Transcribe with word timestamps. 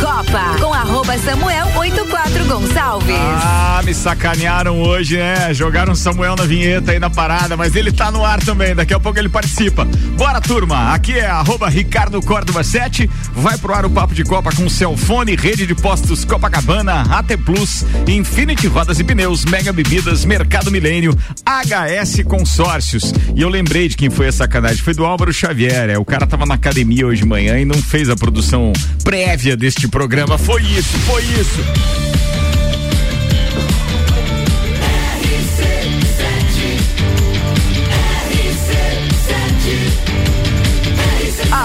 Copa 0.00 0.58
com 0.60 0.72
arroba 0.74 1.16
Samuel 1.18 1.66
84 1.76 2.35
Gonçalves. 2.46 3.16
Ah, 3.18 3.82
me 3.84 3.92
sacanearam 3.92 4.80
hoje, 4.80 5.16
né? 5.16 5.52
Jogaram 5.52 5.94
Samuel 5.94 6.36
na 6.36 6.44
vinheta 6.44 6.92
aí 6.92 6.98
na 6.98 7.10
parada, 7.10 7.56
mas 7.56 7.74
ele 7.74 7.92
tá 7.92 8.10
no 8.10 8.24
ar 8.24 8.42
também. 8.42 8.74
Daqui 8.74 8.94
a 8.94 9.00
pouco 9.00 9.18
ele 9.18 9.28
participa. 9.28 9.84
Bora, 10.16 10.40
turma. 10.40 10.94
Aqui 10.94 11.12
é 11.12 11.26
arroba 11.26 11.68
Ricardo 11.68 12.20
Córdoba 12.22 12.62
7. 12.62 13.10
Vai 13.34 13.58
pro 13.58 13.74
ar 13.74 13.84
o 13.84 13.90
Papo 13.90 14.14
de 14.14 14.24
Copa 14.24 14.50
com 14.54 14.68
Celfone, 14.68 15.36
Rede 15.36 15.66
de 15.66 15.74
Postos 15.74 16.24
Copacabana, 16.24 17.02
AT 17.10 17.36
Plus, 17.44 17.84
Infinity 18.06 18.66
Rodas 18.66 18.98
e 18.98 19.04
Pneus, 19.04 19.44
Mega 19.44 19.72
Bebidas, 19.72 20.24
Mercado 20.24 20.70
Milênio, 20.70 21.16
HS 21.44 22.22
Consórcios. 22.24 23.12
E 23.34 23.42
eu 23.42 23.48
lembrei 23.48 23.88
de 23.88 23.96
quem 23.96 24.08
foi 24.10 24.28
a 24.28 24.32
sacanagem. 24.32 24.82
Foi 24.82 24.94
do 24.94 25.04
Álvaro 25.04 25.32
Xavier. 25.32 25.90
É, 25.90 25.98
o 25.98 26.04
cara 26.04 26.26
tava 26.26 26.46
na 26.46 26.54
academia 26.54 27.06
hoje 27.06 27.22
de 27.22 27.28
manhã 27.28 27.58
e 27.58 27.64
não 27.64 27.76
fez 27.76 28.08
a 28.08 28.16
produção 28.16 28.72
prévia 29.02 29.56
deste 29.56 29.88
programa. 29.88 30.38
Foi 30.38 30.62
isso, 30.62 30.96
foi 30.98 31.22
isso. 31.22 32.35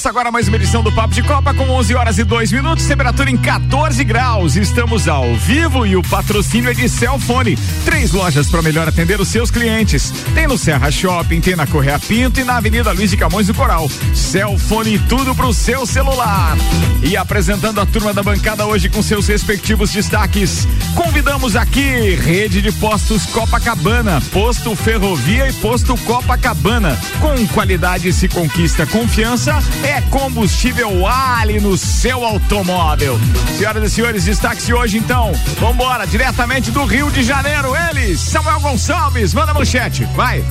Começa 0.00 0.08
agora 0.08 0.32
mais 0.32 0.48
uma 0.48 0.56
edição 0.56 0.82
do 0.82 0.90
Papo 0.90 1.12
de 1.12 1.22
Copa 1.22 1.52
com 1.52 1.68
11 1.68 1.94
horas 1.94 2.16
e 2.16 2.24
2 2.24 2.52
minutos, 2.52 2.86
temperatura 2.86 3.30
em 3.30 3.36
14 3.36 4.02
graus. 4.02 4.56
Estamos 4.56 5.06
ao 5.06 5.34
vivo 5.34 5.84
e 5.84 5.94
o 5.94 6.02
patrocínio 6.02 6.70
é 6.70 6.72
de 6.72 6.88
Celfone. 6.88 7.54
Três 7.84 8.10
lojas 8.10 8.48
para 8.48 8.62
melhor 8.62 8.88
atender 8.88 9.20
os 9.20 9.28
seus 9.28 9.50
clientes. 9.50 10.10
Tem 10.34 10.46
no 10.46 10.56
Serra 10.56 10.90
Shopping, 10.90 11.42
tem 11.42 11.54
na 11.54 11.66
Correia 11.66 11.98
Pinto 11.98 12.40
e 12.40 12.44
na 12.44 12.56
Avenida 12.56 12.92
Luiz 12.92 13.10
de 13.10 13.16
Camões 13.18 13.48
do 13.48 13.52
Coral. 13.52 13.90
Celfone, 14.14 14.98
tudo 15.00 15.34
pro 15.34 15.52
seu 15.52 15.84
celular. 15.84 16.56
E 17.02 17.14
apresentando 17.14 17.78
a 17.78 17.84
turma 17.84 18.14
da 18.14 18.22
bancada 18.22 18.64
hoje 18.64 18.88
com 18.88 19.02
seus 19.02 19.28
respectivos 19.28 19.90
destaques. 19.90 20.66
Convidamos 20.94 21.56
aqui 21.56 22.14
Rede 22.14 22.62
de 22.62 22.72
Postos 22.72 23.26
Copacabana, 23.26 24.22
Posto 24.32 24.74
Ferrovia 24.74 25.46
e 25.46 25.52
Posto 25.52 25.94
Copacabana. 25.98 26.98
Com 27.20 27.46
qualidade 27.48 28.10
se 28.14 28.28
conquista 28.28 28.86
confiança, 28.86 29.62
é 29.90 30.00
combustível 30.02 31.04
Ali 31.06 31.60
no 31.60 31.76
seu 31.76 32.24
automóvel. 32.24 33.18
Senhoras 33.58 33.84
e 33.84 33.94
senhores, 33.94 34.24
destaque-se 34.24 34.72
hoje 34.72 34.98
então. 34.98 35.32
Vambora, 35.58 36.06
diretamente 36.06 36.70
do 36.70 36.84
Rio 36.84 37.10
de 37.10 37.24
Janeiro, 37.24 37.74
ele, 37.76 38.16
Samuel 38.16 38.60
Gonçalves, 38.60 39.34
manda 39.34 39.52
manchete, 39.52 40.04
vai. 40.14 40.44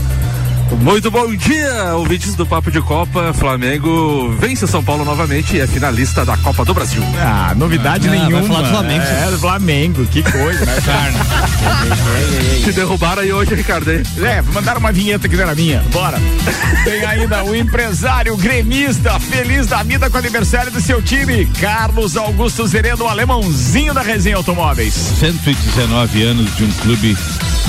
Muito 0.71 1.09
bom 1.11 1.35
dia, 1.35 1.95
ouvintes 1.95 2.35
do 2.35 2.45
Papo 2.45 2.71
de 2.71 2.79
Copa. 2.81 3.33
Flamengo 3.33 4.29
vence 4.39 4.65
São 4.67 4.83
Paulo 4.83 5.03
novamente 5.03 5.55
e 5.57 5.59
é 5.59 5.67
finalista 5.67 6.23
da 6.23 6.37
Copa 6.37 6.63
do 6.63 6.73
Brasil. 6.73 7.01
Ah, 7.19 7.53
novidade 7.55 8.07
Ah, 8.07 8.11
nenhuma. 8.11 8.39
vai 8.39 8.43
falar 8.47 8.61
do 8.61 8.69
Flamengo. 8.69 9.03
É, 9.03 9.31
do 9.31 9.39
Flamengo, 9.39 10.05
que 10.05 10.23
coisa, 10.23 10.65
né? 10.65 10.73
Te 12.63 12.71
derrubaram 12.71 13.21
aí 13.23 13.33
hoje, 13.33 13.55
Ricardo, 13.55 13.91
hein? 13.91 14.03
É, 14.21 14.41
mandaram 14.53 14.79
uma 14.79 14.91
vinheta 14.91 15.27
que 15.27 15.35
não 15.35 15.43
era 15.43 15.55
minha. 15.55 15.83
Bora. 15.91 16.17
Tem 16.85 17.03
ainda 17.03 17.43
o 17.43 17.55
empresário 17.55 18.37
gremista, 18.37 19.19
feliz 19.19 19.67
da 19.67 19.83
vida 19.83 20.09
com 20.09 20.15
o 20.15 20.19
aniversário 20.19 20.71
do 20.71 20.79
seu 20.79 21.01
time, 21.01 21.45
Carlos 21.59 22.15
Augusto 22.15 22.65
Zeredo, 22.67 23.03
o 23.03 23.07
alemãozinho 23.07 23.93
da 23.93 24.01
Resenha 24.01 24.37
Automóveis. 24.37 24.93
119 24.93 26.23
anos 26.23 26.55
de 26.55 26.63
um 26.63 26.71
clube, 26.83 27.17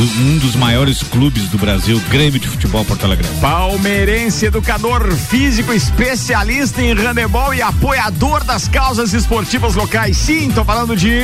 um 0.03 0.39
dos 0.39 0.57
maiores 0.57 1.03
clubes 1.03 1.49
do 1.49 1.59
Brasil, 1.59 2.01
Grêmio 2.09 2.41
de 2.41 2.49
Futebol 2.49 2.85
Porto 2.85 3.05
Alegre. 3.05 3.27
Palmeirense, 3.41 4.47
educador 4.47 5.13
físico, 5.13 5.75
especialista 5.75 6.81
em 6.81 6.95
handebol 6.95 7.53
e 7.53 7.61
apoiador 7.61 8.43
das 8.45 8.67
causas 8.67 9.13
esportivas 9.13 9.75
locais. 9.75 10.17
Sim, 10.17 10.51
tô 10.51 10.65
falando 10.65 10.97
de 10.97 11.21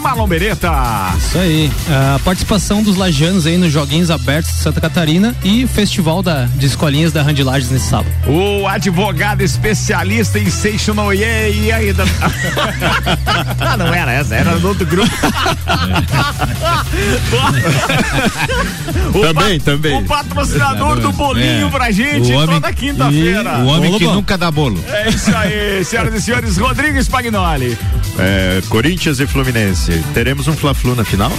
Marlon 0.00 0.26
Beretta. 0.26 0.72
Isso 1.18 1.38
aí. 1.38 1.70
A 1.88 2.18
participação 2.20 2.82
dos 2.82 2.96
lajanos 2.96 3.46
aí 3.46 3.58
nos 3.58 3.70
Joguinhos 3.70 4.10
Abertos 4.10 4.52
de 4.52 4.58
Santa 4.58 4.80
Catarina 4.80 5.36
e 5.42 5.64
o 5.64 5.68
Festival 5.68 6.22
da, 6.22 6.46
de 6.46 6.66
Escolinhas 6.66 7.12
da 7.12 7.22
Randy 7.22 7.42
Lages 7.42 7.70
nesse 7.70 7.88
sábado. 7.88 8.10
O 8.26 8.66
advogado 8.66 9.42
especialista 9.42 10.38
em 10.38 10.48
Seixono 10.48 11.12
e 11.12 11.24
aí 11.24 11.92
da... 11.92 12.04
Ah, 13.60 13.76
não 13.76 13.92
era 13.92 14.12
essa, 14.12 14.34
era 14.34 14.58
do 14.58 14.68
outro 14.68 14.86
grupo. 14.86 15.14
O 19.14 19.20
Também, 19.20 19.60
também. 19.60 19.96
O 19.98 20.04
patrocinador 20.04 20.98
do 21.00 21.12
bolinho 21.12 21.68
É. 21.68 21.70
pra 21.70 21.90
gente 21.90 22.32
homem- 22.32 22.46
toda 22.60 22.72
quinta-feira. 22.72 23.58
O 23.58 23.66
homem 23.66 23.96
que 23.98 24.04
nunca 24.06 24.36
dá 24.36 24.50
bolo. 24.50 24.82
É 24.88 25.08
isso 25.08 25.34
aí, 25.36 25.84
senhoras 25.84 26.14
e 26.14 26.20
senhores, 26.20 26.56
Rodrigo 26.56 26.98
Spagnoli. 27.02 27.78
É, 28.18 28.62
Corinthians 28.68 29.20
e 29.20 29.26
Fluminense. 29.26 29.92
Teremos 30.12 30.46
um 30.48 30.52
Fla-Flu 30.56 30.94
na 30.94 31.04
final? 31.04 31.32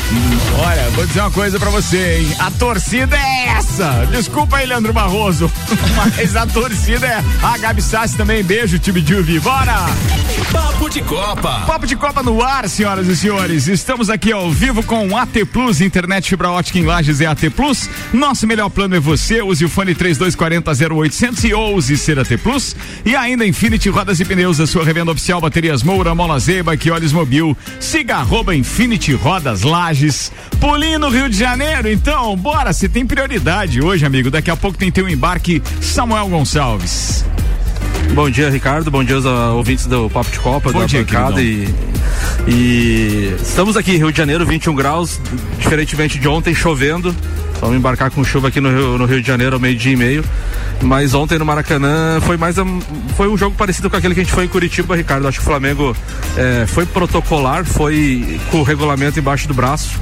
Olha, 0.65 0.89
vou 0.91 1.05
dizer 1.05 1.21
uma 1.21 1.31
coisa 1.31 1.59
pra 1.59 1.69
você, 1.69 2.19
hein? 2.19 2.35
A 2.39 2.51
torcida 2.51 3.15
é 3.17 3.47
essa. 3.57 4.07
Desculpa 4.11 4.57
aí, 4.57 4.65
Leandro 4.65 4.91
Barroso. 4.93 5.51
Mas 5.95 6.35
a 6.35 6.45
torcida 6.45 7.05
é. 7.07 7.23
A 7.43 7.57
Gabi 7.57 7.81
Sassi 7.81 8.15
também. 8.17 8.43
Beijo, 8.43 8.77
time 8.79 9.03
Juve. 9.05 9.39
Bora! 9.39 9.75
Papo 10.51 10.89
de 10.89 11.01
Copa. 11.01 11.63
Papo 11.65 11.87
de 11.87 11.95
Copa 11.95 12.21
no 12.23 12.41
ar, 12.43 12.67
senhoras 12.69 13.07
e 13.07 13.15
senhores. 13.15 13.67
Estamos 13.67 14.09
aqui 14.09 14.31
ao 14.31 14.49
vivo 14.51 14.83
com 14.83 15.17
AT 15.17 15.45
Plus, 15.45 15.81
internet 15.81 16.29
fibra 16.29 16.49
ótica 16.55 16.79
em 16.79 16.85
Lages 16.85 17.21
é 17.21 17.25
AT 17.25 17.49
Plus. 17.55 17.89
Nosso 18.13 18.47
melhor 18.47 18.69
plano 18.69 18.95
é 18.95 18.99
você. 18.99 19.41
Use 19.41 19.63
o 19.63 19.69
fone 19.69 19.93
3240 19.93 20.95
0800 20.95 21.43
e 21.43 21.53
ouse 21.53 21.97
ser 21.97 22.17
AT 22.17 22.37
Plus. 22.41 22.75
E 23.05 23.15
ainda 23.15 23.45
Infinity 23.45 23.89
Rodas 23.89 24.19
e 24.19 24.25
Pneus, 24.25 24.59
a 24.59 24.67
sua 24.67 24.83
revenda 24.83 25.11
oficial 25.11 25.39
Baterias 25.39 25.83
Moura, 25.83 26.15
Mola 26.15 26.39
Zeba, 26.39 26.71
olhos 26.91 27.11
mobil. 27.11 27.55
Siga 27.79 28.17
arroba 28.17 28.55
Infinity 28.55 29.13
Rodas 29.13 29.61
Lages. 29.61 30.31
Pulinho 30.59 30.99
no 30.99 31.09
Rio 31.09 31.29
de 31.29 31.37
Janeiro, 31.37 31.89
então, 31.89 32.35
bora, 32.37 32.71
você 32.73 32.87
tem 32.87 33.05
prioridade 33.05 33.81
hoje, 33.81 34.05
amigo. 34.05 34.31
Daqui 34.31 34.49
a 34.49 34.55
pouco 34.55 34.77
tem 34.77 34.91
teu 34.91 35.07
embarque 35.07 35.61
Samuel 35.81 36.27
Gonçalves. 36.29 37.25
Bom 38.13 38.29
dia, 38.29 38.49
Ricardo. 38.49 38.89
Bom 38.89 39.03
dia 39.03 39.15
aos 39.15 39.25
ouvintes 39.25 39.87
do 39.87 40.09
Papo 40.09 40.31
de 40.31 40.39
Copa, 40.39 40.71
Bom 40.71 40.79
da 40.79 40.85
dia, 40.85 41.01
bancada. 41.01 41.41
E, 41.41 41.67
e 42.47 43.35
estamos 43.41 43.75
aqui 43.75 43.91
em 43.91 43.97
Rio 43.97 44.11
de 44.11 44.17
Janeiro, 44.17 44.45
21 44.45 44.75
graus, 44.75 45.19
diferentemente 45.57 46.19
de 46.19 46.27
ontem, 46.27 46.53
chovendo. 46.53 47.15
Vamos 47.61 47.77
embarcar 47.77 48.11
com 48.11 48.23
chuva 48.23 48.49
aqui 48.49 48.59
no 48.59 48.69
Rio, 48.69 48.97
no 48.97 49.05
Rio 49.05 49.21
de 49.21 49.27
Janeiro 49.27 49.55
ao 49.55 49.59
meio-dia 49.59 49.93
e 49.93 49.95
meio. 49.95 50.23
Mas 50.81 51.13
ontem 51.13 51.39
no 51.39 51.45
Maracanã 51.45 52.19
foi 52.21 52.35
mais 52.37 52.57
um, 52.57 52.79
foi 53.15 53.27
um 53.29 53.37
jogo 53.37 53.55
parecido 53.55 53.89
com 53.89 53.95
aquele 53.95 54.13
que 54.13 54.19
a 54.19 54.23
gente 54.23 54.33
foi 54.33 54.43
em 54.45 54.47
Curitiba, 54.47 54.95
Ricardo. 54.95 55.27
Acho 55.27 55.39
que 55.39 55.43
o 55.43 55.47
Flamengo 55.47 55.95
eh, 56.37 56.65
foi 56.67 56.85
protocolar, 56.85 57.63
foi 57.65 58.39
com 58.51 58.59
o 58.59 58.63
regulamento 58.63 59.17
embaixo 59.17 59.47
do 59.47 59.53
braço. 59.53 59.97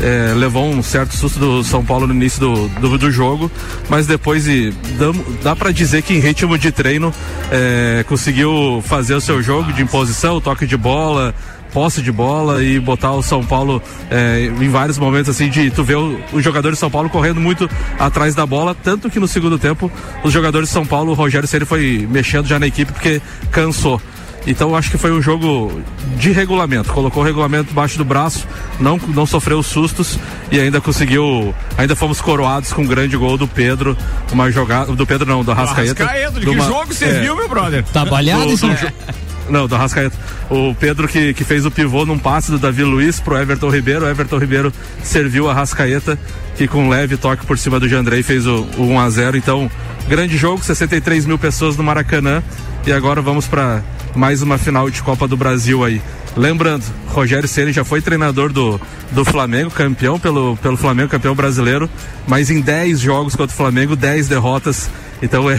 Eh, 0.00 0.32
levou 0.36 0.64
um 0.70 0.82
certo 0.82 1.14
susto 1.16 1.38
do 1.38 1.64
São 1.64 1.84
Paulo 1.84 2.06
no 2.06 2.14
início 2.14 2.40
do, 2.40 2.68
do, 2.68 2.96
do 2.98 3.10
jogo, 3.10 3.50
mas 3.88 4.06
depois 4.06 4.46
e, 4.48 4.72
damo- 4.98 5.24
dá 5.42 5.54
para 5.56 5.72
dizer 5.72 6.02
que 6.02 6.14
em 6.14 6.18
ritmo 6.20 6.56
de 6.56 6.70
treino 6.72 7.12
eh, 7.50 8.04
conseguiu 8.08 8.82
fazer 8.86 9.14
o 9.14 9.20
seu 9.20 9.42
jogo 9.42 9.72
de 9.72 9.82
imposição, 9.82 10.40
toque 10.40 10.66
de 10.66 10.76
bola, 10.76 11.34
posse 11.72 12.02
de 12.02 12.12
bola 12.12 12.62
e 12.62 12.78
botar 12.78 13.12
o 13.12 13.22
São 13.22 13.44
Paulo 13.44 13.82
eh, 14.10 14.50
em 14.60 14.68
vários 14.68 14.98
momentos 14.98 15.30
assim 15.30 15.48
de 15.48 15.70
tu 15.70 15.82
vê 15.82 15.94
o- 15.94 16.18
os 16.32 16.44
jogadores 16.44 16.76
de 16.76 16.80
São 16.80 16.90
Paulo 16.90 17.08
correndo 17.08 17.40
muito 17.40 17.68
atrás 17.98 18.34
da 18.34 18.44
bola, 18.46 18.74
tanto 18.74 19.08
que 19.10 19.18
no 19.18 19.26
segundo 19.28 19.58
tempo 19.58 19.90
os 20.22 20.32
jogadores 20.32 20.68
de 20.68 20.72
São 20.74 20.84
Paulo, 20.86 21.12
o 21.12 21.14
Rogério 21.14 21.48
Ceni 21.48 21.64
foi 21.64 22.06
mexendo 22.10 22.46
já 22.46 22.58
na 22.58 22.66
equipe 22.66 22.92
porque 22.92 23.20
cansou. 23.50 24.00
Então 24.44 24.70
eu 24.70 24.76
acho 24.76 24.90
que 24.90 24.98
foi 24.98 25.12
um 25.12 25.22
jogo 25.22 25.80
de 26.18 26.32
regulamento. 26.32 26.92
Colocou 26.92 27.22
o 27.22 27.24
regulamento 27.26 27.68
debaixo 27.68 27.96
do 27.96 28.04
braço, 28.04 28.44
não, 28.80 28.98
não 29.08 29.24
sofreu 29.24 29.62
sustos 29.62 30.18
e 30.50 30.58
ainda 30.58 30.80
conseguiu. 30.80 31.54
Ainda 31.78 31.94
fomos 31.94 32.20
coroados 32.20 32.72
com 32.72 32.82
um 32.82 32.86
grande 32.86 33.16
gol 33.16 33.38
do 33.38 33.46
Pedro. 33.46 33.96
Uma 34.32 34.50
jogada. 34.50 34.92
Do 34.96 35.06
Pedro 35.06 35.28
não, 35.28 35.44
do 35.44 35.52
Arrascaeta. 35.52 36.02
Arrascaeta, 36.02 36.40
de 36.40 36.46
que 36.46 36.50
uma- 36.50 36.64
jogo 36.66 36.92
você 36.92 37.04
é, 37.04 37.20
viu, 37.20 37.36
meu 37.36 37.48
brother? 37.48 37.84
Tá 37.92 38.04
balhado 38.04 38.46
do- 38.46 38.52
isso? 38.54 38.66
Não, 39.52 39.68
do 39.68 39.74
Arrascaeta. 39.74 40.16
O 40.48 40.74
Pedro 40.74 41.06
que, 41.06 41.34
que 41.34 41.44
fez 41.44 41.66
o 41.66 41.70
pivô 41.70 42.06
num 42.06 42.18
passe 42.18 42.50
do 42.50 42.58
Davi 42.58 42.82
Luiz 42.82 43.20
pro 43.20 43.36
Everton 43.36 43.68
Ribeiro. 43.68 44.06
O 44.06 44.08
Everton 44.08 44.38
Ribeiro 44.38 44.72
serviu 45.02 45.46
a 45.46 45.52
Arrascaeta, 45.52 46.18
que 46.56 46.66
com 46.66 46.86
um 46.86 46.88
leve 46.88 47.18
toque 47.18 47.44
por 47.44 47.58
cima 47.58 47.78
do 47.78 47.86
Jandrei 47.86 48.22
fez 48.22 48.46
o, 48.46 48.66
o 48.78 48.84
1 48.84 48.98
a 48.98 49.10
0 49.10 49.36
Então, 49.36 49.70
grande 50.08 50.38
jogo, 50.38 50.64
63 50.64 51.26
mil 51.26 51.38
pessoas 51.38 51.76
no 51.76 51.84
Maracanã. 51.84 52.42
E 52.86 52.92
agora 52.94 53.20
vamos 53.20 53.46
para 53.46 53.82
mais 54.14 54.40
uma 54.40 54.56
final 54.56 54.88
de 54.88 55.02
Copa 55.02 55.28
do 55.28 55.36
Brasil 55.36 55.84
aí. 55.84 56.00
Lembrando, 56.34 56.84
Rogério 57.08 57.46
Ceni 57.46 57.74
já 57.74 57.84
foi 57.84 58.00
treinador 58.00 58.50
do, 58.50 58.80
do 59.10 59.22
Flamengo, 59.22 59.70
campeão 59.70 60.18
pelo, 60.18 60.56
pelo 60.56 60.78
Flamengo, 60.78 61.10
campeão 61.10 61.34
brasileiro, 61.34 61.90
mas 62.26 62.50
em 62.50 62.62
10 62.62 63.00
jogos 63.00 63.36
contra 63.36 63.52
o 63.52 63.56
Flamengo, 63.56 63.94
10 63.94 64.28
derrotas. 64.28 64.88
Então 65.22 65.50
é, 65.50 65.58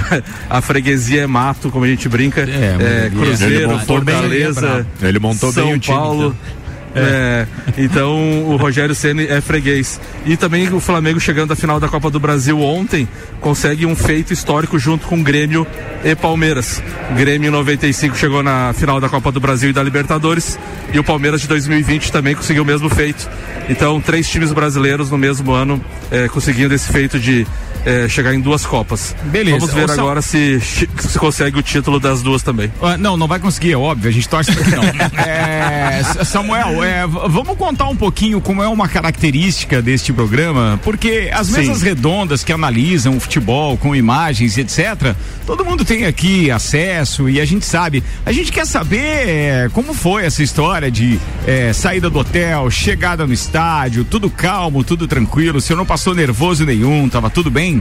a 0.50 0.62
freguesia 0.62 1.22
é 1.22 1.28
mato, 1.28 1.70
como 1.72 1.86
a 1.86 1.88
gente 1.88 2.08
brinca. 2.10 2.42
É, 2.42 3.06
é 3.06 3.10
Cruzeiro, 3.10 3.72
ele 3.72 3.86
Fortaleza, 3.86 4.86
ele 5.02 5.20
montou 5.20 5.52
São 5.52 5.66
bem 5.66 5.76
o 5.76 5.80
time, 5.80 5.98
Paulo. 5.98 6.36
então. 6.42 6.64
É, 6.96 7.48
então 7.76 8.44
o 8.46 8.56
Rogério 8.56 8.94
Ceni 8.94 9.26
é 9.26 9.42
freguês. 9.42 10.00
E 10.26 10.38
também 10.38 10.72
o 10.72 10.80
Flamengo 10.80 11.20
chegando 11.20 11.52
à 11.52 11.56
final 11.56 11.80
da 11.80 11.88
Copa 11.88 12.10
do 12.10 12.20
Brasil 12.20 12.60
ontem 12.62 13.08
consegue 13.42 13.86
um 13.86 13.96
feito 13.96 14.32
histórico 14.32 14.78
junto 14.78 15.08
com 15.08 15.22
Grêmio 15.24 15.66
e 16.04 16.16
Palmeiras. 16.16 16.82
Grêmio 17.16 17.48
em 17.48 17.52
95 17.52 18.16
chegou 18.16 18.44
na 18.44 18.74
final 18.74 19.00
da 19.02 19.10
Copa 19.10 19.32
do 19.32 19.40
Brasil 19.40 19.72
e 19.72 19.74
da 19.74 19.82
Libertadores 19.82 20.60
e 20.94 21.00
o 21.00 21.04
Palmeiras 21.04 21.42
de 21.42 21.48
2020 21.48 22.12
também 22.12 22.36
conseguiu 22.36 22.64
o 22.64 22.66
mesmo 22.66 22.90
feito. 22.90 23.28
Então 23.68 24.00
três 24.00 24.30
times 24.30 24.52
brasileiros 24.52 25.10
no 25.10 25.18
mesmo 25.18 25.52
ano 25.52 25.84
é, 26.12 26.28
conseguindo 26.28 26.74
esse 26.74 26.92
feito 26.92 27.20
de 27.20 27.48
é, 27.86 28.08
chegar 28.08 28.34
em 28.34 28.40
duas 28.40 28.66
Copas. 28.66 29.16
Beleza. 29.26 29.60
Vamos 29.60 29.74
ver 29.74 29.92
agora 29.92 30.22
se, 30.22 30.60
se 30.62 30.88
consegue 31.20 31.60
o 31.60 31.62
título 31.62 32.00
das 32.00 32.22
duas 32.22 32.42
também. 32.42 32.72
Ah, 32.82 32.98
Não, 32.98 33.18
não 33.18 33.28
vai 33.28 33.40
conseguir, 33.40 33.74
é 33.74 33.78
óbvio, 33.78 34.10
a 34.10 34.14
gente 34.14 34.28
torce 34.28 34.52
pra 34.52 34.64
que 34.64 34.72
não. 34.72 34.84
É, 35.24 36.02
Samuel, 36.26 36.84
é, 36.84 37.06
vamos 37.08 37.58
contar 37.58 37.88
um 37.88 37.96
pouquinho 37.96 38.42
como 38.42 38.62
é 38.62 38.68
uma 38.68 38.88
característica 38.88 39.82
deste 39.82 40.12
programa, 40.12 40.80
porque 40.84 41.30
as 41.34 41.48
Sim. 41.48 41.58
mesas 41.58 41.82
redondas 41.82 42.44
que 42.44 42.52
analisam 42.52 43.18
o 43.18 43.20
futebol 43.20 43.78
com 43.78 43.96
imagens, 43.96 44.58
etc., 44.58 45.16
todo 45.46 45.64
mundo 45.64 45.86
tem 45.86 46.06
aqui 46.06 46.52
acesso 46.52 47.30
e 47.30 47.40
a 47.40 47.46
gente 47.46 47.66
sabe. 47.66 48.04
A 48.26 48.32
gente 48.32 48.52
quer 48.52 48.66
saber 48.66 49.28
é, 49.28 49.70
como 49.74 49.94
foi 49.94 50.26
essa 50.26 50.44
história 50.44 50.90
de 50.90 51.20
é, 51.46 51.72
saída 51.74 52.10
do 52.10 52.20
hotel, 52.20 52.70
chegada 52.70 53.26
no 53.26 53.34
estádio, 53.34 54.04
tudo 54.04 54.30
calmo, 54.30 54.84
tudo 54.84 55.08
tranquilo, 55.08 55.58
o 55.58 55.62
senhor 55.62 55.78
não 55.78 55.86
passou 55.86 56.14
nervoso 56.14 56.66
nenhum, 56.66 57.08
tava 57.10 57.30
tudo 57.30 57.50
bem? 57.50 57.73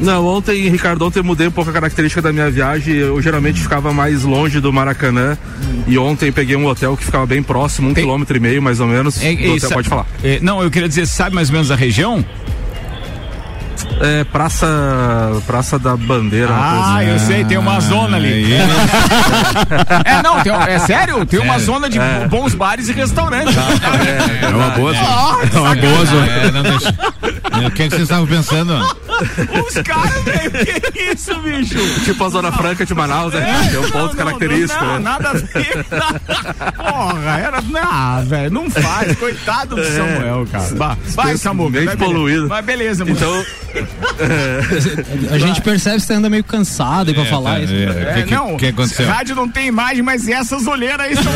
Não, 0.00 0.24
ontem, 0.26 0.68
Ricardo, 0.68 1.04
ontem 1.04 1.18
eu 1.18 1.24
mudei 1.24 1.48
um 1.48 1.50
pouco 1.50 1.70
a 1.70 1.72
característica 1.72 2.22
da 2.22 2.32
minha 2.32 2.48
viagem. 2.50 2.94
Eu 2.94 3.20
geralmente 3.20 3.60
ficava 3.60 3.92
mais 3.92 4.22
longe 4.22 4.60
do 4.60 4.72
Maracanã. 4.72 5.36
E 5.88 5.98
ontem 5.98 6.30
peguei 6.30 6.54
um 6.54 6.66
hotel 6.66 6.96
que 6.96 7.04
ficava 7.04 7.26
bem 7.26 7.42
próximo, 7.42 7.88
um 7.90 7.94
Tem- 7.94 8.04
quilômetro 8.04 8.36
e 8.36 8.40
meio, 8.40 8.62
mais 8.62 8.78
ou 8.78 8.86
menos. 8.86 9.20
É, 9.22 9.32
é, 9.32 9.50
hotel, 9.50 9.70
pode 9.70 9.88
falar. 9.88 10.06
é, 10.22 10.38
não, 10.40 10.62
eu 10.62 10.70
queria 10.70 10.88
dizer, 10.88 11.06
sabe 11.06 11.34
mais 11.34 11.48
ou 11.48 11.54
menos 11.54 11.70
a 11.72 11.74
região? 11.76 12.24
É 14.00 14.22
Praça. 14.24 14.66
Praça 15.46 15.78
da 15.78 15.96
Bandeira. 15.96 16.52
Ah, 16.52 16.98
assim. 16.98 17.08
eu 17.10 17.18
sei, 17.18 17.44
tem 17.44 17.58
uma 17.58 17.80
zona 17.80 18.16
ali. 18.16 18.54
É, 20.04 20.22
não, 20.22 20.40
tem, 20.42 20.52
é 20.52 20.78
sério? 20.78 21.24
Tem 21.26 21.40
uma 21.40 21.58
zona 21.58 21.88
de 21.90 21.98
bons 22.28 22.54
bares 22.54 22.88
e 22.88 22.92
restaurantes. 22.92 23.54
É 23.56 24.48
uma 24.48 24.70
boa 24.70 24.92
zona. 24.92 25.06
É 25.54 25.58
uma 25.58 25.74
boa 25.74 26.04
zona. 26.06 26.26
É, 26.26 26.50
não 26.52 26.62
deixa- 26.62 26.88
É, 27.22 27.37
O 27.66 27.70
que, 27.70 27.82
é 27.82 27.86
que 27.86 27.90
vocês 27.90 28.02
estavam 28.02 28.26
pensando? 28.26 28.74
Os 29.66 29.74
caras, 29.82 30.22
velho, 30.22 30.50
que 30.92 31.00
isso, 31.12 31.34
bicho? 31.40 31.76
Tipo 32.04 32.24
a 32.24 32.28
Zona 32.28 32.52
Franca 32.52 32.86
de 32.86 32.94
Manaus, 32.94 33.32
né? 33.34 33.68
Tem 33.70 33.78
um 33.78 33.82
ponto 33.82 33.96
Não, 33.96 34.06
não, 34.06 34.14
característico. 34.14 34.84
Não, 34.84 34.92
né? 34.94 34.98
nada 35.00 35.30
a 35.30 35.32
ver. 35.32 35.84
Porra, 36.76 37.38
era. 37.38 37.60
Não, 37.62 38.24
velho, 38.26 38.50
não 38.50 38.70
faz. 38.70 39.16
Coitado 39.18 39.76
do 39.76 39.84
Samuel, 39.84 40.46
cara. 40.50 40.74
Vai, 40.74 40.96
vai 41.14 41.36
Samuel. 41.36 41.70
Mente 41.70 41.86
vai, 41.86 41.96
beleza. 41.96 42.14
poluída. 42.14 42.46
Vai, 42.46 42.62
beleza, 42.62 43.04
mano. 43.04 43.16
Então, 43.16 43.44
A 45.32 45.38
gente 45.38 45.60
percebe 45.62 45.96
que 45.96 46.02
você 46.02 46.14
anda 46.14 46.28
meio 46.30 46.44
cansado 46.44 47.08
aí 47.08 47.14
pra 47.14 47.24
falar 47.24 47.60
isso. 47.60 47.72
É, 47.72 47.86
o 47.86 47.90
É, 48.08 48.14
que, 48.14 48.22
que, 48.24 48.34
não, 48.34 48.56
que 48.56 48.66
aconteceu? 48.66 49.08
rádio 49.08 49.34
não 49.34 49.48
tem 49.48 49.66
imagem, 49.66 50.02
mas 50.02 50.28
essas 50.28 50.66
olheiras 50.66 51.00
aí 51.06 51.16
são. 51.16 51.24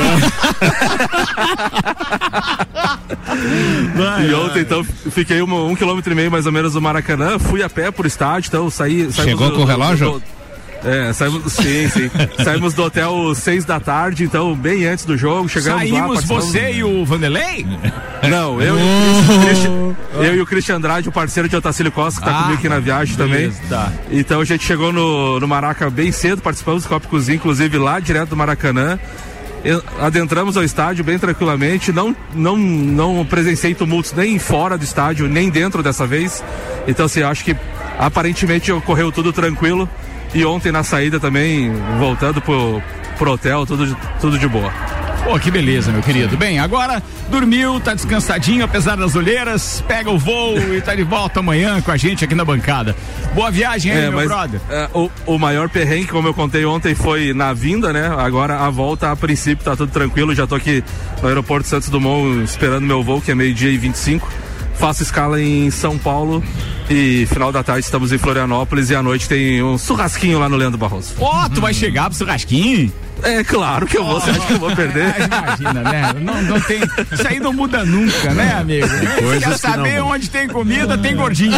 Vai, 3.96 4.28
e 4.28 4.34
ontem, 4.34 4.60
então, 4.60 4.84
fiquei 4.84 5.42
um, 5.42 5.70
um 5.70 5.74
quilômetro 5.76 6.12
e 6.12 6.16
meio 6.16 6.30
mais 6.30 6.46
ou 6.46 6.52
menos 6.52 6.72
do 6.74 6.80
Maracanã, 6.82 7.38
fui 7.38 7.62
a 7.62 7.68
pé 7.70 7.90
pro 7.90 8.06
estádio, 8.06 8.48
então 8.48 8.70
saí. 8.70 9.10
saímos 9.12 9.14
Chegou 9.16 9.48
do- 9.50 9.54
com 9.56 9.62
o 9.62 9.64
do- 9.64 9.70
relógio? 9.70 10.10
do- 10.12 10.42
é, 10.84 11.12
saímos, 11.12 11.52
sim, 11.52 11.88
sim. 11.88 12.10
saímos 12.42 12.74
do 12.74 12.82
hotel 12.82 13.32
seis 13.36 13.64
da 13.64 13.78
tarde, 13.78 14.24
então, 14.24 14.52
bem 14.54 14.84
antes 14.84 15.04
do 15.04 15.16
jogo, 15.16 15.48
chegamos 15.48 15.82
lá. 15.84 15.98
Saímos 15.98 16.08
participamos- 16.24 16.44
você 16.46 16.72
e 16.72 16.82
o 16.84 17.04
Vanderlei? 17.04 17.64
Não, 18.28 18.60
eu, 18.60 18.76
e 18.76 18.82
o 18.82 19.38
Christian, 19.46 19.96
eu 20.14 20.34
e 20.34 20.40
o 20.40 20.46
Christian 20.46 20.76
Andrade, 20.76 21.08
o 21.08 21.12
parceiro 21.12 21.48
de 21.48 21.54
Otacílio 21.54 21.92
Costa, 21.92 22.20
que 22.20 22.26
tá 22.26 22.32
Ah, 22.32 22.42
comigo 22.42 22.58
aqui 22.58 22.68
na 22.68 22.80
viagem 22.80 23.16
também. 23.16 23.34
beleza, 23.42 23.60
tá. 23.68 23.92
Então 24.10 24.40
a 24.40 24.44
gente 24.44 24.64
chegou 24.64 24.92
no, 24.92 25.38
no 25.38 25.46
Maraca 25.46 25.88
bem 25.88 26.10
cedo, 26.10 26.42
participamos 26.42 26.82
do 26.82 26.88
Copa 26.88 27.06
Cozinha, 27.06 27.36
inclusive 27.36 27.78
lá 27.78 28.00
direto 28.00 28.30
do 28.30 28.36
Maracanã. 28.36 28.98
Adentramos 30.00 30.56
ao 30.56 30.64
estádio 30.64 31.04
bem 31.04 31.18
tranquilamente, 31.18 31.92
não, 31.92 32.16
não, 32.34 32.56
não 32.56 33.24
presenciei 33.24 33.74
tumultos 33.74 34.12
nem 34.12 34.38
fora 34.38 34.76
do 34.76 34.82
estádio, 34.82 35.28
nem 35.28 35.48
dentro 35.48 35.82
dessa 35.82 36.06
vez. 36.06 36.42
Então, 36.86 37.06
assim, 37.06 37.22
acho 37.22 37.44
que 37.44 37.56
aparentemente 37.98 38.72
ocorreu 38.72 39.12
tudo 39.12 39.32
tranquilo. 39.32 39.88
E 40.34 40.44
ontem 40.44 40.72
na 40.72 40.82
saída 40.82 41.20
também, 41.20 41.70
voltando 41.98 42.40
pro, 42.40 42.82
pro 43.18 43.32
hotel, 43.32 43.66
tudo, 43.66 43.96
tudo 44.20 44.38
de 44.38 44.48
boa. 44.48 44.72
Pô, 45.24 45.38
que 45.38 45.50
beleza, 45.50 45.92
meu 45.92 46.02
querido. 46.02 46.36
Bem, 46.36 46.58
agora 46.58 47.00
dormiu, 47.30 47.78
tá 47.78 47.94
descansadinho, 47.94 48.64
apesar 48.64 48.96
das 48.96 49.14
olheiras, 49.14 49.82
pega 49.86 50.10
o 50.10 50.18
voo 50.18 50.58
e 50.74 50.80
tá 50.80 50.94
de 50.94 51.04
volta 51.04 51.38
amanhã 51.40 51.80
com 51.80 51.92
a 51.92 51.96
gente 51.96 52.24
aqui 52.24 52.34
na 52.34 52.44
bancada. 52.44 52.94
Boa 53.32 53.50
viagem 53.50 53.92
aí, 53.92 54.10
meu 54.10 54.24
brother. 54.26 54.60
é, 54.68 54.88
o, 54.92 55.08
o 55.24 55.38
maior 55.38 55.68
perrengue, 55.68 56.08
como 56.08 56.26
eu 56.28 56.34
contei 56.34 56.64
ontem, 56.64 56.94
foi 56.94 57.32
na 57.32 57.52
vinda, 57.52 57.92
né? 57.92 58.08
Agora 58.18 58.58
a 58.58 58.68
volta, 58.68 59.10
a 59.12 59.16
princípio, 59.16 59.64
tá 59.64 59.76
tudo 59.76 59.92
tranquilo. 59.92 60.34
Já 60.34 60.46
tô 60.46 60.56
aqui 60.56 60.82
no 61.22 61.28
aeroporto 61.28 61.68
Santos 61.68 61.88
Dumont 61.88 62.42
esperando 62.42 62.84
meu 62.84 63.02
voo, 63.02 63.20
que 63.20 63.30
é 63.30 63.34
meio-dia 63.34 63.70
e 63.70 63.78
25. 63.78 64.28
Faço 64.74 65.02
escala 65.04 65.40
em 65.40 65.70
São 65.70 65.96
Paulo 65.96 66.42
e 66.92 67.26
final 67.26 67.50
da 67.52 67.62
tarde 67.62 67.84
estamos 67.84 68.12
em 68.12 68.18
Florianópolis 68.18 68.90
e 68.90 68.94
à 68.94 69.02
noite 69.02 69.28
tem 69.28 69.62
um 69.62 69.76
churrasquinho 69.78 70.38
lá 70.38 70.48
no 70.48 70.56
Leandro 70.56 70.78
Barroso. 70.78 71.14
Ó, 71.18 71.48
tu 71.48 71.60
vai 71.60 71.72
chegar 71.74 72.08
pro 72.10 72.18
churrasquinho? 72.18 72.92
É 73.22 73.44
claro 73.44 73.86
que 73.86 73.96
eu 73.96 74.04
vou, 74.04 74.20
você 74.20 74.30
acha 74.30 74.40
que 74.40 74.52
eu 74.54 74.58
vou 74.58 74.70
perder? 74.74 75.14
Ah, 75.30 75.54
imagina, 75.56 75.82
né? 75.82 76.12
Não, 76.20 76.42
não 76.42 76.60
tem. 76.60 76.80
Isso 77.12 77.28
aí 77.28 77.38
não 77.40 77.52
muda 77.52 77.84
nunca, 77.84 78.32
né, 78.34 78.52
amigo? 78.54 78.88
coisas 79.18 79.44
Quer 79.44 79.52
que 79.52 79.58
saber 79.60 79.98
não- 80.00 80.08
onde 80.08 80.28
tem 80.28 80.48
comida, 80.48 80.98
tem 80.98 81.14
gordinho. 81.16 81.52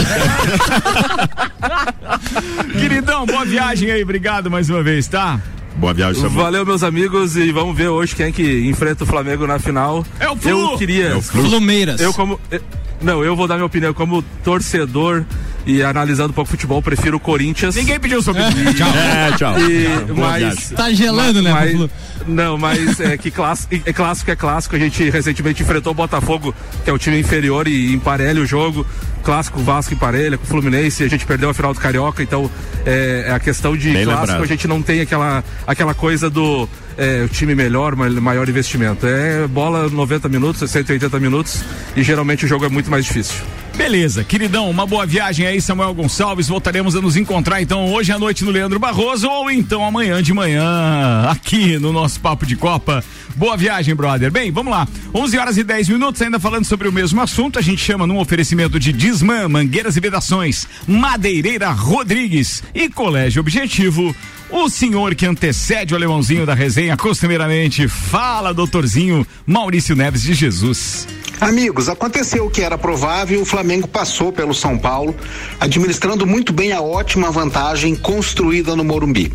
Queridão, 2.78 3.26
boa 3.26 3.44
viagem 3.44 3.90
aí, 3.90 4.02
obrigado 4.02 4.50
mais 4.50 4.68
uma 4.68 4.82
vez, 4.82 5.06
tá? 5.06 5.40
Boa 5.76 5.92
viagem, 5.92 6.22
Samuel. 6.22 6.44
Valeu, 6.44 6.66
meus 6.66 6.82
amigos, 6.84 7.36
e 7.36 7.50
vamos 7.50 7.76
ver 7.76 7.88
hoje 7.88 8.14
quem 8.14 8.26
é 8.26 8.32
que 8.32 8.68
enfrenta 8.68 9.04
o 9.04 9.06
Flamengo 9.06 9.46
na 9.46 9.58
final. 9.58 10.06
É 10.20 10.28
o 10.30 10.36
Flu! 10.36 10.72
Eu 10.72 10.78
queria. 10.78 11.06
É 11.08 11.14
o 11.16 11.22
Flu. 11.22 11.48
Flumeiras. 11.48 12.00
Eu 12.00 12.12
como. 12.14 12.38
eh, 12.50 12.60
Não, 13.00 13.24
eu 13.24 13.36
vou 13.36 13.46
dar 13.46 13.54
minha 13.56 13.66
opinião 13.66 13.92
como 13.92 14.22
torcedor 14.42 15.24
e 15.66 15.82
analisando 15.82 16.30
um 16.30 16.34
pouco 16.34 16.50
futebol, 16.50 16.82
prefiro 16.82 17.16
o 17.16 17.20
Corinthians. 17.20 17.74
Ninguém 17.74 17.98
pediu 17.98 18.22
sua 18.22 18.32
opinião. 18.32 18.54
É, 18.94 19.32
tchau. 19.32 19.58
E, 19.60 20.12
Boa 20.12 20.30
mas. 20.30 20.70
Tá 20.70 20.92
gelando, 20.92 21.42
né, 21.42 21.52
mas-? 21.52 21.90
Não, 22.26 22.58
mas 22.58 23.00
é 23.00 23.16
que 23.16 23.30
clássico, 23.30 23.74
é 23.84 23.92
clássico 23.92 24.30
é 24.30 24.36
clássico. 24.36 24.76
A 24.76 24.78
gente 24.78 25.08
recentemente 25.10 25.62
enfrentou 25.62 25.92
o 25.92 25.94
Botafogo, 25.94 26.54
que 26.84 26.90
é 26.90 26.92
o 26.92 26.98
time 26.98 27.18
inferior, 27.18 27.66
e 27.66 27.92
emparelha 27.92 28.40
o 28.40 28.46
jogo. 28.46 28.86
Clássico 29.22 29.60
Vasco 29.60 29.94
emparelha 29.94 30.36
com 30.36 30.44
o 30.44 30.46
Fluminense. 30.46 31.02
A 31.02 31.08
gente 31.08 31.24
perdeu 31.24 31.48
a 31.48 31.54
final 31.54 31.72
do 31.72 31.80
Carioca, 31.80 32.22
então 32.22 32.50
é, 32.84 33.26
é 33.28 33.32
a 33.32 33.40
questão 33.40 33.76
de 33.76 33.90
Bem 33.90 34.04
clássico. 34.04 34.26
lembrado. 34.26 34.42
A 34.42 34.46
gente 34.46 34.68
não 34.68 34.82
tem 34.82 35.00
aquela, 35.00 35.42
aquela 35.66 35.94
coisa 35.94 36.28
do 36.28 36.68
é, 36.96 37.22
o 37.24 37.28
time 37.28 37.54
melhor, 37.54 37.94
ma- 37.96 38.08
maior 38.08 38.48
investimento. 38.48 39.06
É 39.06 39.46
bola 39.46 39.88
90 39.88 40.28
minutos, 40.28 40.70
180 40.70 41.18
minutos, 41.20 41.62
e 41.96 42.02
geralmente 42.02 42.44
o 42.44 42.48
jogo 42.48 42.64
é 42.64 42.68
muito 42.68 42.90
mais 42.90 43.04
difícil. 43.04 43.36
Beleza, 43.76 44.22
queridão, 44.22 44.70
uma 44.70 44.86
boa 44.86 45.04
viagem 45.04 45.44
aí, 45.48 45.60
Samuel 45.60 45.92
Gonçalves. 45.94 46.46
Voltaremos 46.46 46.94
a 46.94 47.00
nos 47.00 47.16
encontrar 47.16 47.60
então 47.60 47.92
hoje 47.92 48.12
à 48.12 48.18
noite 48.20 48.44
no 48.44 48.52
Leandro 48.52 48.78
Barroso 48.78 49.28
ou 49.28 49.50
então 49.50 49.84
amanhã 49.84 50.22
de 50.22 50.32
manhã 50.32 51.24
aqui 51.28 51.76
no 51.78 51.92
nosso 51.92 52.20
Papo 52.20 52.46
de 52.46 52.54
Copa. 52.54 53.02
Boa 53.34 53.56
viagem, 53.56 53.92
brother. 53.92 54.30
Bem, 54.30 54.52
vamos 54.52 54.70
lá. 54.72 54.86
11 55.12 55.36
horas 55.38 55.56
e 55.56 55.64
10 55.64 55.88
minutos, 55.88 56.22
ainda 56.22 56.38
falando 56.38 56.64
sobre 56.64 56.86
o 56.86 56.92
mesmo 56.92 57.20
assunto. 57.20 57.58
A 57.58 57.62
gente 57.62 57.82
chama 57.82 58.06
num 58.06 58.18
oferecimento 58.20 58.78
de 58.78 58.92
Disman, 58.92 59.48
Mangueiras 59.48 59.96
e 59.96 60.00
Vedações, 60.00 60.68
Madeireira 60.86 61.70
Rodrigues 61.70 62.62
e 62.72 62.88
Colégio 62.88 63.40
Objetivo. 63.40 64.14
O 64.56 64.68
senhor 64.68 65.16
que 65.16 65.26
antecede 65.26 65.92
o 65.92 65.96
alemãozinho 65.96 66.46
da 66.46 66.54
resenha 66.54 66.96
costumeiramente. 66.96 67.88
Fala, 67.88 68.54
doutorzinho 68.54 69.26
Maurício 69.44 69.96
Neves 69.96 70.22
de 70.22 70.32
Jesus. 70.32 71.08
Amigos, 71.40 71.88
aconteceu 71.88 72.46
o 72.46 72.50
que 72.50 72.62
era 72.62 72.78
provável, 72.78 73.42
o 73.42 73.44
Flamengo 73.44 73.88
passou 73.88 74.32
pelo 74.32 74.54
São 74.54 74.78
Paulo, 74.78 75.14
administrando 75.58 76.24
muito 76.24 76.52
bem 76.52 76.72
a 76.72 76.80
ótima 76.80 77.30
vantagem 77.30 77.96
construída 77.96 78.76
no 78.76 78.84
Morumbi. 78.84 79.32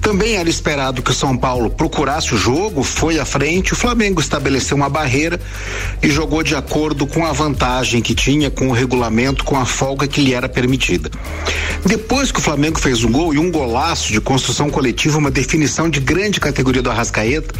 Também 0.00 0.34
era 0.34 0.48
esperado 0.48 1.02
que 1.02 1.12
o 1.12 1.14
São 1.14 1.36
Paulo 1.36 1.70
procurasse 1.70 2.34
o 2.34 2.38
jogo, 2.38 2.82
foi 2.82 3.18
à 3.18 3.24
frente, 3.24 3.72
o 3.72 3.76
Flamengo 3.76 4.20
estabeleceu 4.20 4.76
uma 4.76 4.88
barreira 4.88 5.40
e 6.02 6.10
jogou 6.10 6.42
de 6.42 6.56
acordo 6.56 7.06
com 7.06 7.24
a 7.24 7.32
vantagem 7.32 8.02
que 8.02 8.14
tinha, 8.14 8.50
com 8.50 8.68
o 8.68 8.72
regulamento, 8.72 9.44
com 9.44 9.56
a 9.56 9.64
folga 9.64 10.08
que 10.08 10.20
lhe 10.20 10.34
era 10.34 10.48
permitida. 10.48 11.10
Depois 11.86 12.32
que 12.32 12.40
o 12.40 12.42
Flamengo 12.42 12.78
fez 12.78 13.04
um 13.04 13.12
gol 13.12 13.32
e 13.32 13.38
um 13.38 13.50
golaço 13.50 14.12
de 14.12 14.20
construção 14.20 14.47
construção 14.48 14.70
coletiva, 14.70 15.18
uma 15.18 15.30
definição 15.30 15.90
de 15.90 16.00
grande 16.00 16.40
categoria 16.40 16.80
do 16.80 16.90
Arrascaeta, 16.90 17.54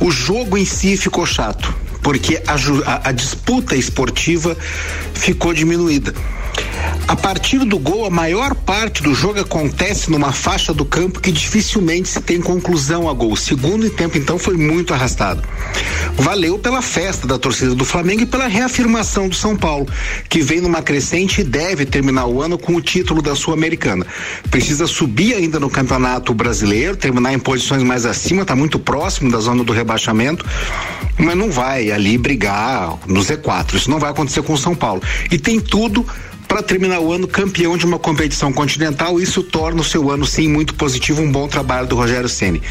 o 0.00 0.10
jogo 0.10 0.56
em 0.56 0.64
si 0.64 0.96
ficou 0.96 1.26
chato, 1.26 1.74
porque 2.02 2.42
a, 2.46 2.54
a, 2.54 3.08
a 3.10 3.12
disputa 3.12 3.76
esportiva 3.76 4.56
ficou 5.12 5.52
diminuída. 5.52 6.14
A 7.06 7.14
partir 7.14 7.58
do 7.58 7.78
gol, 7.78 8.06
a 8.06 8.10
maior 8.10 8.54
parte 8.54 9.02
do 9.02 9.14
jogo 9.14 9.38
acontece 9.38 10.10
numa 10.10 10.32
faixa 10.32 10.72
do 10.72 10.84
campo 10.84 11.20
que 11.20 11.30
dificilmente 11.30 12.08
se 12.08 12.20
tem 12.20 12.40
conclusão 12.40 13.08
a 13.08 13.12
gol. 13.12 13.32
O 13.32 13.36
segundo 13.36 13.88
tempo, 13.90 14.16
então, 14.16 14.38
foi 14.38 14.56
muito 14.56 14.94
arrastado. 14.94 15.42
Valeu 16.16 16.58
pela 16.58 16.80
festa 16.80 17.26
da 17.26 17.38
torcida 17.38 17.74
do 17.74 17.84
Flamengo 17.84 18.22
e 18.22 18.26
pela 18.26 18.46
reafirmação 18.46 19.28
do 19.28 19.34
São 19.34 19.56
Paulo, 19.56 19.86
que 20.28 20.40
vem 20.40 20.60
numa 20.60 20.82
crescente 20.82 21.42
e 21.42 21.44
deve 21.44 21.84
terminar 21.84 22.26
o 22.26 22.40
ano 22.40 22.56
com 22.56 22.74
o 22.74 22.80
título 22.80 23.20
da 23.20 23.34
Sul-Americana. 23.34 24.06
Precisa 24.50 24.86
subir 24.86 25.34
ainda 25.34 25.60
no 25.60 25.68
Campeonato 25.68 26.32
Brasileiro, 26.32 26.96
terminar 26.96 27.32
em 27.32 27.38
posições 27.38 27.82
mais 27.82 28.06
acima, 28.06 28.42
está 28.42 28.56
muito 28.56 28.78
próximo 28.78 29.30
da 29.30 29.38
zona 29.38 29.62
do 29.62 29.72
rebaixamento, 29.72 30.44
mas 31.18 31.36
não 31.36 31.50
vai 31.50 31.90
ali 31.90 32.16
brigar 32.16 32.98
no 33.06 33.20
Z4. 33.20 33.74
Isso 33.74 33.90
não 33.90 33.98
vai 33.98 34.10
acontecer 34.10 34.42
com 34.42 34.54
o 34.54 34.58
São 34.58 34.74
Paulo. 34.74 35.02
E 35.30 35.38
tem 35.38 35.60
tudo 35.60 36.06
para 36.54 36.62
terminar 36.62 37.00
o 37.00 37.12
ano 37.12 37.26
campeão 37.26 37.76
de 37.76 37.84
uma 37.84 37.98
competição 37.98 38.52
continental. 38.52 39.18
Isso 39.18 39.42
torna 39.42 39.80
o 39.80 39.84
seu 39.84 40.08
ano 40.08 40.24
sim 40.24 40.46
muito 40.46 40.72
positivo, 40.74 41.20
um 41.20 41.32
bom 41.32 41.48
trabalho 41.48 41.88
do 41.88 41.96
Rogério 41.96 42.28
Ceni. 42.28 42.62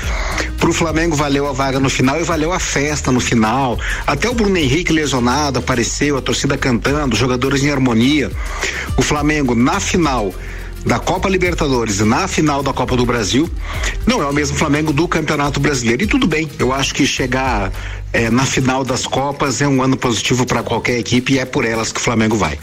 Para 0.58 0.70
o 0.70 0.74
Flamengo 0.74 1.18
valeu 1.18 1.50
a 1.50 1.52
vaga 1.52 1.82
no 1.82 1.90
final 1.90 2.18
e 2.18 2.24
valeu 2.24 2.54
a 2.54 2.60
festa 2.60 3.12
no 3.12 3.20
final. 3.20 3.78
Até 4.08 4.30
o 4.30 4.34
Bruno 4.34 4.56
Henrique 4.56 4.94
lesionado 4.94 5.60
apareceu, 5.60 6.16
a 6.16 6.22
torcida 6.22 6.58
cantando, 6.58 7.13
jogadores 7.18 7.62
em 7.62 7.72
harmonia. 7.72 8.32
O 8.96 9.02
Flamengo 9.02 9.54
na 9.54 9.82
final 9.82 10.34
da 10.86 11.00
Copa 11.00 11.30
Libertadores 11.30 12.00
e 12.00 12.04
na 12.04 12.28
final 12.28 12.62
da 12.62 12.74
Copa 12.74 12.96
do 12.96 13.06
Brasil, 13.06 13.50
não 14.06 14.22
é 14.22 14.25
o 14.25 14.34
mesmo 14.34 14.58
Flamengo 14.58 14.92
do 14.92 15.08
Campeonato 15.08 15.60
Brasileiro. 15.60 16.04
E 16.04 16.08
tudo 16.08 16.28
bem, 16.28 16.50
eu 16.60 16.74
acho 16.74 16.94
que 16.94 17.06
chegar 17.06 17.72
é, 18.12 18.30
na 18.30 18.46
final 18.46 18.84
das 18.84 19.08
Copas 19.08 19.62
é 19.62 19.68
um 19.68 19.82
ano 19.82 19.98
positivo 19.98 20.46
para 20.46 20.62
qualquer 20.62 21.00
equipe 21.00 21.34
e 21.34 21.40
é 21.40 21.46
por 21.46 21.66
elas 21.66 21.92
que 21.92 22.00
o 22.00 22.04
Flamengo 22.04 22.36
vai. 22.36 22.60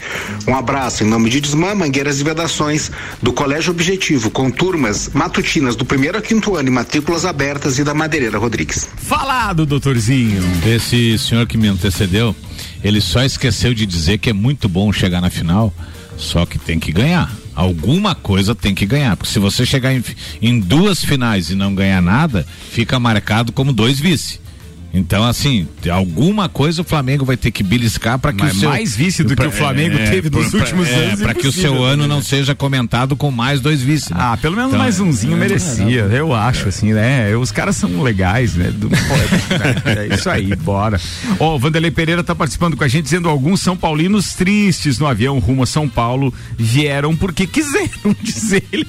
Um 0.47 0.55
abraço 0.55 1.03
em 1.03 1.07
nome 1.07 1.29
de 1.29 1.41
Desmã, 1.41 1.75
Mangueiras 1.75 2.21
e 2.21 2.23
Vedações, 2.23 2.91
do 3.21 3.33
Colégio 3.33 3.71
Objetivo, 3.71 4.29
com 4.29 4.49
turmas 4.49 5.09
matutinas 5.13 5.75
do 5.75 5.83
primeiro 5.83 6.17
a 6.17 6.21
quinto 6.21 6.55
ano 6.55 6.69
e 6.69 6.71
matrículas 6.71 7.25
abertas 7.25 7.79
e 7.79 7.83
da 7.83 7.93
Madeireira 7.93 8.37
Rodrigues. 8.37 8.87
Falado, 8.95 9.65
doutorzinho. 9.65 10.41
Esse 10.65 11.17
senhor 11.17 11.45
que 11.47 11.57
me 11.57 11.67
antecedeu, 11.67 12.35
ele 12.83 13.01
só 13.01 13.23
esqueceu 13.23 13.73
de 13.73 13.85
dizer 13.85 14.19
que 14.19 14.29
é 14.29 14.33
muito 14.33 14.69
bom 14.69 14.93
chegar 14.93 15.19
na 15.19 15.29
final, 15.29 15.73
só 16.17 16.45
que 16.45 16.57
tem 16.57 16.79
que 16.79 16.91
ganhar 16.91 17.40
alguma 17.55 18.13
coisa 18.13 18.53
tem 18.53 18.75
que 18.75 18.85
ganhar. 18.85 19.15
Porque 19.15 19.31
se 19.31 19.39
você 19.39 19.65
chegar 19.65 19.93
em, 19.93 20.03
em 20.41 20.59
duas 20.59 21.03
finais 21.03 21.49
e 21.49 21.55
não 21.55 21.73
ganhar 21.73 22.01
nada, 22.01 22.45
fica 22.71 22.99
marcado 22.99 23.51
como 23.51 23.71
dois 23.71 23.99
vice. 23.99 24.40
Então, 24.93 25.23
assim, 25.23 25.67
alguma 25.91 26.49
coisa 26.49 26.81
o 26.81 26.85
Flamengo 26.85 27.23
vai 27.23 27.37
ter 27.37 27.49
que 27.51 27.63
beliscar 27.63 28.19
para 28.19 28.33
que 28.33 28.43
Mas 28.43 28.57
o 28.57 28.59
seu. 28.59 28.69
mais 28.69 28.95
vice 28.95 29.23
do 29.23 29.35
que 29.35 29.45
o 29.45 29.51
Flamengo 29.51 29.97
é, 29.97 30.09
teve 30.09 30.29
nos 30.29 30.49
pra, 30.49 30.59
últimos 30.59 30.87
é, 30.89 30.95
anos. 31.05 31.21
Para 31.21 31.33
que 31.33 31.47
o 31.47 31.51
seu 31.51 31.83
ano 31.83 32.07
não 32.07 32.21
seja 32.21 32.53
comentado 32.53 33.15
com 33.15 33.31
mais 33.31 33.61
dois 33.61 33.81
vices. 33.81 34.09
Né? 34.09 34.17
Ah, 34.19 34.37
pelo 34.37 34.55
menos 34.55 34.71
Então, 34.71 34.79
mais 34.83 34.99
umzinho 34.99 35.35
é, 35.35 35.39
merecia, 35.39 36.01
eu 36.11 36.33
acho, 36.33 36.67
assim, 36.67 36.91
né? 36.93 37.33
Os 37.35 37.51
caras 37.51 37.75
são 37.77 38.01
legais, 38.01 38.55
né? 38.55 38.69
Do- 38.71 38.89
é, 38.93 40.07
é 40.11 40.15
isso 40.15 40.29
aí, 40.29 40.53
bora. 40.55 40.99
Ó, 41.39 41.55
o 41.55 41.59
Vanderlei 41.59 41.91
Pereira 41.91 42.23
tá 42.23 42.35
participando 42.35 42.75
com 42.75 42.83
a 42.83 42.87
gente, 42.87 43.03
dizendo 43.05 43.29
alguns 43.29 43.61
São 43.61 43.77
Paulinos 43.77 44.33
tristes 44.33 44.99
no 44.99 45.07
avião 45.07 45.39
rumo 45.39 45.63
a 45.63 45.65
São 45.67 45.87
Paulo 45.87 46.33
vieram 46.57 47.15
porque 47.15 47.47
quiseram, 47.47 48.15
diz 48.21 48.51
ele. 48.51 48.87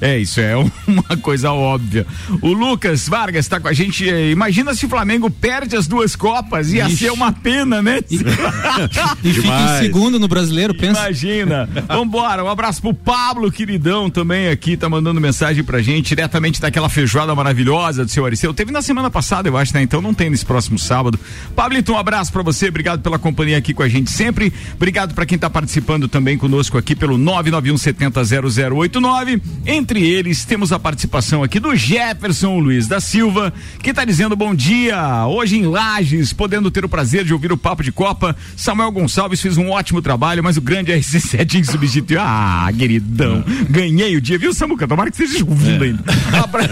É, 0.00 0.18
isso 0.18 0.40
é 0.40 0.54
uma 0.86 1.16
coisa 1.20 1.52
óbvia. 1.52 2.06
O 2.40 2.52
Lucas 2.52 3.08
Vargas 3.08 3.46
tá 3.46 3.60
com 3.60 3.68
a 3.68 3.72
gente. 3.72 4.04
Imagina 4.06 4.74
se 4.74 4.86
o 4.86 4.88
Flamengo 4.88 5.33
perde 5.40 5.76
as 5.76 5.86
duas 5.86 6.16
Copas, 6.16 6.72
ia 6.72 6.86
Ixi. 6.86 6.96
ser 6.96 7.12
uma 7.12 7.32
pena, 7.32 7.82
né? 7.82 8.00
E 8.10 8.18
fica 9.34 9.48
em 9.48 9.78
segundo 9.80 10.18
no 10.18 10.26
brasileiro, 10.28 10.74
pensa. 10.74 11.00
Imagina. 11.00 11.68
Vambora, 11.88 12.44
um 12.44 12.48
abraço 12.48 12.80
pro 12.80 12.94
Pablo, 12.94 13.50
queridão, 13.52 14.08
também 14.08 14.48
aqui, 14.48 14.76
tá 14.76 14.88
mandando 14.88 15.20
mensagem 15.20 15.62
pra 15.62 15.82
gente, 15.82 16.08
diretamente 16.08 16.60
daquela 16.60 16.88
feijoada 16.88 17.34
maravilhosa 17.34 18.04
do 18.04 18.10
seu 18.10 18.24
Ariceu. 18.24 18.54
Teve 18.54 18.72
na 18.72 18.82
semana 18.82 19.10
passada, 19.10 19.48
eu 19.48 19.56
acho, 19.56 19.74
né? 19.74 19.82
Então 19.82 20.00
não 20.00 20.14
tem 20.14 20.30
nesse 20.30 20.46
próximo 20.46 20.78
sábado. 20.78 21.18
Pablito, 21.54 21.92
um 21.92 21.98
abraço 21.98 22.32
pra 22.32 22.42
você, 22.42 22.68
obrigado 22.68 23.02
pela 23.02 23.18
companhia 23.18 23.58
aqui 23.58 23.74
com 23.74 23.82
a 23.82 23.88
gente 23.88 24.10
sempre. 24.10 24.52
Obrigado 24.74 25.14
pra 25.14 25.26
quem 25.26 25.36
tá 25.38 25.50
participando 25.50 26.08
também 26.08 26.38
conosco 26.38 26.78
aqui 26.78 26.94
pelo 26.94 27.18
991700089. 27.18 29.40
Entre 29.66 30.06
eles, 30.06 30.44
temos 30.44 30.72
a 30.72 30.78
participação 30.78 31.42
aqui 31.42 31.58
do 31.60 31.74
Jefferson 31.74 32.58
Luiz 32.58 32.86
da 32.86 33.00
Silva, 33.00 33.52
que 33.82 33.92
tá 33.92 34.04
dizendo 34.04 34.36
bom 34.36 34.54
dia. 34.54 35.23
Hoje 35.26 35.56
em 35.56 35.66
Lages, 35.66 36.32
podendo 36.32 36.70
ter 36.70 36.84
o 36.84 36.88
prazer 36.88 37.24
de 37.24 37.32
ouvir 37.32 37.52
o 37.52 37.56
Papo 37.56 37.82
de 37.82 37.92
Copa. 37.92 38.36
Samuel 38.56 38.90
Gonçalves 38.90 39.40
fez 39.40 39.56
um 39.56 39.70
ótimo 39.70 40.00
trabalho, 40.02 40.42
mas 40.42 40.56
o 40.56 40.60
grande 40.60 40.92
RC7 40.92 41.64
substituiu. 41.64 42.20
Ah, 42.20 42.68
queridão, 42.76 43.44
ganhei 43.68 44.16
o 44.16 44.20
dia, 44.20 44.38
viu, 44.38 44.52
Samuca? 44.52 44.86
Tomara 44.86 45.10
que 45.10 45.22
esteja 45.22 45.44
ouvindo 45.44 45.84
ainda. 45.84 46.04
Abra... 46.42 46.68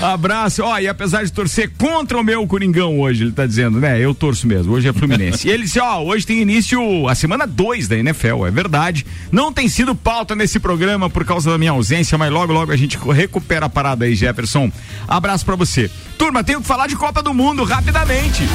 Abraço. 0.12 0.62
Ó, 0.62 0.78
e 0.78 0.88
apesar 0.88 1.24
de 1.24 1.32
torcer 1.32 1.70
contra 1.78 2.18
o 2.18 2.24
meu 2.24 2.46
Coringão 2.46 3.00
hoje, 3.00 3.24
ele 3.24 3.32
tá 3.32 3.46
dizendo, 3.46 3.78
né? 3.78 3.98
Eu 3.98 4.14
torço 4.14 4.46
mesmo, 4.46 4.72
hoje 4.72 4.88
é 4.88 4.92
Fluminense. 4.92 5.46
E 5.46 5.50
ele 5.50 5.64
disse, 5.64 5.80
ó, 5.80 6.02
hoje 6.02 6.26
tem 6.26 6.40
início 6.40 7.08
a 7.08 7.14
semana 7.14 7.46
2 7.46 7.88
da 7.88 7.96
NFL, 7.96 8.46
é 8.46 8.50
verdade. 8.50 9.06
Não 9.30 9.52
tem 9.52 9.68
sido 9.68 9.94
pauta 9.94 10.34
nesse 10.34 10.58
programa 10.58 11.08
por 11.10 11.24
causa 11.24 11.50
da 11.50 11.58
minha 11.58 11.72
ausência, 11.72 12.16
mas 12.16 12.32
logo, 12.32 12.52
logo 12.52 12.72
a 12.72 12.76
gente 12.76 12.98
recupera 12.98 13.66
a 13.66 13.68
parada 13.68 14.04
aí, 14.04 14.14
Jefferson. 14.14 14.70
Abraço 15.06 15.44
pra 15.44 15.56
você. 15.56 15.90
Turma, 16.18 16.44
tenho 16.44 16.60
que 16.60 16.66
falar 16.66 16.86
de 16.86 16.96
Copa 16.96 17.22
do 17.22 17.32
Mundo 17.40 17.64
rapidamente. 17.64 18.46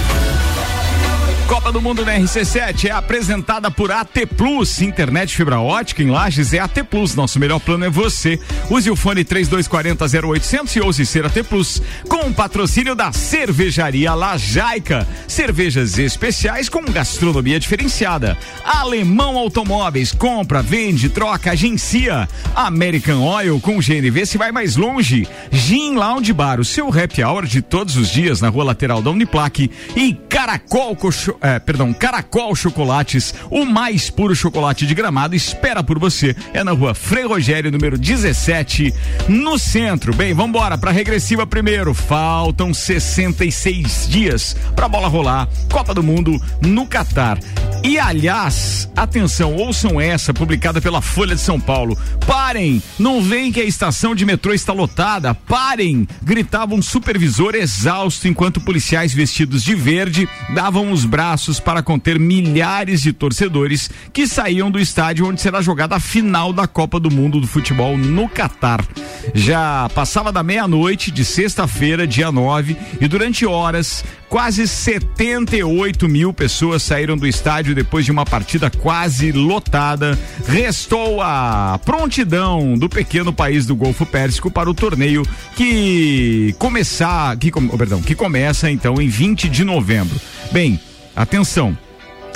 Copa 1.48 1.72
do 1.72 1.80
Mundo 1.80 2.04
na 2.04 2.18
RC7 2.18 2.86
é 2.86 2.92
apresentada 2.92 3.70
por 3.70 3.92
AT 3.92 4.26
Plus, 4.36 4.82
internet 4.82 5.36
fibra 5.36 5.60
ótica 5.60 6.02
em 6.02 6.10
Lages 6.10 6.54
é 6.54 6.60
AT 6.60 6.84
Plus. 6.90 7.14
Nosso 7.14 7.40
melhor 7.40 7.60
plano 7.60 7.86
é 7.86 7.90
você. 7.90 8.40
Use 8.68 8.90
o 8.90 8.96
fone 8.96 9.24
3240 9.24 10.28
0800 10.28 10.76
e 10.76 10.82
ouse 10.82 11.06
ser 11.06 11.24
AT 11.24 11.44
Plus 11.44 11.82
com 12.10 12.28
o 12.28 12.34
patrocínio 12.34 12.96
da 12.96 13.12
Cervejaria 13.12 14.16
Lajaica. 14.16 15.08
Cervejas 15.28 16.00
especiais 16.00 16.68
com 16.68 16.84
gastronomia 16.84 17.60
diferenciada. 17.60 18.36
Alemão 18.64 19.38
Automóveis, 19.38 20.12
compra, 20.12 20.64
vende, 20.64 21.10
troca, 21.10 21.52
agencia. 21.52 22.28
American 22.56 23.22
Oil 23.22 23.60
com 23.60 23.78
GNV 23.78 24.26
se 24.26 24.38
vai 24.40 24.52
mais 24.52 24.76
longe. 24.76 25.28
Gin 25.52 25.96
Lounge 25.96 26.34
Bar, 26.34 26.60
o 26.60 26.66
seu 26.66 26.88
happy 26.88 27.24
hour 27.24 27.46
de 27.46 27.62
todos 27.62 27.96
os 27.98 28.10
dias 28.10 28.42
na 28.42 28.50
rua 28.50 28.64
lateral 28.64 29.00
da 29.00 29.12
Uniplaque. 29.12 29.70
E 29.96 30.16
Caracol 30.28 30.96
É, 31.42 31.60
perdão, 31.60 31.94
Caracol 31.94 32.56
Chocolates, 32.56 33.34
o 33.50 33.66
mais 33.66 34.10
puro 34.10 34.36
chocolate 34.36 34.86
de 34.86 34.96
gramado, 34.96 35.36
espera 35.36 35.84
por 35.84 36.00
você. 36.00 36.36
É 36.54 36.64
na 36.64 36.72
rua 36.72 36.94
Frei 36.94 37.26
Rogério, 37.26 37.72
número 37.72 37.98
17, 37.98 38.94
no 39.28 39.60
centro. 39.60 40.14
Bem, 40.14 40.34
vambora 40.34 40.78
pra 40.78 40.92
regressiva 40.92 41.46
primeiro. 41.46 41.94
Faltam 41.94 42.74
66 42.74 44.08
dias 44.10 44.56
pra 44.76 44.88
bola 44.88 45.08
rolar. 45.08 45.48
Copa 45.72 45.94
do 45.94 46.02
Mundo 46.02 46.42
no 46.62 46.88
Catar. 46.88 47.38
E 47.84 48.00
aliás, 48.00 48.90
atenção, 48.96 49.54
ouçam 49.56 50.02
essa, 50.02 50.34
publicada 50.34 50.82
pela 50.82 51.02
Folha 51.02 51.36
de 51.36 51.42
São 51.42 51.60
Paulo. 51.60 51.98
Parem! 52.26 52.82
Não 52.98 53.22
veem 53.22 53.52
que 53.52 53.62
a 53.62 53.66
estação 53.66 54.16
de 54.16 54.26
metrô 54.26 54.54
está 54.54 54.74
lotada. 54.74 55.36
Parem! 55.36 56.08
Gritava 56.24 56.74
um 56.74 56.82
supervisor 56.82 57.54
exausto 57.54 58.28
enquanto 58.28 58.62
policiais 58.62 59.14
vestidos 59.14 59.64
de 59.64 59.76
verde 59.76 60.28
davam 60.56 60.92
os 60.92 61.06
braços 61.06 61.25
para 61.64 61.82
conter 61.82 62.20
milhares 62.20 63.02
de 63.02 63.12
torcedores 63.12 63.90
que 64.14 64.28
saíam 64.28 64.70
do 64.70 64.80
estádio 64.80 65.28
onde 65.28 65.42
será 65.42 65.62
jogada 65.62 65.96
a 65.96 66.00
final 66.00 66.54
da 66.54 66.68
Copa 66.68 67.00
do 67.00 67.10
Mundo 67.10 67.40
do 67.40 67.48
Futebol 67.48 67.98
no 67.98 68.30
Catar. 68.30 68.86
Já 69.34 69.90
passava 69.96 70.32
da 70.32 70.44
meia-noite 70.44 71.12
de 71.12 71.26
sexta-feira, 71.26 72.06
dia 72.06 72.32
9, 72.32 72.78
e 73.02 73.08
durante 73.08 73.46
horas 73.46 74.04
Quase 74.30 74.68
78 74.68 76.10
mil 76.10 76.34
pessoas 76.34 76.84
saíram 76.84 77.16
do 77.16 77.28
estádio 77.28 77.76
depois 77.76 78.04
de 78.04 78.12
uma 78.12 78.26
partida 78.26 78.70
quase 78.70 79.32
lotada. 79.32 80.18
Restou 80.48 81.22
a 81.22 81.80
prontidão 81.86 82.78
do 82.78 82.90
pequeno 82.90 83.32
país 83.32 83.66
do 83.66 83.76
Golfo 83.76 84.06
Pérsico 84.06 84.50
para 84.50 84.70
o 84.70 84.74
torneio 84.74 85.24
que 85.56 86.56
começar, 86.58 87.38
que, 87.38 87.52
oh, 87.56 87.78
perdão, 87.78 88.02
que 88.02 88.16
começa 88.16 88.70
então 88.70 89.00
em 89.00 89.08
20 89.08 89.48
de 89.48 89.64
novembro. 89.64 90.20
Bem, 90.52 90.80
atenção. 91.16 91.78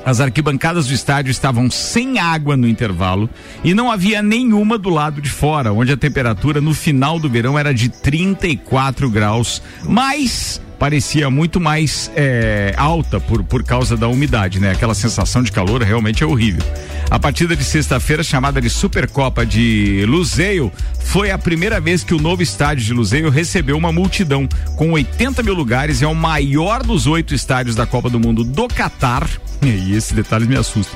As 0.06 0.22
arquibancadas 0.22 0.88
do 0.88 0.94
estádio 0.94 1.30
estavam 1.30 1.70
sem 1.70 2.20
água 2.20 2.56
no 2.56 2.68
intervalo 2.68 3.30
e 3.64 3.74
não 3.74 3.92
havia 3.92 4.22
nenhuma 4.22 4.78
do 4.78 4.90
lado 4.90 5.22
de 5.22 5.30
fora, 5.30 5.74
onde 5.74 5.92
a 5.92 5.98
temperatura 5.98 6.62
no 6.62 6.74
final 6.74 7.20
do 7.20 7.30
verão 7.30 7.60
era 7.60 7.74
de 7.74 7.90
34 7.90 9.10
graus. 9.10 9.62
Mas 9.84 10.62
parecia 10.80 11.30
muito 11.30 11.60
mais 11.60 12.10
é, 12.16 12.74
alta 12.78 13.20
por, 13.20 13.44
por 13.44 13.64
causa 13.64 13.98
da 13.98 14.08
umidade, 14.08 14.60
né? 14.60 14.72
Aquela 14.72 14.96
sensação 14.96 15.44
de 15.44 15.52
calor 15.52 15.84
realmente 15.84 16.24
é 16.24 16.26
horrível. 16.26 16.64
A 17.12 17.20
partida 17.20 17.56
de 17.56 17.64
sexta-feira, 17.64 18.24
chamada 18.24 18.62
de 18.62 18.70
Supercopa 18.70 19.46
de 19.46 20.06
Luzeio, 20.08 20.72
foi 21.02 21.32
a 21.32 21.38
primeira 21.38 21.82
vez 21.82 22.04
que 22.04 22.14
o 22.14 22.20
novo 22.20 22.42
estádio 22.42 22.86
de 22.86 22.94
Luzeio 22.94 23.30
recebeu 23.30 23.78
uma 23.78 23.92
multidão 23.92 24.48
com 24.78 24.92
80 24.92 25.44
mil 25.44 25.54
lugares. 25.54 26.02
É 26.02 26.08
o 26.08 26.16
maior 26.16 26.82
dos 26.82 27.08
oito 27.08 27.36
estádios 27.36 27.76
da 27.76 27.86
Copa 27.86 28.10
do 28.10 28.20
Mundo 28.20 28.44
do 28.44 28.68
Catar. 28.68 29.28
E 29.62 29.96
esse 29.96 30.14
detalhe 30.14 30.48
me 30.48 30.56
assusta. 30.56 30.96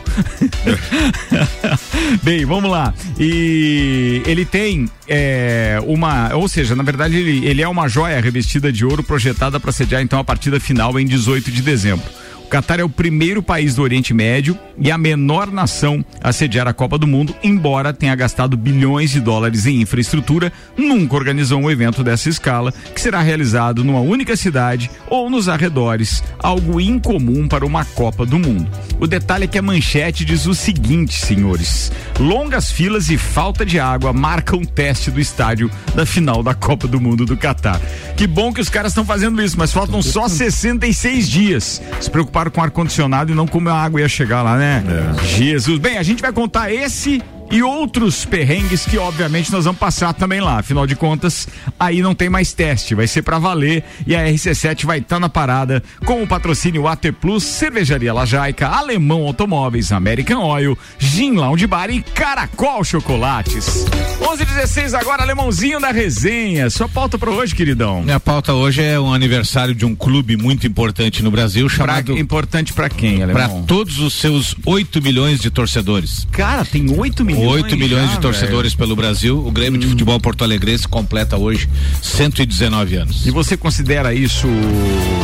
Bem, 2.24 2.46
vamos 2.46 2.72
lá. 2.72 2.94
E 3.20 4.22
ele 4.26 4.46
tem 4.46 4.90
é, 5.08 5.80
uma, 5.86 6.34
ou 6.36 6.48
seja, 6.48 6.76
na 6.76 6.84
verdade 6.84 7.18
ele, 7.18 7.46
ele 7.46 7.62
é 7.62 7.68
uma 7.68 7.88
joia 7.90 8.22
revestida 8.22 8.72
de 8.72 8.86
ouro 8.86 9.04
projetada 9.04 9.60
para 9.60 9.72
sediar 9.72 10.02
então 10.02 10.18
a 10.18 10.24
partida 10.24 10.60
final 10.60 10.98
em 11.00 11.06
18 11.06 11.52
de 11.52 11.62
dezembro. 11.62 12.06
Catar 12.54 12.80
é 12.80 12.84
o 12.84 12.90
primeiro 12.90 13.42
país 13.42 13.74
do 13.74 13.82
Oriente 13.82 14.14
Médio 14.14 14.56
e 14.78 14.92
a 14.92 14.96
menor 14.96 15.52
nação 15.52 16.06
a 16.22 16.32
sediar 16.32 16.68
a 16.68 16.74
Copa 16.74 17.00
do 17.00 17.08
Mundo, 17.08 17.36
embora 17.42 17.92
tenha 17.92 18.14
gastado 18.14 18.56
bilhões 18.56 19.10
de 19.10 19.20
dólares 19.20 19.66
em 19.66 19.82
infraestrutura, 19.82 20.54
nunca 20.78 21.16
organizou 21.16 21.60
um 21.60 21.72
evento 21.72 22.04
dessa 22.04 22.30
escala, 22.30 22.72
que 22.94 23.02
será 23.02 23.24
realizado 23.24 23.84
numa 23.84 24.02
única 24.02 24.38
cidade 24.38 24.92
ou 25.10 25.32
nos 25.32 25.50
arredores, 25.50 26.24
algo 26.38 26.80
incomum 26.80 27.48
para 27.48 27.66
uma 27.66 27.84
Copa 27.86 28.24
do 28.24 28.38
Mundo. 28.38 28.70
O 29.00 29.08
detalhe 29.08 29.46
é 29.46 29.48
que 29.48 29.58
a 29.58 29.62
manchete 29.64 30.24
diz 30.24 30.46
o 30.46 30.54
seguinte, 30.54 31.26
senhores: 31.26 31.92
longas 32.20 32.72
filas 32.72 33.10
e 33.10 33.18
falta 33.18 33.66
de 33.66 33.80
água 33.80 34.14
marcam 34.14 34.60
o 34.60 34.68
teste 34.68 35.10
do 35.10 35.20
estádio 35.20 35.72
da 35.96 36.06
final 36.06 36.44
da 36.44 36.54
Copa 36.54 36.88
do 36.88 37.02
Mundo 37.02 37.26
do 37.26 37.36
Catar. 37.36 37.82
Que 38.16 38.28
bom 38.28 38.54
que 38.54 38.62
os 38.62 38.70
caras 38.70 38.92
estão 38.92 39.04
fazendo 39.04 39.42
isso, 39.42 39.58
mas 39.58 39.74
faltam 39.74 40.04
só 40.04 40.28
66 40.28 41.28
dias. 41.28 41.82
Se 42.00 42.12
preocupar 42.12 42.43
com 42.52 42.62
ar-condicionado 42.62 43.32
e 43.32 43.36
não 43.36 43.48
como 43.48 43.70
a 43.70 43.74
água 43.74 44.02
ia 44.02 44.10
chegar 44.10 44.42
lá, 44.42 44.58
né? 44.58 44.84
É. 44.88 45.24
Jesus. 45.24 45.80
Bem, 45.80 45.98
a 45.98 46.04
gente 46.04 46.22
vai 46.22 46.32
contar 46.32 46.72
esse 46.72 47.22
e 47.54 47.62
outros 47.62 48.26
perrengues 48.26 48.84
que 48.84 48.98
obviamente 48.98 49.52
nós 49.52 49.66
vamos 49.66 49.80
passar 49.80 50.12
também 50.12 50.42
lá. 50.42 50.58
Afinal 50.58 50.88
de 50.88 50.96
contas, 50.96 51.48
aí 51.80 52.02
não 52.02 52.16
tem 52.16 52.28
mais 52.28 52.52
teste, 52.52 52.96
vai 52.96 53.06
ser 53.06 53.22
para 53.22 53.38
valer 53.38 53.84
e 54.08 54.16
a 54.16 54.26
RC7 54.26 54.88
vai 54.88 54.98
estar 54.98 55.18
tá 55.18 55.20
na 55.20 55.30
parada 55.30 55.84
com 56.04 56.24
o 56.24 56.28
patrocínio 56.28 56.88
AT 56.88 57.12
Plus, 57.22 57.44
Cervejaria 57.44 58.12
Lajaica, 58.12 58.68
Alemão 58.68 59.22
Automóveis, 59.28 59.92
American 59.92 60.44
Oil, 60.44 60.76
Gin 60.98 61.34
Lounge 61.34 61.68
Bar 61.68 61.92
e 61.92 62.02
Caracol 62.02 62.84
Chocolates. 62.84 63.86
11:16 64.20 64.96
agora, 64.96 65.22
Alemãozinho 65.22 65.80
da 65.80 65.92
resenha. 65.92 66.72
Sua 66.72 66.90
pauta 66.90 67.20
para 67.20 67.30
hoje, 67.30 67.54
queridão? 67.54 68.02
Minha 68.02 68.20
pauta 68.20 68.54
hoje 68.54 68.82
é 68.82 69.00
um 69.00 69.14
aniversário 69.14 69.76
de 69.76 69.86
um 69.86 69.96
clube 69.96 70.36
muito 70.38 70.66
importante 70.66 71.22
no 71.22 71.30
Brasil 71.30 71.70
chamado 71.70 72.14
pra, 72.14 72.20
importante 72.20 72.74
para 72.74 72.90
quem, 72.90 73.22
Alemão? 73.22 73.48
Para 73.48 73.62
todos 73.68 74.00
os 74.00 74.16
seus 74.16 74.56
8 74.66 75.04
milhões 75.04 75.40
de 75.40 75.52
torcedores. 75.52 76.28
Cara, 76.32 76.66
tem 76.66 76.90
8 76.98 77.24
milhões 77.24 77.43
8 77.48 77.78
milhões 77.78 78.10
já, 78.10 78.16
de 78.16 78.22
torcedores 78.22 78.74
véio. 78.74 78.80
pelo 78.80 78.96
Brasil. 78.96 79.46
O 79.46 79.52
Grêmio 79.52 79.78
hum. 79.78 79.82
de 79.82 79.88
Futebol 79.88 80.20
Porto 80.20 80.44
Alegrense 80.44 80.88
completa 80.88 81.38
hoje 81.38 81.70
119 82.02 82.96
anos. 82.96 83.26
E 83.26 83.32
você 83.32 83.56
considera 83.56 84.14
isso 84.14 84.48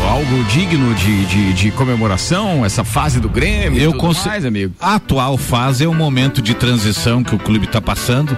algo 0.10 0.44
digno 0.46 0.94
de, 0.96 1.26
de, 1.26 1.54
de 1.54 1.72
comemoração, 1.72 2.66
essa 2.66 2.84
fase 2.84 3.20
do 3.20 3.30
Grêmio? 3.30 3.82
Eu 3.82 3.94
considero. 3.94 4.48
amigo? 4.48 4.74
A 4.80 4.96
atual 4.96 5.38
fase 5.38 5.84
é 5.84 5.88
um 5.88 5.96
momento 5.96 6.42
de 6.42 6.54
transição 6.54 7.24
que 7.24 7.36
o 7.36 7.40
clube 7.40 7.66
está 7.66 7.82
passando 7.82 8.38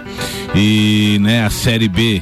e 0.56 1.18
né, 1.22 1.46
a 1.46 1.50
Série 1.50 1.88
B 1.88 2.22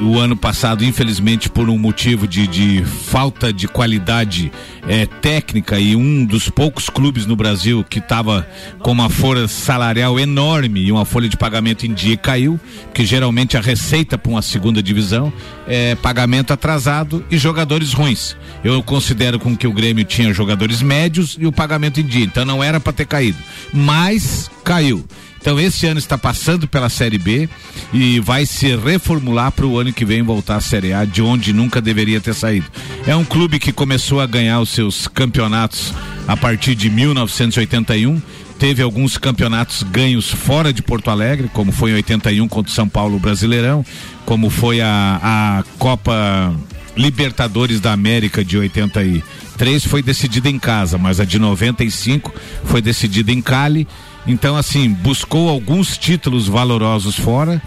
o 0.00 0.18
ano 0.18 0.34
passado, 0.34 0.84
infelizmente, 0.84 1.50
por 1.50 1.68
um 1.68 1.78
motivo 1.78 2.26
de, 2.26 2.46
de 2.46 2.84
falta 2.84 3.52
de 3.52 3.68
qualidade 3.68 4.50
é, 4.88 5.06
técnica 5.06 5.78
e 5.78 5.94
um 5.94 6.24
dos 6.24 6.48
poucos 6.48 6.88
clubes 6.88 7.26
no 7.26 7.36
Brasil 7.36 7.84
que 7.88 7.98
estava 7.98 8.46
com 8.78 8.92
uma 8.92 9.10
folha 9.10 9.46
salarial 9.46 10.18
enorme 10.18 10.80
e 10.80 10.90
uma 10.92 11.04
folha 11.04 11.28
de 11.28 11.36
pagamento 11.36 11.86
em 11.86 11.92
dia 11.92 12.16
caiu, 12.16 12.58
que 12.94 13.04
geralmente 13.04 13.56
a 13.56 13.60
receita 13.60 14.16
para 14.16 14.30
uma 14.30 14.42
segunda 14.42 14.82
divisão 14.82 15.32
é 15.66 15.94
pagamento 15.94 16.52
atrasado 16.52 17.24
e 17.30 17.36
jogadores 17.36 17.92
ruins. 17.92 18.36
Eu 18.64 18.82
considero 18.82 19.38
com 19.38 19.56
que 19.56 19.66
o 19.66 19.72
Grêmio 19.72 20.04
tinha 20.04 20.32
jogadores 20.32 20.80
médios 20.80 21.36
e 21.38 21.46
o 21.46 21.52
pagamento 21.52 22.00
em 22.00 22.06
dia, 22.06 22.24
então 22.24 22.44
não 22.44 22.64
era 22.64 22.80
para 22.80 22.92
ter 22.92 23.06
caído, 23.06 23.38
mas 23.72 24.50
caiu. 24.64 25.04
Então 25.40 25.58
esse 25.58 25.86
ano 25.86 25.98
está 25.98 26.18
passando 26.18 26.68
pela 26.68 26.88
Série 26.88 27.18
B 27.18 27.48
e 27.92 28.20
vai 28.20 28.44
se 28.44 28.76
reformular 28.76 29.50
para 29.50 29.66
o 29.66 29.78
ano 29.78 29.92
que 29.92 30.04
vem 30.04 30.22
voltar 30.22 30.56
à 30.56 30.60
Série 30.60 30.92
A, 30.92 31.04
de 31.04 31.22
onde 31.22 31.52
nunca 31.52 31.80
deveria 31.80 32.20
ter 32.20 32.34
saído. 32.34 32.66
É 33.06 33.16
um 33.16 33.24
clube 33.24 33.58
que 33.58 33.72
começou 33.72 34.20
a 34.20 34.26
ganhar 34.26 34.60
os 34.60 34.68
seus 34.68 35.08
campeonatos 35.08 35.94
a 36.28 36.36
partir 36.36 36.74
de 36.74 36.90
1981 36.90 38.20
teve 38.60 38.82
alguns 38.82 39.16
campeonatos 39.16 39.82
ganhos 39.82 40.30
fora 40.30 40.70
de 40.70 40.82
Porto 40.82 41.10
Alegre, 41.10 41.48
como 41.50 41.72
foi 41.72 41.92
em 41.92 41.94
81 41.94 42.46
contra 42.46 42.70
o 42.70 42.74
São 42.74 42.86
Paulo 42.86 43.18
Brasileirão, 43.18 43.82
como 44.26 44.50
foi 44.50 44.82
a, 44.82 45.18
a 45.22 45.64
Copa 45.78 46.54
Libertadores 46.94 47.80
da 47.80 47.92
América 47.92 48.44
de 48.44 48.58
83, 48.58 49.86
foi 49.86 50.02
decidida 50.02 50.50
em 50.50 50.58
casa, 50.58 50.98
mas 50.98 51.20
a 51.20 51.24
de 51.24 51.38
95 51.38 52.34
foi 52.64 52.82
decidida 52.82 53.32
em 53.32 53.40
Cali 53.40 53.88
então, 54.26 54.56
assim, 54.56 54.90
buscou 54.90 55.48
alguns 55.48 55.96
títulos 55.96 56.46
valorosos 56.46 57.16
fora 57.16 57.60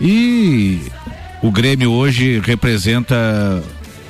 e 0.00 0.80
o 1.42 1.50
Grêmio 1.50 1.90
hoje 1.90 2.40
representa 2.40 3.62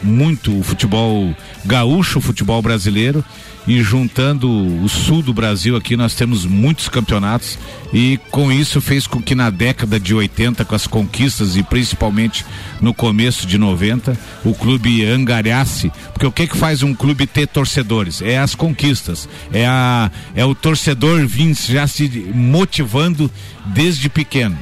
muito 0.04 0.56
o 0.58 0.62
futebol 0.62 1.34
gaúcho, 1.64 2.18
o 2.18 2.22
futebol 2.22 2.60
brasileiro. 2.62 3.24
E 3.66 3.82
juntando 3.82 4.46
o 4.82 4.86
sul 4.90 5.22
do 5.22 5.32
Brasil 5.32 5.74
aqui 5.74 5.96
nós 5.96 6.14
temos 6.14 6.44
muitos 6.44 6.88
campeonatos. 6.88 7.58
E 7.94 8.18
com 8.30 8.52
isso 8.52 8.78
fez 8.78 9.06
com 9.06 9.22
que 9.22 9.34
na 9.34 9.48
década 9.48 9.98
de 9.98 10.14
80 10.14 10.64
com 10.66 10.74
as 10.74 10.86
conquistas 10.86 11.56
e 11.56 11.62
principalmente 11.62 12.44
no 12.80 12.92
começo 12.92 13.46
de 13.46 13.56
90 13.56 14.18
o 14.44 14.52
clube 14.52 15.04
angariasse. 15.06 15.90
Porque 16.12 16.26
o 16.26 16.32
que 16.32 16.46
que 16.46 16.56
faz 16.56 16.82
um 16.82 16.94
clube 16.94 17.26
ter 17.26 17.48
torcedores? 17.48 18.20
É 18.20 18.38
as 18.38 18.54
conquistas. 18.54 19.26
É 19.50 19.66
a 19.66 20.10
é 20.34 20.44
o 20.44 20.54
torcedor 20.54 21.26
vir 21.26 21.54
já 21.54 21.86
se 21.86 22.06
motivando 22.34 23.30
desde 23.66 24.10
pequeno 24.10 24.58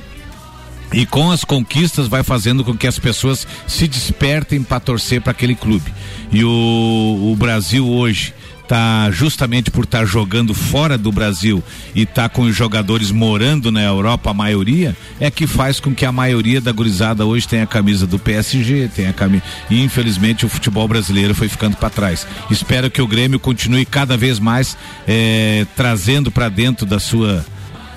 e 0.92 1.06
com 1.06 1.30
as 1.30 1.44
conquistas 1.44 2.08
vai 2.08 2.22
fazendo 2.22 2.64
com 2.64 2.76
que 2.76 2.86
as 2.86 2.98
pessoas 2.98 3.46
se 3.66 3.88
despertem 3.88 4.62
para 4.62 4.80
torcer 4.80 5.20
para 5.20 5.32
aquele 5.32 5.54
clube. 5.54 5.92
E 6.30 6.44
o, 6.44 6.48
o 7.32 7.36
Brasil 7.36 7.88
hoje 7.88 8.34
tá 8.68 9.10
justamente 9.10 9.70
por 9.70 9.84
estar 9.84 9.98
tá 9.98 10.04
jogando 10.04 10.54
fora 10.54 10.96
do 10.96 11.12
Brasil 11.12 11.62
e 11.94 12.06
tá 12.06 12.28
com 12.28 12.42
os 12.42 12.56
jogadores 12.56 13.10
morando 13.10 13.70
na 13.70 13.82
Europa, 13.82 14.30
a 14.30 14.34
maioria, 14.34 14.96
é 15.20 15.30
que 15.30 15.46
faz 15.46 15.78
com 15.78 15.94
que 15.94 16.06
a 16.06 16.12
maioria 16.12 16.60
da 16.60 16.72
gurizada 16.72 17.26
hoje 17.26 17.46
tenha 17.46 17.64
a 17.64 17.66
camisa 17.66 18.06
do 18.06 18.18
PSG, 18.18 18.88
tenha 18.94 19.10
a 19.10 19.12
camisa. 19.12 19.42
E 19.68 19.82
infelizmente 19.82 20.46
o 20.46 20.48
futebol 20.48 20.88
brasileiro 20.88 21.34
foi 21.34 21.48
ficando 21.48 21.76
para 21.76 21.90
trás. 21.90 22.26
Espero 22.50 22.90
que 22.90 23.02
o 23.02 23.06
Grêmio 23.06 23.38
continue 23.38 23.84
cada 23.84 24.16
vez 24.16 24.38
mais 24.38 24.76
eh, 25.06 25.66
trazendo 25.76 26.30
para 26.30 26.48
dentro 26.48 26.86
da 26.86 26.98
sua 26.98 27.44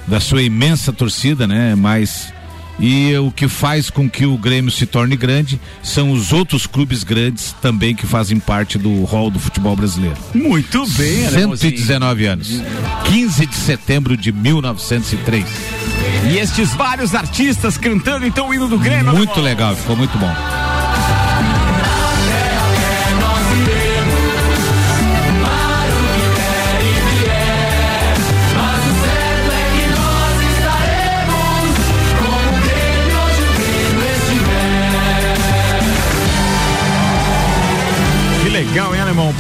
da 0.08 0.20
sua 0.20 0.44
imensa 0.44 0.94
torcida, 0.94 1.48
né? 1.48 1.74
Mais 1.74 2.32
e 2.80 3.16
o 3.18 3.32
que 3.32 3.48
faz 3.48 3.90
com 3.90 4.10
que 4.10 4.26
o 4.26 4.38
Grêmio 4.38 4.72
se 4.72 4.86
torne 4.86 5.16
grande 5.16 5.60
são 5.82 6.12
os 6.12 6.34
outros 6.34 6.68
clubes 6.68 7.04
grandes 7.04 7.56
também 7.62 7.96
que 7.96 8.06
fazem 8.06 8.40
parte 8.40 8.78
do 8.78 9.04
rol 9.04 9.30
do 9.30 9.40
futebol 9.40 9.76
brasileiro. 9.76 10.18
Muito 10.34 10.86
bem, 10.92 11.30
119 11.30 12.26
anos. 12.26 12.62
15 13.06 13.46
de 13.46 13.56
setembro 13.56 14.18
de 14.18 14.32
1903. 14.32 15.46
E 16.32 16.38
estes 16.38 16.74
vários 16.74 17.14
artistas 17.14 17.78
cantando 17.78 18.26
então 18.26 18.50
o 18.50 18.54
hino 18.54 18.68
do 18.68 18.78
Grêmio. 18.78 19.14
Muito 19.14 19.40
legal, 19.40 19.76
ficou 19.76 19.96
muito 19.96 20.18
bom. 20.18 20.75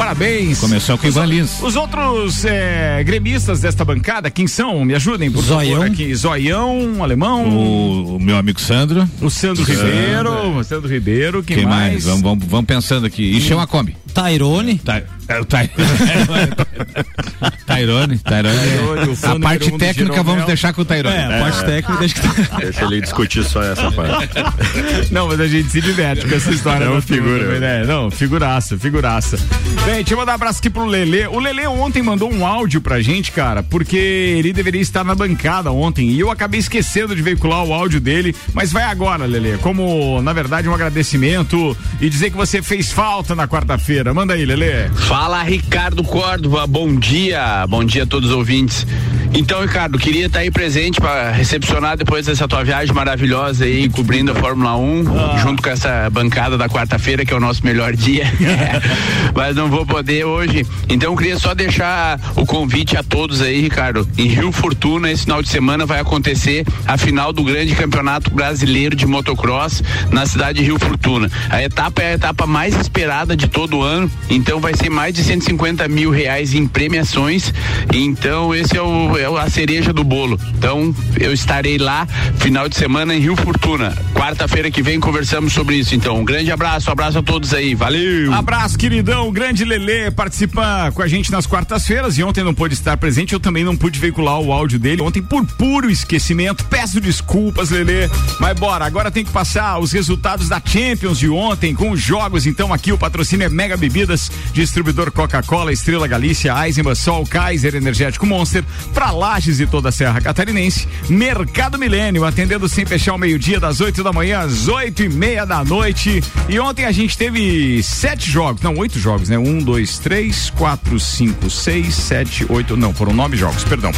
Parabéns. 0.05 0.59
Começou 0.59 0.99
com 0.99 1.07
o 1.07 1.09
Ivan 1.09 1.25
Lins. 1.25 1.63
Os 1.63 1.75
outros 1.75 2.45
é, 2.45 3.03
gremistas 3.03 3.61
desta 3.61 3.83
bancada, 3.83 4.29
quem 4.29 4.45
são? 4.45 4.85
Me 4.85 4.93
ajudem, 4.93 5.31
por 5.31 5.41
Zoião. 5.41 5.81
favor. 5.81 5.87
Aqui. 5.87 6.13
Zoião, 6.13 7.03
alemão. 7.03 7.49
O, 7.49 8.17
o, 8.17 8.19
meu 8.19 8.37
amigo 8.37 8.61
Sandro. 8.61 9.09
O 9.19 9.31
Sandro 9.31 9.63
Ribeiro. 9.63 10.59
O 10.59 10.63
Sandro 10.63 10.87
Ribeiro. 10.87 11.41
Quem, 11.41 11.57
quem 11.57 11.65
mais? 11.65 11.91
mais? 11.91 12.05
Vamos, 12.05 12.21
vamos, 12.21 12.45
vamos, 12.45 12.65
pensando 12.67 13.07
aqui. 13.07 13.23
E 13.35 13.41
chama 13.41 13.63
a 13.63 13.67
Kombi. 13.67 13.97
Tyrone. 14.13 14.77
Tá, 14.77 15.01
é 15.27 15.39
o 15.39 15.45
Ty- 15.45 15.69
Tairone, 17.65 18.17
Tairone. 18.19 18.55
Tairone, 18.59 19.09
o 19.09 19.15
fã 19.15 19.35
A 19.35 19.39
parte 19.39 19.71
técnica 19.77 20.23
vamos 20.23 20.45
deixar 20.45 20.73
com 20.73 20.81
o 20.81 20.85
Tairone. 20.85 21.15
É, 21.15 21.25
a 21.37 21.39
parte 21.43 21.65
técnica 21.65 21.99
deixa 21.99 22.15
que 22.15 22.55
Deixa 22.65 22.83
ele 22.85 23.01
discutir 23.01 23.43
só 23.43 23.61
essa 23.63 23.91
parte. 23.91 24.29
Não, 25.11 25.27
mas 25.27 25.39
a 25.39 25.47
gente 25.47 25.69
se 25.69 25.81
diverte 25.81 26.27
com 26.27 26.35
essa 26.35 26.51
história. 26.51 26.85
É 26.85 26.89
uma 26.89 27.01
figura. 27.01 27.59
né? 27.59 27.83
Não, 27.85 28.09
figuraça, 28.11 28.77
figuraça. 28.77 29.37
Bem, 29.85 29.95
deixa 29.95 30.13
eu 30.13 30.17
mandar 30.17 30.33
um 30.33 30.35
abraço 30.35 30.59
aqui 30.59 30.69
pro 30.69 30.85
Lelê. 30.85 31.27
O 31.27 31.39
Lelê 31.39 31.67
ontem 31.67 32.01
mandou 32.01 32.31
um 32.31 32.45
áudio 32.45 32.81
pra 32.81 33.01
gente, 33.01 33.31
cara, 33.31 33.63
porque 33.63 33.97
ele 33.97 34.53
deveria 34.53 34.81
estar 34.81 35.03
na 35.03 35.15
bancada 35.15 35.71
ontem 35.71 36.09
e 36.09 36.19
eu 36.19 36.29
acabei 36.31 36.59
esquecendo 36.59 37.15
de 37.15 37.21
veicular 37.21 37.63
o 37.63 37.73
áudio 37.73 37.99
dele, 37.99 38.35
mas 38.53 38.71
vai 38.71 38.83
agora, 38.83 39.25
Lelê, 39.25 39.57
como, 39.57 40.21
na 40.21 40.33
verdade, 40.33 40.67
um 40.69 40.73
agradecimento 40.73 41.75
e 41.99 42.09
dizer 42.09 42.29
que 42.31 42.37
você 42.37 42.61
fez 42.61 42.91
falta 42.91 43.35
na 43.35 43.47
quarta-feira. 43.47 44.13
Manda 44.13 44.33
aí, 44.33 44.45
Lelê. 44.45 44.89
Fala 45.07 45.14
Ricardo 45.45 46.03
Córdova, 46.03 46.67
bom 46.67 46.93
dia, 46.95 47.65
bom 47.67 47.85
dia 47.85 48.03
a 48.03 48.05
todos 48.05 48.31
os 48.31 48.35
ouvintes. 48.35 48.85
Então, 49.33 49.61
Ricardo, 49.61 49.97
queria 49.97 50.27
estar 50.27 50.39
aí 50.39 50.49
presente 50.49 50.99
para 50.99 51.31
recepcionar 51.31 51.97
depois 51.97 52.25
dessa 52.25 52.47
tua 52.47 52.63
viagem 52.63 52.93
maravilhosa 52.93 53.65
aí, 53.65 53.89
cobrindo 53.89 54.31
a 54.31 54.35
Fórmula 54.35 54.77
1, 54.77 55.39
junto 55.39 55.61
com 55.61 55.69
essa 55.69 56.09
bancada 56.09 56.57
da 56.57 56.69
quarta-feira, 56.69 57.25
que 57.25 57.33
é 57.33 57.37
o 57.37 57.39
nosso 57.39 57.65
melhor 57.65 57.93
dia. 57.95 58.25
Mas 59.35 59.55
não 59.55 59.69
vou 59.69 59.85
poder 59.85 60.25
hoje. 60.25 60.65
Então, 60.87 61.15
queria 61.15 61.37
só 61.37 61.53
deixar 61.53 62.19
o 62.35 62.45
convite 62.45 62.95
a 62.95 63.03
todos 63.03 63.41
aí, 63.41 63.59
Ricardo. 63.59 64.07
Em 64.17 64.27
Rio 64.27 64.53
Fortuna, 64.53 65.11
esse 65.11 65.23
final 65.23 65.41
de 65.41 65.49
semana 65.49 65.85
vai 65.85 65.99
acontecer 65.99 66.65
a 66.87 66.97
final 66.97 67.33
do 67.33 67.43
grande 67.43 67.75
campeonato 67.75 68.31
brasileiro 68.31 68.95
de 68.95 69.05
motocross 69.05 69.83
na 70.11 70.25
cidade 70.25 70.59
de 70.59 70.65
Rio 70.65 70.79
Fortuna. 70.79 71.29
A 71.49 71.61
etapa 71.61 72.01
é 72.01 72.11
a 72.11 72.13
etapa 72.13 72.47
mais 72.47 72.73
esperada 72.75 73.35
de 73.35 73.49
todo 73.49 73.77
o 73.77 73.81
ano, 73.83 74.09
então 74.29 74.61
vai 74.61 74.73
ser 74.75 74.89
mais 74.89 75.04
de 75.11 75.23
150 75.23 75.87
mil 75.87 76.09
reais 76.09 76.53
em 76.53 76.67
premiações. 76.67 77.53
Então, 77.93 78.53
esse 78.53 78.77
é, 78.77 78.81
o, 78.81 79.17
é 79.17 79.25
a 79.41 79.49
cereja 79.49 79.91
do 79.91 80.03
bolo. 80.03 80.39
Então, 80.57 80.93
eu 81.19 81.33
estarei 81.33 81.77
lá 81.77 82.07
final 82.37 82.69
de 82.69 82.75
semana 82.75 83.15
em 83.15 83.19
Rio 83.19 83.35
Fortuna. 83.35 83.95
Quarta-feira 84.13 84.71
que 84.71 84.81
vem 84.81 84.99
conversamos 84.99 85.53
sobre 85.53 85.75
isso. 85.75 85.95
Então, 85.95 86.17
um 86.19 86.25
grande 86.25 86.51
abraço, 86.51 86.89
um 86.89 86.93
abraço 86.93 87.19
a 87.19 87.23
todos 87.23 87.53
aí. 87.53 87.75
Valeu! 87.75 88.33
Abraço, 88.33 88.77
queridão. 88.77 89.31
Grande 89.31 89.63
Lelê 89.63 90.09
participa 90.11 90.91
com 90.93 91.01
a 91.01 91.07
gente 91.07 91.31
nas 91.31 91.45
quartas-feiras 91.45 92.17
e 92.17 92.23
ontem 92.23 92.43
não 92.43 92.53
pôde 92.53 92.73
estar 92.73 92.97
presente. 92.97 93.33
Eu 93.33 93.39
também 93.39 93.63
não 93.63 93.75
pude 93.75 93.99
veicular 93.99 94.39
o 94.39 94.51
áudio 94.51 94.79
dele 94.79 95.01
ontem 95.01 95.21
por 95.21 95.45
puro 95.45 95.89
esquecimento. 95.89 96.65
Peço 96.65 97.01
desculpas, 97.01 97.69
Lelê. 97.69 98.09
Mas 98.39 98.57
bora, 98.57 98.85
agora 98.85 99.11
tem 99.11 99.25
que 99.25 99.31
passar 99.31 99.79
os 99.79 99.91
resultados 99.91 100.49
da 100.49 100.61
Champions 100.63 101.19
de 101.19 101.29
ontem 101.29 101.73
com 101.73 101.91
os 101.91 102.01
jogos. 102.01 102.45
Então 102.45 102.73
aqui 102.73 102.91
o 102.91 102.97
patrocínio 102.97 103.45
é 103.45 103.49
Mega 103.49 103.77
Bebidas, 103.77 104.31
distribuidor 104.53 104.94
Coca-Cola, 105.11 105.73
Estrela 105.73 106.07
Galícia, 106.07 106.53
Eisenbahn, 106.65 106.95
Sol, 106.95 107.25
Kaiser, 107.25 107.75
Energético 107.75 108.25
Monster, 108.25 108.63
pra 108.93 109.11
Lages 109.11 109.59
e 109.59 109.67
toda 109.67 109.89
a 109.89 109.91
Serra 109.91 110.21
Catarinense. 110.21 110.87
Mercado 111.09 111.77
Milênio, 111.77 112.23
atendendo 112.23 112.67
sem 112.69 112.85
fechar 112.85 113.13
o 113.13 113.17
meio-dia, 113.17 113.59
das 113.59 113.81
8 113.81 114.03
da 114.03 114.13
manhã 114.13 114.39
às 114.39 114.67
oito 114.67 115.03
e 115.03 115.09
meia 115.09 115.45
da 115.45 115.63
noite. 115.63 116.23
E 116.47 116.59
ontem 116.59 116.85
a 116.85 116.91
gente 116.91 117.17
teve 117.17 117.81
sete 117.83 118.29
jogos, 118.29 118.61
não, 118.61 118.75
oito 118.77 118.99
jogos, 118.99 119.29
né? 119.29 119.37
Um, 119.37 119.59
dois, 119.59 119.97
três, 119.97 120.49
quatro, 120.49 120.99
cinco, 120.99 121.49
seis, 121.49 121.95
sete, 121.95 122.45
oito, 122.49 122.75
não, 122.77 122.93
foram 122.93 123.13
nove 123.13 123.37
jogos, 123.37 123.63
perdão. 123.63 123.91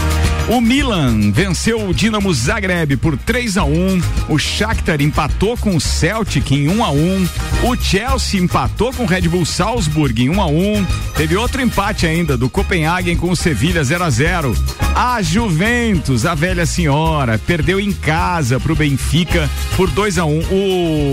O 0.48 0.62
Milan 0.62 1.32
venceu 1.32 1.90
o 1.90 1.94
Dinamo 1.94 2.34
Zagreb 2.34 2.96
por 2.98 3.18
3 3.18 3.58
a 3.58 3.66
1 3.66 4.02
O 4.30 4.38
Shakhtar 4.38 5.02
empatou 5.02 5.58
com 5.58 5.76
o 5.76 5.82
Celtic 5.82 6.52
em 6.52 6.70
1 6.70 6.86
a 6.86 6.92
1 6.92 7.28
O 7.64 7.76
Chelsea 7.76 8.40
empatou 8.40 8.94
com 8.94 9.04
o 9.04 9.06
Red 9.06 9.28
Bull 9.28 9.46
Salzburg 9.46 10.24
em 10.24 10.30
1 10.30 10.42
a 10.42 10.48
1 10.48 10.87
Teve 11.16 11.36
outro 11.36 11.62
empate 11.62 12.06
ainda 12.06 12.38
do 12.38 12.50
Copenhagen 12.50 13.16
com 13.18 13.32
o 13.32 13.36
Sevilha 13.36 13.84
0 13.84 14.04
a 14.04 14.10
0 14.10 14.56
A 14.94 15.22
Juventus, 15.22 16.26
a 16.28 16.36
velha 16.36 16.66
senhora, 16.66 17.40
perdeu 17.40 17.80
em 17.80 17.92
casa 17.92 18.60
pro 18.60 18.76
Benfica 18.76 19.50
por 19.76 19.90
2 19.90 20.18
a 20.20 20.26
1 20.26 20.42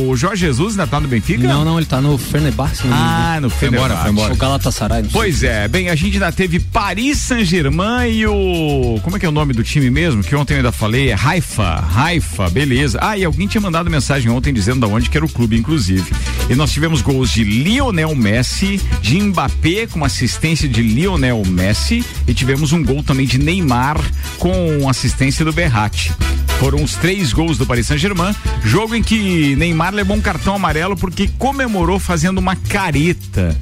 O 0.09 0.15
Jorge 0.17 0.43
Jesus 0.47 0.73
ainda 0.73 0.87
tá 0.87 1.01
no 1.01 1.09
Benfica? 1.09 1.47
Não, 1.49 1.65
não, 1.65 1.79
ele 1.79 1.87
tá 1.87 2.01
no 2.03 2.19
Fenerbahçe. 2.19 2.87
no- 2.87 2.95
Ah, 2.95 3.39
no 3.41 3.49
foi 3.49 3.69
embora, 3.69 3.97
foi 3.97 4.11
embora. 4.11 4.33
O 4.35 4.37
Galatasaray. 4.37 5.03
sei. 5.03 5.11
Pois 5.11 5.43
é, 5.43 5.67
bem, 5.69 5.89
a 5.89 5.95
gente 5.95 6.15
ainda 6.15 6.31
teve 6.31 6.61
Paris 6.61 7.17
Saint-Germain 7.19 8.11
e 8.11 8.27
o. 8.27 9.01
Como 9.03 9.17
é 9.17 9.19
que 9.21 9.25
é 9.27 9.29
o 9.29 9.33
nome 9.33 9.53
do 9.55 9.63
time 9.65 9.91
mesmo? 9.91 10.23
Que 10.23 10.35
ontem 10.37 10.55
eu 10.55 10.59
ainda 10.59 10.73
falei, 10.73 11.11
é 11.11 11.15
Haifa. 11.15 11.83
Haifa, 11.95 12.51
beleza. 12.51 12.99
Ah, 13.01 13.17
e 13.17 13.25
alguém 13.25 13.47
tinha 13.49 13.61
mandado 13.61 13.91
mensagem 13.91 14.31
ontem 14.31 14.53
dizendo 14.53 14.81
da 14.81 14.87
onde 14.87 15.09
que 15.09 15.17
era 15.17 15.25
o 15.25 15.29
clube, 15.29 15.57
inclusive. 15.57 16.13
E 16.51 16.55
nós 16.55 16.71
tivemos 16.71 17.01
gols 17.01 17.31
de 17.31 17.43
Lionel 17.45 18.15
Messi, 18.15 18.81
de 19.01 19.21
Mbappé 19.21 19.64
com 19.91 20.05
assistência 20.05 20.69
de 20.69 20.83
Lionel 20.83 21.43
Messi 21.47 22.05
e 22.29 22.35
tivemos 22.35 22.73
um 22.73 22.85
gol 22.85 23.03
também 23.03 23.27
de 23.27 23.39
Neymar 23.39 23.97
com 24.39 24.87
assistência 24.91 25.43
do 25.43 25.55
Berratti. 25.55 26.13
Foram 26.61 26.85
os 26.85 26.97
três 26.97 27.33
gols 27.33 27.57
do 27.57 27.65
Paris 27.65 27.87
Saint-Germain, 27.87 28.35
jogo 28.63 28.95
em 28.95 29.03
que 29.03 29.57
Neymar 29.57 29.95
levou 29.95 30.19
um 30.19 30.21
cartão 30.21 30.55
amarelo 30.55 30.95
porque 30.95 31.31
comemorou 31.39 31.99
fazendo 31.99 32.37
uma 32.37 32.55
careta. 32.55 33.57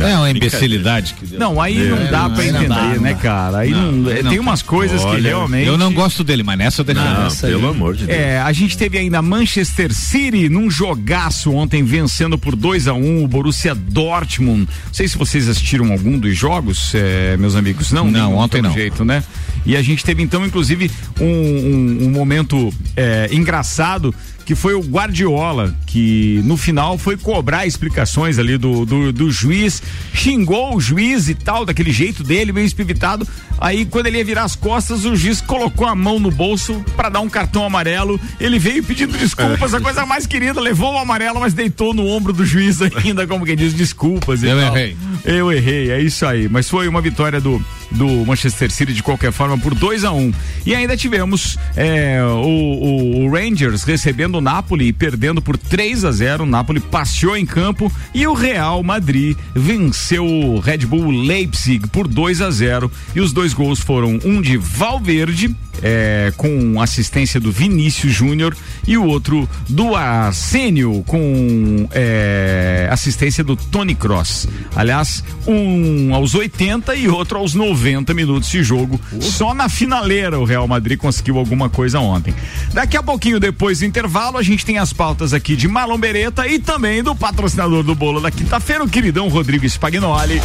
É 0.00 0.16
uma 0.16 0.30
imbecilidade 0.30 1.14
que 1.14 1.26
deu. 1.26 1.38
Não, 1.38 1.60
aí 1.60 1.88
não 1.88 2.10
dá 2.10 2.28
pra 2.30 2.42
aí 2.42 2.50
não 2.52 2.60
entender, 2.62 2.68
dá, 2.74 3.00
né, 3.00 3.12
dá. 3.14 3.18
cara? 3.20 3.58
Aí 3.58 3.70
não, 3.70 3.92
Não, 3.92 4.10
é, 4.10 4.22
não 4.22 4.30
tem 4.30 4.38
umas 4.38 4.62
coisas 4.62 5.00
que 5.00 5.06
Olha, 5.06 5.28
realmente. 5.30 5.66
Eu 5.66 5.76
não 5.78 5.92
gosto 5.92 6.22
dele, 6.24 6.42
mas 6.42 6.58
nessa 6.58 6.80
eu 6.80 6.84
defendo. 6.84 7.04
Não, 7.04 7.26
essa 7.26 7.46
aí- 7.46 7.52
pelo 7.52 7.68
amor 7.68 7.94
de 7.94 8.06
Deus. 8.06 8.18
É, 8.18 8.40
a 8.40 8.52
gente 8.52 8.76
teve 8.76 8.98
ainda 8.98 9.20
Manchester 9.22 9.92
City 9.92 10.48
num 10.48 10.70
jogaço 10.70 11.52
ontem, 11.52 11.82
vencendo 11.82 12.38
por 12.38 12.56
2 12.56 12.88
a 12.88 12.94
1 12.94 13.24
o 13.24 13.28
Borussia 13.28 13.74
Dortmund. 13.74 14.60
Não 14.86 14.92
sei 14.94 15.08
se 15.08 15.16
vocês 15.18 15.48
assistiram 15.48 15.90
algum 15.92 16.18
dos 16.18 16.36
jogos, 16.36 16.92
é, 16.94 17.36
meus 17.36 17.54
amigos. 17.56 17.92
Não, 17.92 18.04
Não, 18.10 18.28
nenhum, 18.28 18.38
ontem 18.38 18.60
não. 18.62 18.72
jeito, 18.72 19.04
né? 19.04 19.22
E 19.66 19.76
a 19.76 19.82
gente 19.82 20.04
teve 20.04 20.22
então, 20.22 20.44
inclusive, 20.44 20.90
um, 21.20 21.24
um- 21.24 21.98
um 22.06 22.10
momento 22.10 22.72
é, 22.96 23.28
engraçado 23.32 24.14
que 24.44 24.54
foi 24.54 24.74
o 24.74 24.80
Guardiola, 24.80 25.74
que 25.86 26.40
no 26.44 26.56
final 26.56 26.98
foi 26.98 27.16
cobrar 27.16 27.66
explicações 27.66 28.38
ali 28.38 28.58
do, 28.58 28.84
do, 28.84 29.12
do 29.12 29.30
juiz, 29.30 29.82
xingou 30.12 30.76
o 30.76 30.80
juiz 30.80 31.28
e 31.28 31.34
tal, 31.34 31.64
daquele 31.64 31.92
jeito 31.92 32.22
dele, 32.22 32.52
meio 32.52 32.66
espivitado. 32.66 33.26
Aí, 33.60 33.84
quando 33.86 34.06
ele 34.08 34.18
ia 34.18 34.24
virar 34.24 34.42
as 34.44 34.56
costas, 34.56 35.04
o 35.04 35.14
juiz 35.16 35.40
colocou 35.40 35.86
a 35.86 35.94
mão 35.94 36.18
no 36.18 36.30
bolso 36.30 36.84
pra 36.96 37.08
dar 37.08 37.20
um 37.20 37.28
cartão 37.30 37.64
amarelo. 37.64 38.20
Ele 38.40 38.58
veio 38.58 38.82
pedindo 38.82 39.16
desculpas, 39.16 39.72
a 39.72 39.80
coisa 39.80 40.04
mais 40.04 40.26
querida, 40.26 40.60
levou 40.60 40.92
o 40.94 40.98
amarelo, 40.98 41.40
mas 41.40 41.54
deitou 41.54 41.94
no 41.94 42.04
ombro 42.06 42.32
do 42.32 42.44
juiz 42.44 42.80
ainda, 42.82 43.26
como 43.26 43.46
quem 43.46 43.56
diz, 43.56 43.72
desculpas. 43.72 44.42
Eu 44.42 44.58
tal. 44.60 44.76
errei. 44.76 44.96
Eu 45.24 45.52
errei, 45.52 45.90
é 45.90 46.00
isso 46.02 46.26
aí. 46.26 46.48
Mas 46.48 46.68
foi 46.68 46.86
uma 46.88 47.00
vitória 47.00 47.40
do, 47.40 47.64
do 47.92 48.06
Manchester 48.26 48.70
City 48.70 48.92
de 48.92 49.02
qualquer 49.02 49.32
forma 49.32 49.56
por 49.56 49.74
2 49.74 50.04
a 50.04 50.12
1 50.12 50.18
um. 50.20 50.32
E 50.66 50.74
ainda 50.74 50.96
tivemos 50.96 51.56
é, 51.76 52.22
o, 52.24 52.36
o- 52.36 53.24
o 53.24 53.30
Rangers 53.32 53.84
recebendo 53.84 54.33
o 54.38 54.40
Napoli 54.40 54.88
e 54.88 54.92
perdendo 54.92 55.40
por 55.40 55.56
3 55.56 56.04
a 56.04 56.12
0 56.12 56.44
O 56.44 56.46
Napoli 56.46 56.80
passeou 56.80 57.36
em 57.36 57.46
campo 57.46 57.90
e 58.14 58.26
o 58.26 58.34
Real 58.34 58.82
Madrid 58.82 59.36
venceu 59.54 60.24
o 60.26 60.58
Red 60.58 60.78
Bull 60.78 61.10
Leipzig 61.10 61.88
por 61.88 62.06
2 62.06 62.40
a 62.40 62.50
0 62.50 62.90
E 63.14 63.20
os 63.20 63.32
dois 63.32 63.52
gols 63.52 63.80
foram 63.80 64.18
um 64.24 64.40
de 64.40 64.56
Valverde. 64.56 65.54
é, 65.82 66.32
com 66.36 66.80
assistência 66.80 67.38
do 67.38 67.52
Vinícius 67.52 68.14
Júnior 68.14 68.56
e 68.86 68.96
o 68.96 69.04
outro 69.04 69.46
do 69.68 69.94
Arsênio 69.94 71.02
com 71.06 71.86
é, 71.90 72.88
assistência 72.90 73.44
do 73.44 73.54
Tony 73.54 73.94
Cross. 73.94 74.48
Aliás, 74.74 75.22
um 75.46 76.14
aos 76.14 76.34
80 76.34 76.94
e 76.94 77.06
outro 77.08 77.38
aos 77.38 77.54
90 77.54 78.14
minutos 78.14 78.48
de 78.48 78.62
jogo. 78.62 78.98
Só 79.20 79.52
na 79.52 79.68
finaleira 79.68 80.38
o 80.38 80.44
Real 80.44 80.66
Madrid 80.66 80.98
conseguiu 80.98 81.38
alguma 81.38 81.68
coisa 81.68 81.98
ontem. 82.00 82.34
Daqui 82.72 82.96
a 82.96 83.02
pouquinho, 83.02 83.38
depois 83.38 83.80
do 83.80 83.84
intervalo, 83.84 84.23
a 84.24 84.42
gente 84.42 84.64
tem 84.64 84.78
as 84.78 84.92
pautas 84.92 85.34
aqui 85.34 85.54
de 85.54 85.68
Marlon 85.68 85.98
Beretta 85.98 86.46
e 86.48 86.58
também 86.58 87.02
do 87.02 87.14
patrocinador 87.14 87.82
do 87.82 87.94
bolo 87.94 88.20
da 88.20 88.30
quinta-feira, 88.30 88.82
o 88.82 88.88
queridão 88.88 89.28
Rodrigo 89.28 89.66
Spagnoli. 89.66 90.40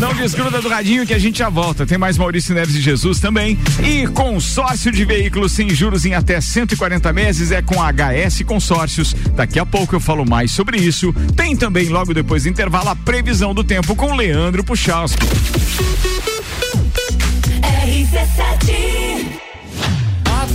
Não 0.00 0.12
desgruda 0.12 0.60
do 0.60 0.68
radinho 0.68 1.06
que 1.06 1.14
a 1.14 1.18
gente 1.18 1.38
já 1.38 1.48
volta. 1.48 1.86
Tem 1.86 1.96
mais 1.96 2.18
Maurício 2.18 2.54
Neves 2.54 2.74
e 2.74 2.80
Jesus 2.80 3.20
também. 3.20 3.56
E 3.82 4.06
consórcio 4.08 4.90
de 4.90 5.04
veículos 5.04 5.52
sem 5.52 5.70
juros 5.70 6.04
em 6.04 6.14
até 6.14 6.40
140 6.40 7.12
meses 7.12 7.52
é 7.52 7.62
com 7.62 7.80
a 7.80 7.90
HS 7.92 8.42
Consórcios. 8.44 9.14
Daqui 9.34 9.58
a 9.58 9.64
pouco 9.64 9.94
eu 9.94 10.00
falo 10.00 10.28
mais 10.28 10.50
sobre 10.50 10.76
isso. 10.76 11.14
Tem 11.36 11.56
também, 11.56 11.88
logo 11.88 12.12
depois 12.12 12.42
do 12.42 12.48
intervalo, 12.48 12.88
a 12.90 12.96
previsão 12.96 13.54
do 13.54 13.62
tempo 13.62 13.94
com 13.94 14.14
Leandro 14.14 14.64
Puchalski. 14.64 15.24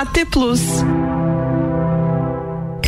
AT 0.00 0.24
Plus. 0.30 1.07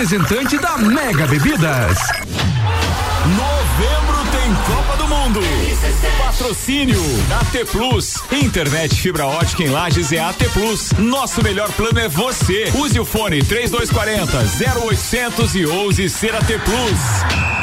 da 0.00 0.78
Mega 0.78 1.26
Bebidas. 1.26 1.98
Novembro 3.26 4.30
tem 4.32 4.54
Copa 4.64 4.96
do 4.96 5.06
Mundo. 5.06 5.40
Patrocínio 6.24 6.98
AT 7.38 7.70
Plus. 7.70 8.14
Internet 8.32 8.94
fibra 8.94 9.26
ótica 9.26 9.62
em 9.62 9.68
Lages 9.68 10.10
é 10.10 10.18
AT 10.18 10.42
Plus. 10.54 10.92
Nosso 10.92 11.42
melhor 11.42 11.70
plano 11.72 11.98
é 11.98 12.08
você. 12.08 12.72
Use 12.76 12.98
o 12.98 13.04
fone 13.04 13.44
3240 13.44 14.38
0800 14.88 15.54
e 15.54 15.66
ouse 15.66 16.08
ser 16.08 16.34
AT 16.34 16.46
Plus. 16.46 17.59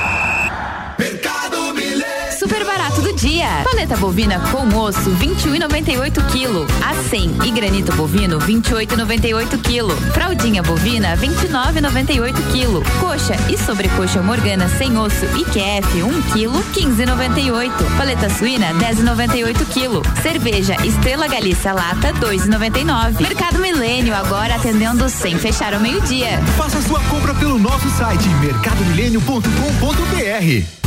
Super 2.58 2.74
barato 2.74 3.02
do 3.04 3.14
dia. 3.14 3.62
Paleta 3.64 3.96
bovina 3.98 4.40
com 4.50 4.68
osso 4.80 5.12
21,98 5.12 6.26
kg. 6.26 6.66
A 6.84 6.96
100 7.08 7.38
e 7.46 7.52
granito 7.52 7.94
bovino 7.94 8.40
28,98 8.40 9.62
kg. 9.62 9.94
Fraldinha 10.12 10.64
bovina 10.64 11.16
29,98 11.18 12.34
kg. 12.34 12.82
Coxa 13.00 13.36
e 13.48 13.56
sobrecoxa 13.60 14.24
morgana 14.24 14.68
sem 14.70 14.98
osso 14.98 15.26
e 15.38 15.46
QF 15.46 16.02
1 16.02 16.22
kg 16.32 16.50
15,98. 16.74 17.72
Paleta 17.96 18.28
suína 18.28 18.74
10,98 18.74 19.64
kg. 19.68 20.02
Cerveja 20.24 20.76
Estrela 20.84 21.28
Galícia 21.28 21.74
lata 21.74 22.12
2,99. 22.14 23.22
Mercado 23.22 23.60
Milênio 23.60 24.16
agora 24.16 24.56
atendendo 24.56 25.08
sem 25.10 25.38
fechar 25.38 25.76
ao 25.76 25.80
meio-dia. 25.80 26.42
Faça 26.58 26.82
sua 26.82 27.02
compra 27.02 27.36
pelo 27.36 27.60
nosso 27.60 27.88
site 27.92 28.28
mercadomilênio.com.br. 28.42 30.87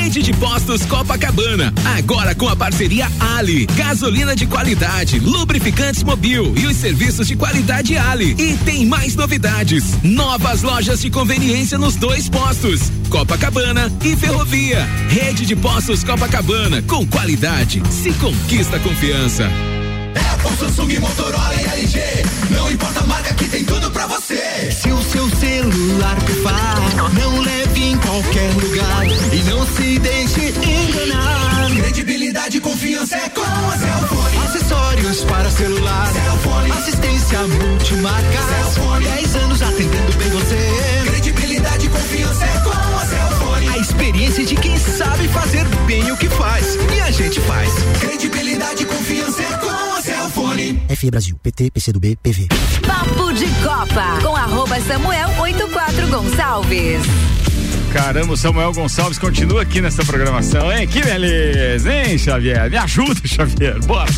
Rede 0.00 0.22
de 0.22 0.32
Postos 0.32 0.86
Copacabana, 0.86 1.74
agora 1.98 2.34
com 2.34 2.48
a 2.48 2.56
parceria 2.56 3.06
Ali, 3.36 3.66
gasolina 3.66 4.34
de 4.34 4.46
qualidade, 4.46 5.20
lubrificantes 5.20 6.02
mobil 6.02 6.54
e 6.56 6.66
os 6.66 6.78
serviços 6.78 7.28
de 7.28 7.36
qualidade 7.36 7.98
Ali. 7.98 8.34
E 8.38 8.56
tem 8.64 8.86
mais 8.86 9.14
novidades, 9.14 9.84
novas 10.02 10.62
lojas 10.62 11.02
de 11.02 11.10
conveniência 11.10 11.76
nos 11.76 11.96
dois 11.96 12.30
postos, 12.30 12.90
Copacabana 13.10 13.92
e 14.02 14.16
Ferrovia. 14.16 14.88
Rede 15.10 15.44
de 15.44 15.54
Postos 15.54 16.02
Copacabana, 16.02 16.80
com 16.82 17.06
qualidade, 17.06 17.82
se 17.90 18.10
conquista 18.14 18.78
confiança. 18.80 19.44
Apple, 20.32 20.56
Samsung, 20.56 20.98
Motorola 20.98 21.54
e 21.54 21.80
LG. 21.80 22.00
Não 22.50 22.72
importa 22.72 23.00
a 23.00 23.06
marca 23.06 23.34
que 23.34 23.44
tem 23.44 23.64
tudo 23.64 23.90
pra 23.90 24.06
você. 24.06 24.72
Se 24.72 24.90
o 24.90 25.02
seu 25.02 25.28
celular 25.36 26.16
pifar, 26.24 27.12
não 27.12 27.40
leve 27.40 27.60
em 27.69 27.69
qualquer 28.10 28.52
lugar 28.54 29.06
e 29.32 29.42
não 29.44 29.64
se 29.66 29.98
deixe 30.00 30.48
enganar. 30.48 31.70
Credibilidade 31.76 32.56
e 32.56 32.60
confiança 32.60 33.16
é 33.16 33.28
com 33.28 33.40
a 33.40 33.78
Cellfone. 33.78 34.36
Acessórios 34.46 35.24
para 35.24 35.50
celular. 35.50 36.12
Cellfone. 36.12 36.72
Assistência 36.72 37.38
multimarca. 37.46 38.38
Cellfone. 38.48 39.04
10 39.04 39.36
anos 39.36 39.62
atendendo 39.62 40.12
bem 40.18 40.30
você. 40.30 41.04
Credibilidade 41.06 41.86
e 41.86 41.88
confiança 41.88 42.44
é 42.44 42.58
com 42.58 42.70
a 42.70 43.06
Cellfone. 43.06 43.68
A 43.68 43.78
experiência 43.78 44.44
de 44.44 44.56
quem 44.56 44.76
sabe 44.76 45.28
fazer 45.28 45.64
bem 45.86 46.10
o 46.10 46.16
que 46.16 46.28
faz. 46.28 46.76
E 46.92 47.00
a 47.00 47.10
gente 47.12 47.40
faz. 47.40 47.72
Credibilidade 48.00 48.82
e 48.82 48.86
confiança 48.86 49.40
é 49.40 49.56
com 49.58 49.70
a 49.70 50.02
Cellfone. 50.02 50.82
FE 50.96 51.10
Brasil, 51.12 51.38
PT, 51.40 51.70
PCdoB, 51.70 52.18
PV. 52.20 52.48
Papo 52.84 53.32
de 53.32 53.46
Copa 53.62 54.18
com 54.20 54.34
arroba 54.34 54.80
Samuel 54.80 55.30
84 55.38 56.08
Gonçalves. 56.08 57.39
Caramba, 57.92 58.34
o 58.34 58.36
Samuel 58.36 58.72
Gonçalves 58.72 59.18
continua 59.18 59.62
aqui 59.62 59.80
nessa 59.80 60.04
programação, 60.04 60.72
hein? 60.72 60.86
Que 60.86 61.02
beleza, 61.02 61.92
hein, 61.92 62.16
Xavier? 62.16 62.70
Me 62.70 62.76
ajuda, 62.76 63.20
Xavier. 63.26 63.84
Bora. 63.84 64.10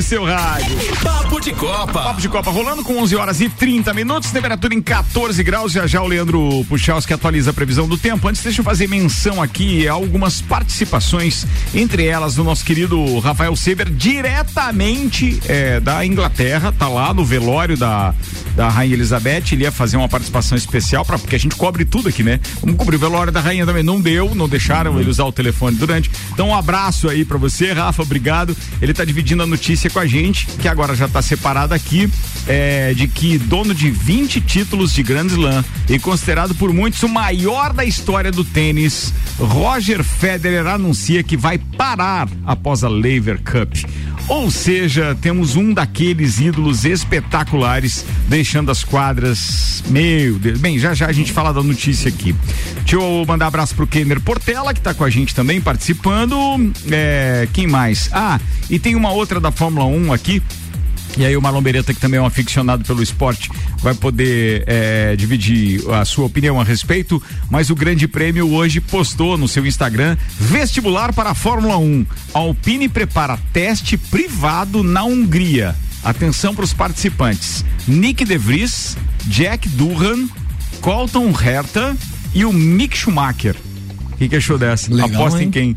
no 0.00 0.02
seu 0.02 0.24
rádio. 0.24 0.78
Papo 1.02 1.38
de 1.40 1.52
Copa. 1.52 1.92
Papo 1.92 2.20
de 2.22 2.28
Copa 2.28 2.50
rolando 2.50 2.82
com 2.82 2.96
11 3.02 3.16
horas 3.16 3.40
e 3.42 3.50
30 3.50 3.92
minutos, 3.92 4.30
temperatura 4.30 4.74
em 4.74 4.80
14 4.80 5.42
graus. 5.42 5.72
Já 5.72 5.86
já 5.86 6.00
o 6.00 6.06
Leandro 6.06 6.64
Puchalski 6.70 7.12
atualiza 7.12 7.50
a 7.50 7.52
previsão 7.52 7.86
do 7.86 7.98
tempo. 7.98 8.26
Antes, 8.26 8.42
deixa 8.42 8.60
eu 8.60 8.64
fazer 8.64 8.88
menção 8.88 9.42
aqui 9.42 9.86
a 9.86 9.92
algumas 9.92 10.40
participações, 10.40 11.46
entre 11.74 12.06
elas 12.06 12.34
do 12.34 12.42
nosso 12.42 12.64
querido 12.64 13.18
Rafael 13.18 13.54
Sever, 13.54 13.90
diretamente 13.90 15.38
é, 15.46 15.78
da 15.80 16.04
Inglaterra, 16.06 16.72
tá 16.72 16.88
lá 16.88 17.12
no 17.12 17.22
velório 17.22 17.76
da, 17.76 18.14
da 18.60 18.68
Rainha 18.68 18.94
Elizabeth. 18.94 19.44
Ele 19.52 19.62
ia 19.62 19.72
fazer 19.72 19.96
uma 19.96 20.08
participação 20.08 20.56
especial, 20.56 21.02
pra, 21.02 21.18
porque 21.18 21.34
a 21.34 21.38
gente 21.38 21.56
cobre 21.56 21.86
tudo 21.86 22.10
aqui, 22.10 22.22
né? 22.22 22.38
Vamos 22.60 22.76
cobrir 22.76 22.96
o 22.96 22.98
velório 22.98 23.32
da 23.32 23.40
Rainha 23.40 23.64
também. 23.64 23.82
Não 23.82 23.98
deu, 23.98 24.34
não 24.34 24.46
deixaram 24.46 25.00
ele 25.00 25.08
usar 25.08 25.24
o 25.24 25.32
telefone 25.32 25.78
durante. 25.78 26.10
Então, 26.30 26.48
um 26.48 26.54
abraço 26.54 27.08
aí 27.08 27.24
para 27.24 27.38
você, 27.38 27.72
Rafa, 27.72 28.02
obrigado. 28.02 28.54
Ele 28.82 28.92
tá 28.92 29.02
dividindo 29.02 29.42
a 29.42 29.46
notícia 29.46 29.88
com 29.88 29.98
a 29.98 30.06
gente, 30.06 30.46
que 30.46 30.68
agora 30.68 30.94
já 30.94 31.06
está 31.06 31.22
separada 31.22 31.74
aqui, 31.74 32.10
é, 32.46 32.92
de 32.92 33.08
que 33.08 33.38
dono 33.38 33.74
de 33.74 33.90
20 33.90 34.42
títulos 34.42 34.92
de 34.92 35.02
Grand 35.02 35.28
Slam 35.28 35.64
e 35.88 35.98
considerado 35.98 36.54
por 36.54 36.70
muitos 36.70 37.02
o 37.02 37.08
maior 37.08 37.72
da 37.72 37.86
história 37.86 38.30
do 38.30 38.44
tênis, 38.44 39.14
Roger 39.38 40.04
Federer 40.04 40.66
anuncia 40.66 41.22
que 41.22 41.36
vai 41.36 41.56
parar 41.56 42.28
após 42.44 42.84
a 42.84 42.90
Lever 42.90 43.40
Cup. 43.42 43.72
Ou 44.30 44.48
seja, 44.48 45.16
temos 45.20 45.56
um 45.56 45.74
daqueles 45.74 46.38
ídolos 46.38 46.84
espetaculares 46.84 48.04
deixando 48.28 48.49
as 48.58 48.82
quadras. 48.84 49.82
Meu 49.88 50.38
Deus. 50.38 50.58
Bem, 50.58 50.78
já 50.78 50.94
já 50.94 51.06
a 51.06 51.12
gente 51.12 51.32
fala 51.32 51.52
da 51.52 51.62
notícia 51.62 52.08
aqui. 52.08 52.34
Deixa 52.78 52.96
eu 52.96 53.24
mandar 53.26 53.44
um 53.44 53.48
abraço 53.48 53.74
pro 53.74 53.86
Kenner 53.86 54.20
Portela, 54.20 54.74
que 54.74 54.80
tá 54.80 54.92
com 54.92 55.04
a 55.04 55.10
gente 55.10 55.34
também 55.34 55.60
participando. 55.60 56.36
É, 56.90 57.48
quem 57.52 57.66
mais? 57.66 58.10
Ah, 58.12 58.40
e 58.68 58.78
tem 58.78 58.94
uma 58.94 59.12
outra 59.12 59.38
da 59.38 59.52
Fórmula 59.52 59.86
1 59.86 60.12
aqui. 60.12 60.42
E 61.18 61.24
aí 61.24 61.36
o 61.36 61.42
Marlon 61.42 61.60
Beretta, 61.60 61.92
que 61.92 62.00
também 62.00 62.18
é 62.18 62.22
um 62.22 62.26
aficionado 62.26 62.84
pelo 62.84 63.02
esporte, 63.02 63.50
vai 63.78 63.94
poder 63.94 64.64
é, 64.66 65.16
dividir 65.16 65.82
a 65.90 66.04
sua 66.04 66.26
opinião 66.26 66.60
a 66.60 66.64
respeito. 66.64 67.22
Mas 67.50 67.70
o 67.70 67.74
Grande 67.74 68.06
Prêmio 68.06 68.52
hoje 68.52 68.80
postou 68.80 69.36
no 69.36 69.48
seu 69.48 69.66
Instagram 69.66 70.16
vestibular 70.38 71.12
para 71.12 71.30
a 71.30 71.34
Fórmula 71.34 71.76
1. 71.78 72.06
Alpine 72.32 72.88
prepara 72.88 73.38
teste 73.52 73.96
privado 73.96 74.82
na 74.82 75.04
Hungria. 75.04 75.74
Atenção 76.02 76.54
para 76.54 76.64
os 76.64 76.72
participantes: 76.72 77.64
Nick 77.86 78.24
De 78.24 78.38
Vries, 78.38 78.96
Jack 79.26 79.68
Durhan, 79.70 80.26
Colton 80.80 81.30
Herta 81.30 81.96
e 82.34 82.44
o 82.44 82.52
Mick 82.52 82.96
Schumacher. 82.96 83.54
O 84.12 84.16
que, 84.16 84.28
que 84.28 84.36
achou 84.36 84.58
dessa? 84.58 84.92
Legal, 84.92 85.22
Aposta 85.22 85.40
em 85.40 85.44
hein? 85.46 85.50
quem? 85.50 85.76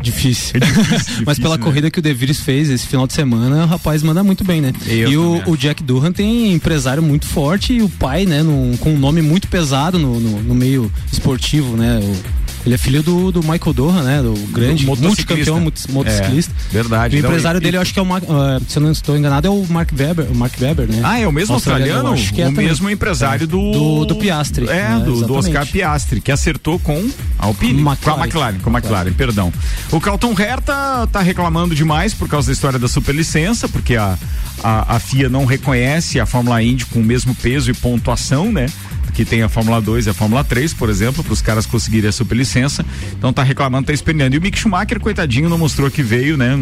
Difícil. 0.00 0.56
É 0.56 0.58
difícil, 0.66 1.22
Mas 1.24 1.38
pela 1.38 1.56
né? 1.56 1.62
corrida 1.62 1.88
que 1.90 2.00
o 2.00 2.02
De 2.02 2.12
Vries 2.12 2.40
fez 2.40 2.68
esse 2.70 2.86
final 2.88 3.06
de 3.06 3.12
semana, 3.12 3.62
o 3.62 3.66
rapaz 3.68 4.02
manda 4.02 4.24
muito 4.24 4.42
bem, 4.42 4.60
né? 4.60 4.72
Eu 4.84 5.10
e 5.12 5.16
o, 5.16 5.42
o 5.46 5.56
Jack 5.56 5.80
Durham 5.82 6.12
tem 6.12 6.52
empresário 6.52 7.00
muito 7.02 7.24
forte 7.24 7.72
e 7.74 7.82
o 7.82 7.88
pai, 7.88 8.26
né, 8.26 8.42
num- 8.42 8.76
com 8.78 8.92
um 8.94 8.98
nome 8.98 9.22
muito 9.22 9.46
pesado 9.46 10.00
no, 10.00 10.18
no, 10.18 10.42
no 10.42 10.54
meio 10.56 10.90
esportivo, 11.12 11.76
né? 11.76 12.00
O- 12.02 12.41
ele 12.64 12.74
é 12.74 12.78
filho 12.78 13.02
do, 13.02 13.32
do 13.32 13.40
Michael 13.40 13.72
Durham, 13.72 14.02
né? 14.02 14.22
Do 14.22 14.34
grande 14.52 14.84
Do 14.84 14.90
motociclista. 14.90 15.52
multicampeão 15.52 15.60
mot- 15.60 15.90
motociclista. 15.92 16.52
É, 16.70 16.72
verdade. 16.72 17.16
O 17.16 17.18
Então, 17.18 17.30
empresário 17.30 17.60
dele, 17.60 17.76
eu 17.76 17.80
acho 17.80 17.92
que 17.92 17.98
é 17.98 18.02
o, 18.02 18.06
Mar- 18.06 18.22
ah, 18.28 18.60
se 18.68 18.78
eu 18.78 18.82
não 18.82 18.92
estou 18.92 19.16
enganado, 19.16 19.46
é 19.46 19.50
o 19.50 19.66
Mark 19.68 19.90
Weber, 19.98 20.26
o 20.30 20.34
Mark 20.34 20.54
Weber, 20.60 20.86
né? 20.88 21.00
Ah, 21.02 21.18
é 21.18 21.26
o 21.26 21.32
mesmo 21.32 21.54
australiano? 21.54 22.08
eu 22.10 22.12
acho 22.14 22.32
que 22.32 22.40
é 22.40 22.46
o 22.46 22.48
também. 22.50 22.66
mesmo 22.66 22.88
empresário 22.88 23.46
do. 23.46 23.72
do, 23.72 24.04
do 24.06 24.14
Piastri. 24.16 24.68
É, 24.68 24.90
né? 24.90 25.02
do, 25.04 25.26
do. 25.26 25.34
Oscar 25.34 25.66
Piastri, 25.66 26.20
que 26.20 26.30
acertou 26.30 26.78
com 26.78 27.08
a 27.38 27.46
Alpine. 27.46 27.80
McLaren. 27.82 27.98
Com 28.00 28.10
a 28.10 28.24
McLaren, 28.24 28.58
com 28.58 28.70
a 28.70 28.72
McLaren, 28.78 29.12
perdão. 29.12 29.52
O 29.90 30.00
Calton 30.00 30.34
Herta 30.38 31.06
tá 31.10 31.20
reclamando 31.20 31.74
demais 31.74 32.14
por 32.14 32.28
causa 32.28 32.46
da 32.48 32.52
história 32.52 32.78
da 32.78 32.86
superlicença, 32.88 33.68
porque 33.68 33.96
a, 33.96 34.16
a, 34.62 34.96
a 34.96 35.00
FIA 35.00 35.28
não 35.28 35.44
reconhece 35.44 36.20
a 36.20 36.26
Fórmula 36.26 36.62
Indy 36.62 36.86
com 36.86 37.00
o 37.00 37.04
mesmo 37.04 37.34
peso 37.34 37.70
e 37.70 37.74
pontuação, 37.74 38.52
né? 38.52 38.66
Que 39.14 39.24
tem 39.24 39.42
a 39.42 39.48
Fórmula 39.48 39.80
2 39.80 40.06
e 40.06 40.10
a 40.10 40.14
Fórmula 40.14 40.42
3, 40.42 40.72
por 40.72 40.88
exemplo, 40.88 41.22
para 41.22 41.32
os 41.32 41.42
caras 41.42 41.66
conseguirem 41.66 42.08
a 42.08 42.12
superlicença. 42.12 42.84
Então 43.12 43.32
tá 43.32 43.42
reclamando, 43.42 43.86
tá 43.86 43.92
esperneando. 43.92 44.34
E 44.34 44.38
o 44.38 44.42
Mick 44.42 44.58
Schumacher, 44.58 44.98
coitadinho, 45.00 45.48
não 45.50 45.58
mostrou 45.58 45.90
que 45.90 46.02
veio, 46.02 46.36
né? 46.36 46.54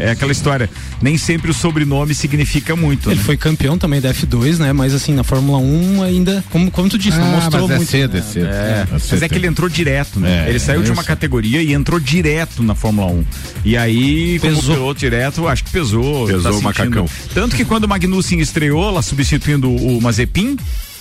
É 0.00 0.10
aquela 0.10 0.30
história. 0.32 0.70
Nem 1.02 1.18
sempre 1.18 1.50
o 1.50 1.54
sobrenome 1.54 2.14
significa 2.14 2.76
muito. 2.76 3.10
Ele 3.10 3.16
né? 3.18 3.22
foi 3.24 3.36
campeão 3.36 3.76
também 3.76 4.00
da 4.00 4.12
F2, 4.14 4.58
né? 4.58 4.72
Mas 4.72 4.94
assim, 4.94 5.14
na 5.14 5.24
Fórmula 5.24 5.58
1 5.58 6.02
ainda, 6.02 6.44
como, 6.50 6.70
como 6.70 6.88
tu 6.88 6.96
disse, 6.98 7.18
não 7.18 7.26
Ah, 7.26 7.40
mostrou 7.40 7.62
mas 7.62 7.70
é 7.72 7.76
muito. 7.76 7.90
cedo, 7.90 8.16
é 8.16 8.22
cedo. 8.22 8.46
É, 8.46 8.86
mas 8.92 9.22
é 9.22 9.28
que 9.28 9.34
ele 9.34 9.46
entrou 9.48 9.68
direto, 9.68 10.20
né? 10.20 10.46
É, 10.46 10.50
ele 10.50 10.60
saiu 10.60 10.82
de 10.82 10.90
uma 10.92 11.00
isso. 11.00 11.08
categoria 11.08 11.60
e 11.62 11.72
entrou 11.72 11.98
direto 11.98 12.62
na 12.62 12.74
Fórmula 12.74 13.10
1. 13.10 13.24
E 13.64 13.76
aí, 13.76 14.38
como 14.40 14.54
Pesou. 14.56 14.74
piloto 14.74 15.00
direto, 15.00 15.48
acho 15.48 15.64
que 15.64 15.70
pesou. 15.70 16.26
Pesou 16.26 16.42
tá 16.42 16.50
o 16.50 16.52
sentindo. 16.52 16.62
macacão. 16.64 17.06
Tanto 17.34 17.56
que 17.56 17.64
quando 17.64 17.84
o 17.84 17.88
Magnussen 17.88 18.38
estreou, 18.38 18.90
lá 18.90 19.02
substituindo 19.02 19.68
o 19.70 20.00
Mazepin, 20.00 20.56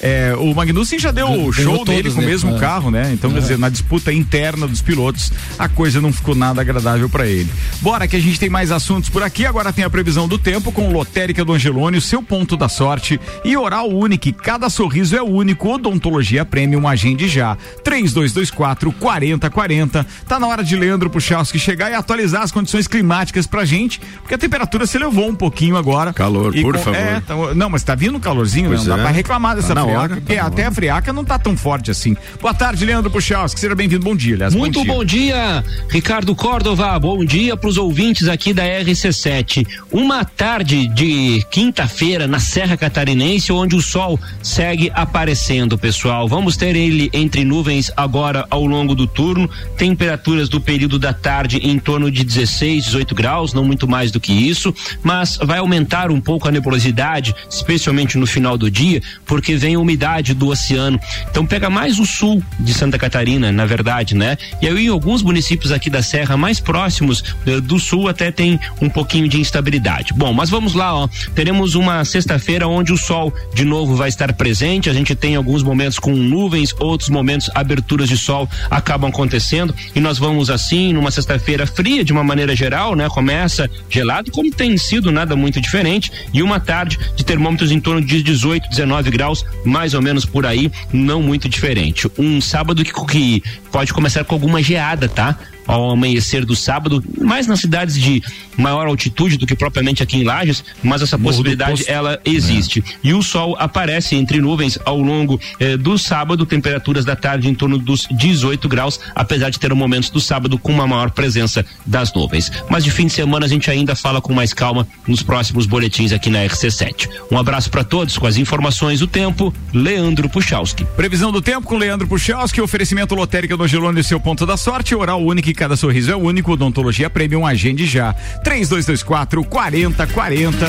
é, 0.06 0.36
o 0.38 0.54
Magnussen 0.54 1.00
já 1.00 1.12
deu 1.12 1.28
o 1.30 1.52
show 1.52 1.78
todos, 1.80 1.94
dele 1.96 2.10
com 2.12 2.18
o 2.20 2.22
né? 2.22 2.28
mesmo 2.28 2.56
É. 2.56 2.60
carro, 2.60 2.92
né? 2.92 3.12
Então, 3.14 3.32
quer 3.32 3.40
dizer, 3.40 3.58
na 3.58 3.70
disputa 3.70 4.14
interna 4.14 4.68
dos 4.68 4.82
pilotos, 4.82 5.32
a 5.58 5.68
coisa 5.68 6.00
não 6.00 6.14
ficou 6.14 6.36
nada 6.36 6.62
agradável 6.62 7.10
para 7.10 7.26
ele. 7.28 7.50
Bora 7.82 8.08
que 8.08 8.16
a 8.16 8.20
gente 8.20 8.40
tem 8.40 8.50
mais 8.50 8.72
assuntos 8.72 9.10
por 9.10 9.24
aqui. 9.24 9.46
Agora 9.46 9.74
tem 9.74 9.84
a 9.84 9.90
previsão 9.90 10.28
do 10.28 10.38
tempo 10.38 10.72
com 10.72 10.92
Lotérica 10.92 11.44
do 11.44 11.54
Angelone, 11.54 11.98
o 11.98 12.02
seu 12.02 12.22
ponto 12.22 12.56
da 12.56 12.70
sorte 12.70 13.20
e 13.44 13.58
Oral 13.58 13.90
Unique. 13.90 14.32
Cada 14.32 14.70
sorriso 14.70 15.16
é 15.16 15.22
único. 15.22 15.70
Odontologia 15.74 16.46
Premium, 16.46 16.88
agende 16.88 17.28
já. 17.28 17.58
3224 17.84 18.92
4040. 18.92 20.06
Tá 20.28 20.40
na 20.40 20.48
hora 20.48 20.64
de 20.64 20.76
Leandro 20.76 21.10
Puchalski 21.10 21.58
chegar 21.60 21.90
e 21.92 21.96
atualizar 21.96 22.44
as 22.44 22.52
condições 22.52 22.88
climáticas 22.88 23.48
pra 23.48 23.66
gente, 23.66 24.00
porque 24.22 24.34
a 24.36 24.38
temperatura 24.38 24.86
se 24.86 24.98
elevou 24.98 25.28
um 25.30 25.36
pouquinho 25.36 25.76
agora. 25.78 26.14
Calor, 26.14 26.54
por 26.54 26.74
com- 26.76 26.80
favor. 26.84 26.96
é, 27.00 27.20
tá- 27.20 27.36
não, 27.56 27.70
mas 27.70 27.84
tá 27.84 27.96
vindo 27.96 28.20
calorzinho, 28.20 28.70
né? 28.70 28.76
Pois 28.76 28.88
não 28.88 28.96
dá 28.96 29.02
é. 29.02 29.06
pra 29.06 29.12
reclamar 29.12 29.56
dessa 29.56 29.74
Tá 29.74 29.82
friaca, 30.00 30.22
tá 30.22 30.34
na 30.36 30.46
até 30.46 30.66
a 30.66 30.72
friaca 30.72 31.14
não 31.14 31.24
tá 31.24 31.40
tão 31.40 31.56
forte 31.56 31.92
assim. 31.92 32.16
Boa 32.42 32.54
tarde, 32.54 32.86
Leandro 32.86 33.12
Puchalski, 33.12 33.60
seja 33.60 33.76
bem-vindo, 33.76 34.04
bom 34.04 34.16
dia, 34.16 34.36
aliás. 34.36 34.54
Muito 34.54 34.84
bom 34.84 34.96
bom 34.96 35.06
dia. 35.06 35.36
dia, 35.36 35.64
Ricardo 35.90 36.36
Córdova. 36.36 36.98
Bom 37.00 37.24
dia 37.24 37.58
para 37.58 37.70
os 37.70 37.78
ouvintes 37.78 38.28
aqui 38.28 38.54
da 38.54 38.64
RC7. 38.64 39.68
Uma 39.92 40.24
tarde 40.24 40.88
de 40.88 41.46
quinta-feira 41.52 42.28
na 42.28 42.40
Serra 42.40 42.78
Catarinense, 42.78 43.52
onde 43.52 43.76
o 43.76 43.82
sol 43.82 44.20
segue 44.42 44.92
aparecendo, 44.94 45.78
pessoal. 45.78 46.28
Vamos 46.28 46.56
ter 46.58 46.76
ele 46.76 47.10
entre 47.14 47.44
nuvens 47.44 47.92
agora 47.96 48.46
ao 48.50 48.66
longo 48.66 48.96
do 48.96 49.08
turno. 49.08 49.50
Temperaturas 49.78 50.50
do 50.50 50.62
período 50.62 50.98
da 50.98 51.14
tarde 51.14 51.58
em 51.58 51.78
torno 51.78 52.10
de 52.10 52.24
16, 52.24 52.86
18 52.86 53.16
graus, 53.16 53.54
não 53.54 53.64
muito 53.64 53.88
mais 53.88 54.12
do 54.12 54.20
que 54.20 54.34
isso, 54.34 54.74
mas 55.04 55.38
vai 55.38 55.60
aumentar 55.60 56.12
um 56.12 56.22
pouco 56.22 56.48
a 56.48 56.52
nebulosidade, 56.52 57.36
especialmente 57.50 58.18
no 58.18 58.26
final 58.26 58.58
do 58.58 58.70
dia, 58.72 59.02
porque 59.26 59.56
vem 59.56 59.75
a 59.76 59.80
umidade 59.80 60.34
do 60.34 60.48
oceano. 60.48 61.00
Então 61.30 61.46
pega 61.46 61.70
mais 61.70 62.00
o 62.00 62.06
sul 62.06 62.44
de 62.60 62.74
Santa 62.74 62.98
Catarina, 62.98 63.52
na 63.52 63.66
verdade, 63.66 64.16
né? 64.16 64.38
E 64.62 64.68
aí 64.68 64.86
em 64.86 64.90
alguns 64.90 65.22
municípios 65.22 65.72
aqui 65.72 65.90
da 65.90 66.02
Serra 66.02 66.38
mais 66.38 66.60
próximos 66.60 67.24
eh, 67.46 67.60
do 67.62 67.80
sul 67.80 68.08
até 68.08 68.32
tem 68.32 68.60
um 68.82 68.90
pouquinho 68.90 69.28
de 69.28 69.40
instabilidade. 69.40 70.14
Bom, 70.14 70.34
mas 70.34 70.50
vamos 70.50 70.74
lá, 70.74 70.96
ó. 70.96 71.08
Teremos 71.34 71.76
uma 71.76 72.04
sexta-feira 72.06 72.68
onde 72.68 72.94
o 72.94 72.98
sol 72.98 73.34
de 73.54 73.66
novo 73.66 73.96
vai 73.96 74.10
estar 74.10 74.32
presente. 74.34 74.90
A 74.90 74.94
gente 74.94 75.16
tem 75.16 75.36
alguns 75.36 75.64
momentos 75.64 76.00
com 76.00 76.14
nuvens, 76.14 76.74
outros 76.80 77.10
momentos 77.10 77.50
aberturas 77.54 78.10
de 78.10 78.18
sol 78.18 78.50
acabam 78.70 79.10
acontecendo 79.10 79.76
e 79.94 80.00
nós 80.00 80.18
vamos 80.18 80.50
assim 80.50 80.94
numa 80.94 81.12
sexta-feira 81.12 81.66
fria 81.66 82.04
de 82.04 82.12
uma 82.12 82.24
maneira 82.24 82.56
geral, 82.56 82.96
né? 82.96 83.08
Começa 83.10 83.70
gelado, 83.90 84.32
como 84.32 84.52
tem 84.52 84.78
sido 84.78 85.12
nada 85.12 85.36
muito 85.36 85.60
diferente, 85.60 86.12
e 86.34 86.42
uma 86.42 86.60
tarde 86.60 87.00
de 87.16 87.24
termômetros 87.24 87.72
em 87.72 87.80
torno 87.80 88.02
de 88.02 88.22
18, 88.22 88.70
19 88.70 89.12
graus, 89.12 89.46
mais 89.66 89.94
ou 89.94 90.02
menos 90.02 90.26
por 90.26 90.46
aí, 90.46 90.72
não 90.94 91.22
muito 91.22 91.50
diferente. 91.50 92.10
Um 92.18 92.40
sábado 92.40 92.84
que, 92.84 92.94
que 93.08 93.44
pode 93.72 93.94
começar 93.94 94.24
com 94.24 94.36
alguma 94.36 94.62
geada, 94.62 95.10
tá? 95.10 95.38
Ao 95.68 95.90
amanhecer 95.90 96.46
do 96.46 96.56
sábado, 96.56 97.04
mais 97.20 97.48
nas 97.48 97.60
cidades 97.60 97.96
de 97.96 98.22
maior 98.58 98.88
altitude 98.88 99.38
do 99.38 99.46
que 99.46 99.56
propriamente 99.56 100.04
aqui 100.04 100.18
em 100.18 100.24
Lages, 100.24 100.64
mas 100.84 101.02
essa 101.02 101.18
Morro 101.18 101.32
possibilidade 101.32 101.84
ela 101.88 102.20
existe. 102.24 102.84
E 103.04 103.14
o 103.14 103.22
sol 103.22 103.56
aparece 103.60 104.16
entre 104.16 104.40
nuvens 104.40 104.78
ao 104.86 105.00
longo 105.00 105.40
eh, 105.60 105.78
do 105.78 105.98
sábado, 105.98 106.46
temperaturas 106.46 107.04
da 107.04 107.16
tarde 107.16 107.50
em 107.50 107.56
torno 107.56 107.78
dos 107.78 108.08
18 108.12 108.68
graus, 108.70 109.00
apesar 109.14 109.50
de 109.50 109.60
ter 109.60 109.74
momentos 109.74 110.10
do 110.10 110.22
sábado 110.22 110.58
com 110.58 110.72
uma 110.72 110.88
maior 110.88 111.12
presença 111.12 111.66
das 111.86 112.14
nuvens. 112.14 112.52
Mas 112.70 112.84
de 112.84 112.92
fim 112.92 113.08
de 113.08 113.14
semana 113.14 113.46
a 113.46 113.50
gente 113.50 113.70
ainda 113.70 113.96
fala 113.96 114.22
com 114.22 114.34
mais 114.34 114.54
calma 114.54 114.88
nos 115.08 115.22
próximos 115.22 115.66
boletins 115.66 116.12
aqui 116.12 116.30
na 116.30 116.40
RC7. 116.46 117.10
Um 117.32 117.38
abraço 117.38 117.70
para 117.70 117.84
todos 117.84 118.18
com 118.18 118.28
as 118.28 118.38
informações 118.38 119.00
do 119.00 119.08
tempo, 119.08 119.54
Leandro 119.74 120.30
Puchalski. 120.30 120.86
Previsão 120.96 121.32
do 121.32 121.42
tempo 121.42 121.68
com 121.68 121.78
Leandro 121.78 122.08
Puchalski, 122.08 122.62
oferecimento 122.62 123.16
lotérica 123.16 123.58
do 123.58 123.64
Angelone, 123.64 124.04
seu 124.04 124.20
ponto 124.20 124.46
da 124.46 124.58
sorte, 124.58 124.96
oral 124.96 125.24
único 125.24 125.50
e 125.50 125.54
cada 125.56 125.76
sorriso 125.76 126.12
é 126.12 126.16
único, 126.16 126.52
odontologia 126.52 127.10
premium, 127.10 127.46
agende 127.46 127.86
já. 127.86 128.14
3224 128.44 129.44
4040. 129.44 130.66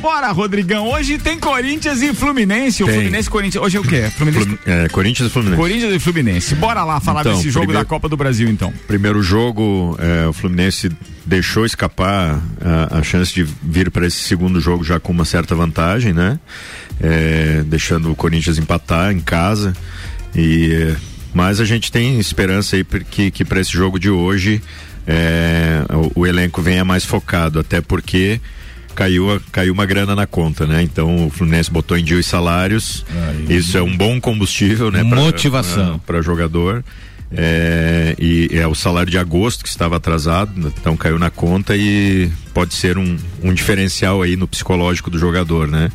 Bora, 0.00 0.30
Rodrigão, 0.32 0.88
hoje 0.88 1.18
tem 1.18 1.38
Corinthians 1.38 2.02
e 2.02 2.12
Fluminense, 2.14 2.82
o 2.82 2.86
Tem. 2.86 2.94
Fluminense 2.96 3.30
Corinthians, 3.30 3.64
hoje 3.64 3.76
é 3.76 3.80
o 3.80 3.82
quê? 3.82 4.10
Fluminense, 4.16 4.46
Flum- 4.46 4.58
é, 4.66 4.88
Corinthians 4.88 5.28
e 5.28 5.32
Fluminense. 5.32 5.60
Corinthians 5.60 5.94
e 5.94 5.98
Fluminense. 5.98 6.54
Bora 6.54 6.84
lá 6.84 7.00
falar 7.00 7.20
Então, 7.20 7.32
desse 7.34 7.50
jogo 7.50 7.66
primeiro- 7.66 7.84
da 7.84 7.88
Copa 7.88 8.08
do 8.08 8.16
Brasil, 8.16 8.48
então. 8.48 8.72
Primeiro 8.86 9.22
jogo, 9.22 9.96
é, 10.00 10.26
o 10.28 10.32
Fluminense 10.32 10.90
deixou 11.24 11.64
escapar 11.66 12.40
a, 12.60 12.98
a 12.98 13.02
chance 13.02 13.32
de 13.34 13.42
vir 13.62 13.90
para 13.90 14.06
esse 14.06 14.18
segundo 14.18 14.60
jogo 14.60 14.84
já 14.84 15.00
com 15.00 15.12
uma 15.12 15.24
certa 15.24 15.54
vantagem, 15.54 16.12
né? 16.12 16.38
É, 17.00 17.62
deixando 17.66 18.10
o 18.12 18.14
Corinthians 18.16 18.58
empatar 18.58 19.12
em 19.12 19.20
casa. 19.20 19.72
E, 20.34 20.72
é, 20.72 20.96
mas 21.36 21.60
a 21.60 21.66
gente 21.66 21.92
tem 21.92 22.18
esperança 22.18 22.76
aí 22.76 22.82
porque, 22.82 23.30
que 23.30 23.44
para 23.44 23.60
esse 23.60 23.70
jogo 23.70 23.98
de 23.98 24.08
hoje 24.08 24.62
é, 25.06 25.82
o, 26.14 26.20
o 26.22 26.26
elenco 26.26 26.62
venha 26.62 26.82
mais 26.82 27.04
focado, 27.04 27.60
até 27.60 27.82
porque 27.82 28.40
caiu, 28.94 29.38
caiu 29.52 29.74
uma 29.74 29.84
grana 29.84 30.14
na 30.16 30.26
conta, 30.26 30.66
né? 30.66 30.82
Então 30.82 31.26
o 31.26 31.30
Fluminense 31.30 31.70
botou 31.70 31.98
em 31.98 32.02
dia 32.02 32.16
os 32.16 32.24
salários. 32.24 33.04
Isso 33.50 33.76
é 33.76 33.82
um 33.82 33.94
bom 33.94 34.18
combustível, 34.18 34.90
né? 34.90 35.04
pra- 35.04 35.20
Motivação. 35.20 35.98
pra- 35.98 36.14
para 36.14 36.22
jogador. 36.22 36.82
É, 37.30 38.14
e 38.18 38.48
é 38.52 38.66
o 38.66 38.74
salário 38.74 39.10
de 39.10 39.18
agosto 39.18 39.62
que 39.64 39.68
estava 39.68 39.96
atrasado, 39.96 40.72
então 40.80 40.96
caiu 40.96 41.18
na 41.18 41.28
conta 41.28 41.76
e 41.76 42.30
pode 42.54 42.72
ser 42.72 42.96
um, 42.96 43.16
um 43.42 43.52
diferencial 43.52 44.22
aí 44.22 44.36
no 44.36 44.46
psicológico 44.48 45.10
do 45.10 45.18
jogador, 45.18 45.66
né? 45.68 45.90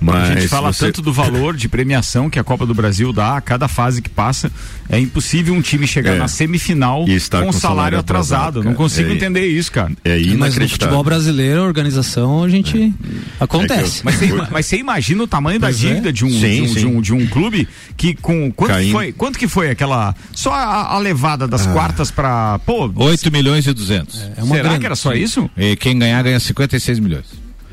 Mas 0.00 0.30
a 0.30 0.34
gente 0.34 0.48
fala 0.48 0.72
você- 0.72 0.86
tanto 0.86 1.00
do 1.00 1.12
valor 1.12 1.56
de 1.56 1.68
premiação 1.68 2.28
que 2.28 2.38
a 2.38 2.44
Copa 2.44 2.66
do 2.66 2.74
Brasil 2.74 3.12
dá 3.12 3.36
a 3.36 3.40
cada 3.40 3.68
fase 3.68 4.02
que 4.02 4.10
passa. 4.10 4.50
É 4.88 4.98
impossível 4.98 5.54
um 5.54 5.62
time 5.62 5.86
chegar 5.86 6.12
É. 6.14 6.18
na 6.18 6.28
semifinal 6.28 7.06
E 7.08 7.14
estar 7.14 7.40
com 7.40 7.46
com 7.46 7.52
salário, 7.52 7.76
salário 7.76 7.98
atrasado. 7.98 8.38
atrasado, 8.48 8.64
Não 8.64 8.74
consigo 8.74 9.10
É- 9.10 9.14
entender 9.14 9.46
isso, 9.46 9.72
cara. 9.72 9.92
É 10.04 10.10
Mas 10.16 10.26
no 10.26 10.32
inacreditável. 10.34 10.68
futebol 10.68 11.04
brasileiro, 11.04 11.60
a 11.62 11.64
organização, 11.64 12.42
a 12.44 12.48
gente. 12.48 12.92
Acontece. 13.40 14.02
Mas 14.04 14.16
você, 14.16 14.32
mas 14.50 14.66
você 14.66 14.76
imagina 14.76 15.22
o 15.22 15.26
tamanho 15.26 15.58
da 15.58 15.70
é. 15.70 15.72
dívida 15.72 16.12
de, 16.12 16.24
um, 16.24 16.30
Sim, 16.30 16.38
de, 16.38 16.62
um, 16.62 16.74
de, 16.74 16.86
um, 16.86 17.00
de 17.00 17.12
um 17.14 17.26
clube 17.26 17.66
que 17.96 18.14
com 18.14 18.50
quanto 18.52 18.70
Caindo. 18.72 18.92
foi 18.92 19.12
quanto 19.12 19.38
que 19.38 19.48
foi 19.48 19.70
aquela 19.70 20.14
só 20.32 20.52
a, 20.52 20.94
a 20.94 20.98
levada 20.98 21.44
Ah. 21.44 21.48
das 21.48 21.66
quartas 21.66 22.10
pra 22.10 22.58
pô 22.60 22.90
8 22.96 23.30
milhões 23.32 23.66
e 23.66 23.72
200. 23.72 24.20
É 24.36 24.42
uma 24.42 24.54
será 24.56 24.62
grana. 24.68 24.78
que 24.78 24.86
era 24.86 24.96
só 24.96 25.14
isso? 25.14 25.48
E 25.56 25.76
quem 25.76 25.98
ganhar 25.98 26.22
ganha 26.22 26.38
56 26.38 26.98
milhões. 26.98 27.24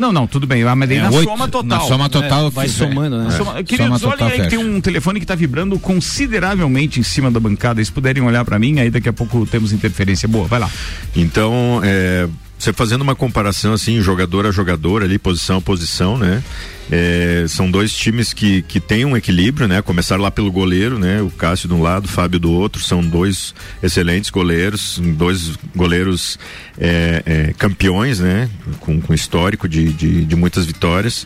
Não, 0.01 0.11
não, 0.11 0.25
tudo 0.25 0.47
bem, 0.47 0.63
mas 0.65 0.89
daí 0.89 0.97
É, 0.97 1.01
na 1.03 1.11
oito- 1.11 1.29
soma 1.29 1.47
total. 1.47 1.77
Na 1.77 1.85
soma 1.85 2.09
total. 2.09 2.47
É, 2.47 2.49
vai 2.49 2.65
é. 2.65 2.69
somando, 2.69 3.19
né? 3.19 3.29
Soma- 3.29 3.51
Soma 3.51 3.63
Queridos, 3.63 4.01
total 4.01 4.27
olhem 4.27 4.41
aí 4.41 4.49
que 4.49 4.49
tem 4.49 4.57
um 4.57 4.81
telefone 4.81 5.19
que 5.19 5.23
está 5.25 5.35
vibrando 5.35 5.77
consideravelmente 5.77 6.99
em 6.99 7.03
cima 7.03 7.29
da 7.29 7.39
bancada. 7.39 7.85
Se 7.85 7.91
puderem 7.91 8.23
olhar 8.23 8.43
para 8.43 8.57
mim, 8.57 8.79
aí 8.79 8.89
daqui 8.89 9.07
a 9.07 9.13
pouco 9.13 9.45
temos 9.45 9.71
interferência 9.71 10.27
boa. 10.27 10.47
Vai 10.47 10.59
lá. 10.59 10.71
Então, 11.15 11.81
é, 11.83 12.27
você 12.61 12.71
fazendo 12.71 13.01
uma 13.01 13.15
comparação 13.15 13.73
assim, 13.73 14.01
jogador 14.01 14.45
a 14.45 14.51
jogador 14.51 15.03
ali, 15.03 15.17
posição 15.17 15.57
a 15.57 15.61
posição, 15.61 16.17
né? 16.17 16.43
É, 16.91 17.45
são 17.47 17.71
dois 17.71 17.95
times 17.95 18.33
que, 18.33 18.61
que 18.63 18.79
têm 18.79 19.03
um 19.05 19.17
equilíbrio, 19.17 19.67
né? 19.67 19.81
Começaram 19.81 20.21
lá 20.21 20.29
pelo 20.29 20.51
goleiro, 20.51 20.99
né? 20.99 21.21
O 21.21 21.31
Cássio 21.31 21.67
de 21.67 21.73
um 21.73 21.81
lado, 21.81 22.05
o 22.05 22.07
Fábio 22.07 22.39
do 22.39 22.51
outro, 22.51 22.81
são 22.81 23.01
dois 23.01 23.55
excelentes 23.81 24.29
goleiros, 24.29 24.99
dois 24.99 25.57
goleiros 25.75 26.37
é, 26.77 27.23
é, 27.25 27.53
campeões, 27.53 28.19
né? 28.19 28.49
Com, 28.79 29.01
com 29.01 29.13
histórico 29.13 29.67
de, 29.67 29.91
de, 29.91 30.25
de 30.25 30.35
muitas 30.35 30.65
vitórias. 30.65 31.25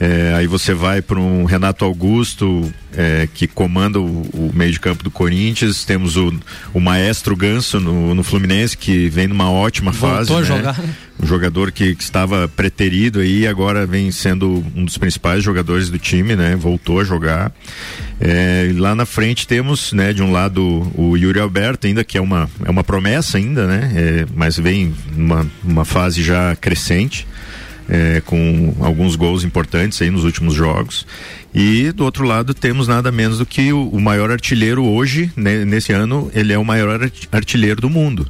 É, 0.00 0.32
aí 0.34 0.46
você 0.46 0.72
vai 0.72 1.02
para 1.02 1.20
um 1.20 1.44
Renato 1.44 1.84
Augusto, 1.84 2.72
é, 2.96 3.28
que 3.34 3.46
comanda 3.46 4.00
o, 4.00 4.22
o 4.32 4.50
meio 4.54 4.72
de 4.72 4.80
campo 4.80 5.04
do 5.04 5.10
Corinthians, 5.10 5.84
temos 5.84 6.16
o, 6.16 6.32
o 6.72 6.80
maestro 6.80 7.36
Ganso 7.36 7.78
no, 7.78 8.14
no 8.14 8.22
Fluminense, 8.22 8.78
que 8.78 9.10
vem 9.10 9.28
numa 9.28 9.50
ótima 9.50 9.92
fase. 9.92 10.30
Voltou 10.30 10.38
a 10.38 10.40
né? 10.40 10.46
jogar, 10.46 10.78
né? 10.78 10.94
Um 11.22 11.26
jogador 11.26 11.70
que, 11.70 11.94
que 11.94 12.02
estava 12.02 12.48
preterido 12.48 13.20
aí, 13.20 13.46
agora 13.46 13.86
vem 13.86 14.10
sendo 14.10 14.64
um 14.74 14.86
dos 14.86 14.96
principais 14.96 15.44
jogadores 15.44 15.90
do 15.90 15.98
time, 15.98 16.34
né? 16.34 16.56
Voltou 16.56 17.00
a 17.00 17.04
jogar. 17.04 17.52
É, 18.18 18.72
lá 18.74 18.94
na 18.94 19.04
frente 19.04 19.46
temos, 19.46 19.92
né, 19.92 20.14
de 20.14 20.22
um 20.22 20.32
lado 20.32 20.90
o 20.94 21.14
Yuri 21.14 21.40
Alberto, 21.40 21.86
ainda 21.86 22.02
que 22.02 22.16
é 22.16 22.20
uma, 22.22 22.48
é 22.64 22.70
uma 22.70 22.82
promessa 22.82 23.36
ainda, 23.36 23.66
né? 23.66 23.92
É, 23.94 24.26
mas 24.34 24.56
vem 24.56 24.94
numa 25.14 25.46
uma 25.62 25.84
fase 25.84 26.22
já 26.22 26.56
crescente. 26.56 27.26
É, 27.90 28.22
com 28.24 28.74
alguns 28.80 29.16
gols 29.16 29.42
importantes 29.44 30.00
aí 30.00 30.10
nos 30.10 30.24
últimos 30.24 30.54
jogos. 30.54 31.04
E 31.52 31.90
do 31.92 32.04
outro 32.04 32.24
lado 32.24 32.54
temos 32.54 32.86
nada 32.86 33.10
menos 33.10 33.38
do 33.38 33.44
que 33.44 33.72
o, 33.72 33.88
o 33.88 34.00
maior 34.00 34.30
artilheiro 34.30 34.84
hoje, 34.84 35.30
né, 35.36 35.64
nesse 35.64 35.92
ano, 35.92 36.30
ele 36.32 36.52
é 36.52 36.58
o 36.58 36.64
maior 36.64 37.02
art- 37.02 37.26
artilheiro 37.32 37.80
do 37.80 37.90
mundo, 37.90 38.26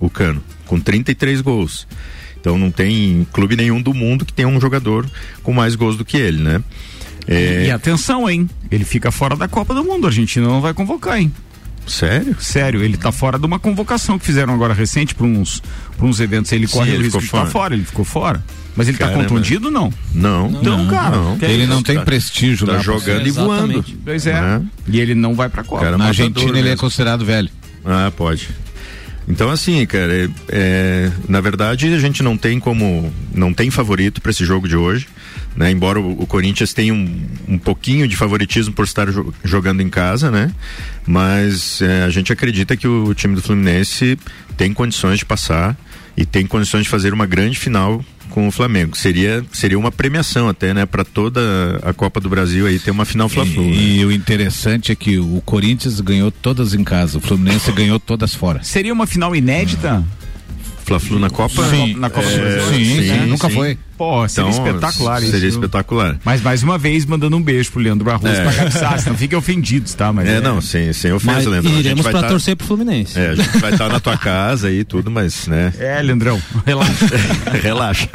o 0.00 0.08
Cano, 0.08 0.42
com 0.66 0.80
33 0.80 1.40
gols. 1.42 1.86
Então 2.40 2.58
não 2.58 2.70
tem 2.70 3.26
clube 3.32 3.54
nenhum 3.56 3.80
do 3.80 3.92
mundo 3.94 4.24
que 4.24 4.32
tenha 4.32 4.48
um 4.48 4.60
jogador 4.60 5.06
com 5.42 5.52
mais 5.52 5.74
gols 5.74 5.96
do 5.96 6.04
que 6.04 6.16
ele, 6.16 6.42
né? 6.42 6.62
É, 7.26 7.66
E 7.66 7.70
atenção, 7.70 8.28
hein? 8.28 8.48
Ele 8.70 8.84
fica 8.84 9.10
fora 9.10 9.34
da 9.36 9.48
Copa 9.48 9.72
do 9.74 9.82
Mundo. 9.84 10.04
A 10.06 10.08
Argentina 10.10 10.46
não 10.46 10.60
vai 10.60 10.74
convocar, 10.74 11.18
hein? 11.18 11.32
Sério? 11.86 12.36
Sério, 12.40 12.82
ele 12.82 12.96
tá 12.96 13.12
fora 13.12 13.38
de 13.38 13.44
uma 13.46 13.58
convocação 13.58 14.18
que 14.18 14.24
fizeram 14.24 14.54
agora 14.54 14.72
recente 14.72 15.14
para 15.14 15.26
uns, 15.26 15.62
pra 15.96 16.06
uns 16.06 16.18
eventos. 16.20 16.50
Ele 16.52 16.66
Sim, 16.66 16.72
corre 16.78 16.90
ele 16.92 16.98
o 16.98 17.02
risco 17.02 17.20
ficou 17.20 17.20
de 17.20 17.26
ficar 17.26 17.38
fora. 17.40 17.50
fora, 17.50 17.74
ele 17.74 17.84
ficou 17.84 18.04
fora. 18.04 18.44
Mas 18.76 18.88
ele 18.88 18.98
tá 18.98 19.06
Caramba. 19.06 19.24
contundido, 19.28 19.70
não? 19.70 19.92
Não. 20.12 20.50
Então, 20.60 20.86
cara, 20.88 21.16
não. 21.16 21.38
que 21.38 21.44
é 21.44 21.52
Ele 21.52 21.66
não 21.66 21.80
tem 21.82 21.94
cara? 21.94 22.04
prestígio 22.04 22.66
Tá 22.66 22.72
lá. 22.74 22.78
jogando 22.80 23.26
e 23.26 23.30
voando. 23.30 23.72
Exatamente. 23.74 23.98
Pois 24.04 24.26
é. 24.26 24.40
Né? 24.40 24.62
E 24.88 24.98
ele 25.00 25.14
não 25.14 25.34
vai 25.34 25.48
pra 25.48 25.62
Copa. 25.62 25.84
Cara, 25.84 25.96
Na 25.98 26.06
Argentina 26.06 26.50
ele 26.50 26.58
é 26.60 26.62
mesmo. 26.62 26.78
considerado 26.78 27.24
velho. 27.24 27.48
Ah, 27.84 28.10
pode. 28.16 28.48
Então 29.28 29.48
assim, 29.50 29.84
cara, 29.86 30.12
é, 30.12 30.28
é, 30.48 31.10
na 31.28 31.40
verdade 31.40 31.86
a 31.94 31.98
gente 31.98 32.22
não 32.22 32.36
tem 32.36 32.58
como, 32.58 33.12
não 33.32 33.54
tem 33.54 33.70
favorito 33.70 34.20
para 34.20 34.30
esse 34.30 34.44
jogo 34.44 34.66
de 34.68 34.76
hoje, 34.76 35.06
né? 35.56 35.70
Embora 35.70 36.00
o, 36.00 36.22
o 36.22 36.26
Corinthians 36.26 36.72
tenha 36.72 36.92
um, 36.94 37.20
um 37.48 37.58
pouquinho 37.58 38.06
de 38.08 38.16
favoritismo 38.16 38.72
por 38.74 38.84
estar 38.84 39.10
jo- 39.10 39.32
jogando 39.44 39.80
em 39.80 39.88
casa, 39.88 40.30
né? 40.30 40.50
Mas 41.06 41.80
é, 41.82 42.02
a 42.04 42.10
gente 42.10 42.32
acredita 42.32 42.76
que 42.76 42.88
o 42.88 43.12
time 43.14 43.34
do 43.34 43.42
Fluminense 43.42 44.18
tem 44.56 44.72
condições 44.72 45.18
de 45.18 45.24
passar 45.24 45.76
e 46.16 46.24
tem 46.24 46.46
condições 46.46 46.84
de 46.84 46.88
fazer 46.88 47.12
uma 47.12 47.26
grande 47.26 47.58
final 47.58 48.04
com 48.30 48.48
o 48.48 48.50
Flamengo. 48.50 48.96
Seria 48.96 49.44
seria 49.52 49.78
uma 49.78 49.92
premiação 49.92 50.48
até, 50.48 50.72
né, 50.74 50.86
para 50.86 51.04
toda 51.04 51.40
a 51.82 51.92
Copa 51.92 52.20
do 52.20 52.28
Brasil 52.28 52.66
aí 52.66 52.78
ter 52.78 52.90
uma 52.90 53.04
final 53.04 53.28
Fla-Flu. 53.28 53.62
né? 53.62 53.70
E, 53.70 54.00
e 54.00 54.04
o 54.04 54.10
interessante 54.10 54.90
é 54.90 54.94
que 54.94 55.18
o 55.18 55.40
Corinthians 55.44 56.00
ganhou 56.00 56.30
todas 56.30 56.74
em 56.74 56.82
casa, 56.82 57.18
o 57.18 57.20
Fluminense 57.20 57.70
ganhou 57.72 58.00
todas 58.00 58.34
fora. 58.34 58.62
Seria 58.62 58.92
uma 58.92 59.06
final 59.06 59.36
inédita? 59.36 60.02
Fla-Flu 60.84 61.18
na 61.18 61.30
Copa? 61.30 61.68
Sim. 61.70 61.94
Na 61.94 62.10
Copa 62.10 62.26
do 62.28 62.34
É, 62.34 62.38
Brasil? 62.38 62.76
sim, 62.78 62.84
sim, 63.02 63.08
né? 63.08 63.26
nunca 63.26 63.48
sim. 63.48 63.54
foi. 63.54 63.78
Pô, 63.96 64.28
seria 64.28 64.50
Então, 64.50 64.66
espetacular 64.66 65.22
isso. 65.22 65.30
Seria 65.32 65.48
espetacular. 65.48 66.18
Mas 66.24 66.40
mais 66.42 66.62
uma 66.62 66.76
vez, 66.76 67.04
mandando 67.06 67.36
um 67.36 67.42
beijo 67.42 67.70
pro 67.70 67.80
Leandro 67.80 68.04
Barroso 68.04 68.26
É. 68.34 68.70
pra. 68.70 69.02
Não 69.06 69.16
fiquem 69.16 69.38
ofendidos, 69.38 69.94
tá? 69.94 70.12
Mas 70.12 70.28
É, 70.28 70.40
não, 70.40 70.60
sem, 70.60 70.92
sem 70.92 71.12
ofensa, 71.12 71.32
Mas 71.34 71.46
Leandro. 71.46 71.70
A 71.70 71.74
gente 71.74 71.84
iremos 71.86 72.02
vai 72.04 72.12
pra 72.12 72.22
tá- 72.22 72.28
torcer 72.28 72.56
pro 72.56 72.66
Fluminense. 72.66 73.18
É, 73.18 73.30
a 73.30 73.34
gente 73.34 73.58
vai 73.58 73.72
estar 73.72 73.88
na 73.88 74.00
tua 74.00 74.16
casa 74.16 74.68
aí 74.68 74.80
e 74.80 74.84
tudo, 74.84 75.10
mas, 75.10 75.46
né? 75.46 75.72
É, 75.78 76.02
Leandrão, 76.02 76.40
relaxa. 76.66 77.06
Relaxa. 77.62 78.08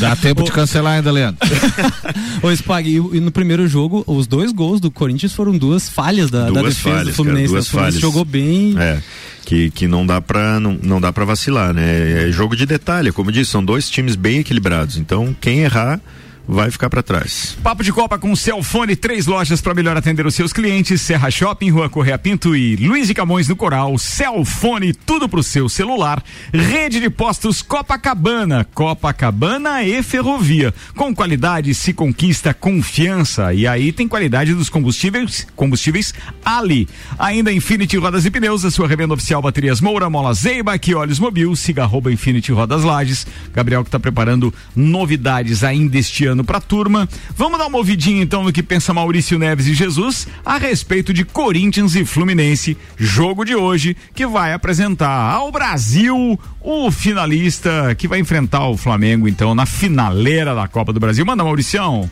Dá 0.00 0.16
tempo 0.16 0.42
de 0.42 0.50
cancelar 0.52 0.94
ainda, 0.96 1.10
Leandro. 1.12 1.38
Ô, 2.42 2.50
Spag, 2.50 2.88
e, 2.88 2.96
e 3.16 3.20
no 3.20 3.30
primeiro 3.30 3.66
jogo, 3.68 4.02
os 4.06 4.26
dois 4.26 4.52
gols 4.52 4.80
do 4.80 4.90
Corinthians 4.90 5.32
foram 5.32 5.56
duas 5.56 5.88
falhas 5.88 6.30
da, 6.30 6.44
da 6.50 6.60
Duas 6.60 6.74
defesa 6.76 6.90
falhas, 6.96 7.06
do 7.08 7.14
Fluminense. 7.14 7.42
cara, 7.46 7.52
duas 7.52 7.66
o 7.66 7.70
Fluminense 7.70 7.94
falhas. 7.94 8.00
jogou 8.00 8.24
bem. 8.24 8.74
É. 8.78 8.98
Que, 9.44 9.70
que 9.70 9.88
não 9.88 10.06
dá 10.06 10.20
pra 10.20 10.60
não, 10.60 10.78
não 10.82 11.00
dá 11.00 11.10
para 11.10 11.24
vacilar, 11.24 11.72
né? 11.72 12.28
É 12.28 12.30
jogo 12.30 12.54
de 12.54 12.66
detalhe, 12.66 13.10
como 13.10 13.30
eu 13.30 13.32
disse, 13.34 13.50
são 13.50 13.64
dois 13.64 13.88
times 13.88 14.14
bem 14.14 14.40
equilibrados. 14.40 14.87
Então, 14.96 15.34
quem 15.40 15.60
errar 15.60 16.00
vai 16.48 16.70
ficar 16.70 16.88
pra 16.88 17.02
trás. 17.02 17.56
Papo 17.62 17.84
de 17.84 17.92
Copa 17.92 18.18
com 18.18 18.34
Celfone, 18.34 18.96
três 18.96 19.26
lojas 19.26 19.60
para 19.60 19.74
melhor 19.74 19.96
atender 19.96 20.26
os 20.26 20.34
seus 20.34 20.52
clientes: 20.52 21.02
Serra 21.02 21.30
Shopping, 21.30 21.70
Rua 21.70 21.90
Correia 21.90 22.18
Pinto 22.18 22.56
e 22.56 22.76
Luiz 22.76 23.06
de 23.06 23.14
Camões 23.14 23.46
no 23.46 23.54
Coral. 23.54 23.98
Celfone, 23.98 24.94
tudo 24.94 25.28
pro 25.28 25.42
seu 25.42 25.68
celular. 25.68 26.22
Rede 26.52 27.00
de 27.00 27.10
postos 27.10 27.60
Copacabana, 27.60 28.64
Copacabana 28.72 29.84
e 29.84 30.02
Ferrovia. 30.02 30.72
Com 30.96 31.14
qualidade 31.14 31.74
se 31.74 31.92
conquista 31.92 32.54
confiança. 32.54 33.52
E 33.52 33.66
aí 33.66 33.92
tem 33.92 34.08
qualidade 34.08 34.54
dos 34.54 34.70
combustíveis, 34.70 35.46
combustíveis 35.54 36.14
Ali. 36.42 36.88
Ainda 37.18 37.52
Infinity 37.52 37.98
Rodas 37.98 38.24
e 38.24 38.30
Pneus, 38.30 38.64
a 38.64 38.70
sua 38.70 38.88
revenda 38.88 39.12
oficial 39.12 39.42
Baterias 39.42 39.80
Moura, 39.80 40.08
Mola 40.08 40.32
Zeiba, 40.32 40.78
que 40.78 40.94
Olhos 40.94 41.18
Mobil, 41.18 41.54
siga 41.54 41.82
arroba 41.82 42.10
Infinity 42.10 42.52
Rodas 42.52 42.84
Lages. 42.84 43.26
Gabriel 43.52 43.82
que 43.82 43.88
está 43.88 44.00
preparando 44.00 44.52
novidades 44.74 45.62
ainda 45.62 45.98
este 45.98 46.24
ano 46.24 46.37
pra 46.44 46.60
turma. 46.60 47.08
Vamos 47.36 47.58
dar 47.58 47.66
uma 47.66 47.78
ouvidinha 47.78 48.22
então 48.22 48.42
no 48.42 48.52
que 48.52 48.62
pensa 48.62 48.94
Maurício 48.94 49.38
Neves 49.38 49.66
e 49.66 49.74
Jesus 49.74 50.26
a 50.44 50.58
respeito 50.58 51.12
de 51.12 51.24
Corinthians 51.24 51.94
e 51.94 52.04
Fluminense, 52.04 52.76
jogo 52.96 53.44
de 53.44 53.54
hoje 53.54 53.96
que 54.14 54.26
vai 54.26 54.52
apresentar 54.52 55.32
ao 55.32 55.50
Brasil 55.50 56.38
o 56.60 56.90
finalista 56.90 57.94
que 57.96 58.08
vai 58.08 58.18
enfrentar 58.18 58.66
o 58.68 58.76
Flamengo 58.76 59.28
então 59.28 59.54
na 59.54 59.66
finaleira 59.66 60.54
da 60.54 60.68
Copa 60.68 60.92
do 60.92 61.00
Brasil. 61.00 61.24
Manda 61.24 61.44
Mauricião. 61.44 62.10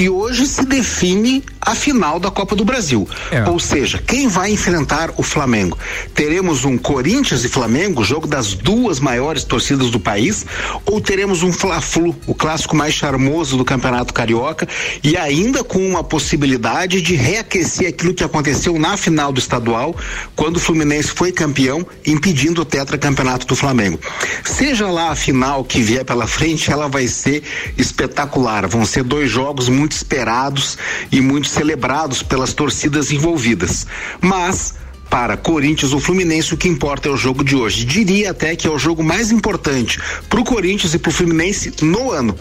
E 0.00 0.08
hoje 0.08 0.46
se 0.46 0.64
define 0.64 1.44
a 1.60 1.74
final 1.74 2.18
da 2.18 2.30
Copa 2.30 2.56
do 2.56 2.64
Brasil. 2.64 3.06
É. 3.30 3.44
Ou 3.44 3.60
seja, 3.60 3.98
quem 3.98 4.28
vai 4.28 4.50
enfrentar 4.50 5.12
o 5.18 5.22
Flamengo? 5.22 5.76
Teremos 6.14 6.64
um 6.64 6.78
Corinthians 6.78 7.44
e 7.44 7.50
Flamengo, 7.50 8.02
jogo 8.02 8.26
das 8.26 8.54
duas 8.54 8.98
maiores 8.98 9.44
torcidas 9.44 9.90
do 9.90 10.00
país, 10.00 10.46
ou 10.86 11.02
teremos 11.02 11.42
um 11.42 11.52
Fla-Flu, 11.52 12.16
o 12.26 12.34
clássico 12.34 12.74
mais 12.74 12.94
charmoso 12.94 13.58
do 13.58 13.64
Campeonato 13.64 14.14
Carioca, 14.14 14.66
e 15.04 15.18
ainda 15.18 15.62
com 15.62 15.86
uma 15.86 16.02
possibilidade 16.02 17.02
de 17.02 17.14
reaquecer 17.14 17.86
aquilo 17.86 18.14
que 18.14 18.24
aconteceu 18.24 18.78
na 18.78 18.96
final 18.96 19.30
do 19.30 19.38
estadual, 19.38 19.94
quando 20.34 20.56
o 20.56 20.60
Fluminense 20.60 21.08
foi 21.08 21.30
campeão, 21.30 21.86
impedindo 22.06 22.62
o 22.62 22.64
tetracampeonato 22.64 23.46
do 23.46 23.54
Flamengo. 23.54 24.00
Seja 24.44 24.88
lá 24.88 25.10
a 25.10 25.14
final 25.14 25.62
que 25.62 25.82
vier 25.82 26.06
pela 26.06 26.26
frente, 26.26 26.72
ela 26.72 26.88
vai 26.88 27.06
ser 27.06 27.42
espetacular. 27.76 28.66
Vão 28.66 28.86
ser 28.86 29.02
dois 29.02 29.30
jogos 29.30 29.68
muito 29.68 29.89
esperados 29.96 30.78
e 31.10 31.20
muito 31.20 31.48
celebrados 31.48 32.22
pelas 32.22 32.52
torcidas 32.52 33.10
envolvidas. 33.10 33.86
Mas 34.20 34.74
para 35.10 35.36
Corinthians 35.36 35.92
ou 35.92 35.98
Fluminense, 35.98 36.54
o 36.54 36.56
que 36.56 36.68
importa 36.68 37.08
é 37.08 37.12
o 37.12 37.16
jogo 37.16 37.42
de 37.42 37.56
hoje. 37.56 37.84
Diria 37.84 38.30
até 38.30 38.54
que 38.54 38.68
é 38.68 38.70
o 38.70 38.78
jogo 38.78 39.02
mais 39.02 39.32
importante 39.32 40.00
para 40.28 40.40
o 40.40 40.44
Corinthians 40.44 40.94
e 40.94 40.98
para 40.98 41.08
o 41.08 41.12
Fluminense 41.12 41.74
no 41.82 42.12
ano. 42.12 42.36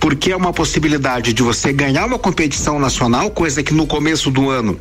Porque 0.00 0.32
é 0.32 0.36
uma 0.36 0.52
possibilidade 0.52 1.34
de 1.34 1.42
você 1.42 1.74
ganhar 1.74 2.06
uma 2.06 2.18
competição 2.18 2.80
nacional, 2.80 3.30
coisa 3.30 3.62
que 3.62 3.74
no 3.74 3.86
começo 3.86 4.30
do 4.30 4.48
ano 4.48 4.80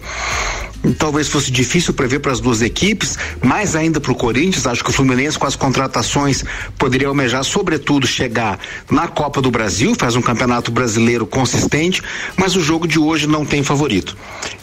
talvez 0.97 1.27
fosse 1.27 1.51
difícil 1.51 1.93
prever 1.93 2.19
para 2.19 2.31
as 2.31 2.39
duas 2.39 2.61
equipes, 2.61 3.17
mais 3.43 3.75
ainda 3.75 3.99
para 3.99 4.11
o 4.11 4.15
Corinthians. 4.15 4.67
Acho 4.67 4.83
que 4.83 4.89
o 4.89 4.93
Fluminense, 4.93 5.37
com 5.37 5.47
as 5.47 5.55
contratações, 5.55 6.43
poderia 6.77 7.07
almejar, 7.07 7.43
sobretudo, 7.43 8.07
chegar 8.07 8.59
na 8.89 9.07
Copa 9.07 9.41
do 9.41 9.51
Brasil, 9.51 9.93
faz 9.95 10.15
um 10.15 10.21
campeonato 10.21 10.71
brasileiro 10.71 11.25
consistente, 11.25 12.01
mas 12.37 12.55
o 12.55 12.61
jogo 12.61 12.87
de 12.87 12.99
hoje 12.99 13.27
não 13.27 13.45
tem 13.45 13.63
favorito. 13.63 14.15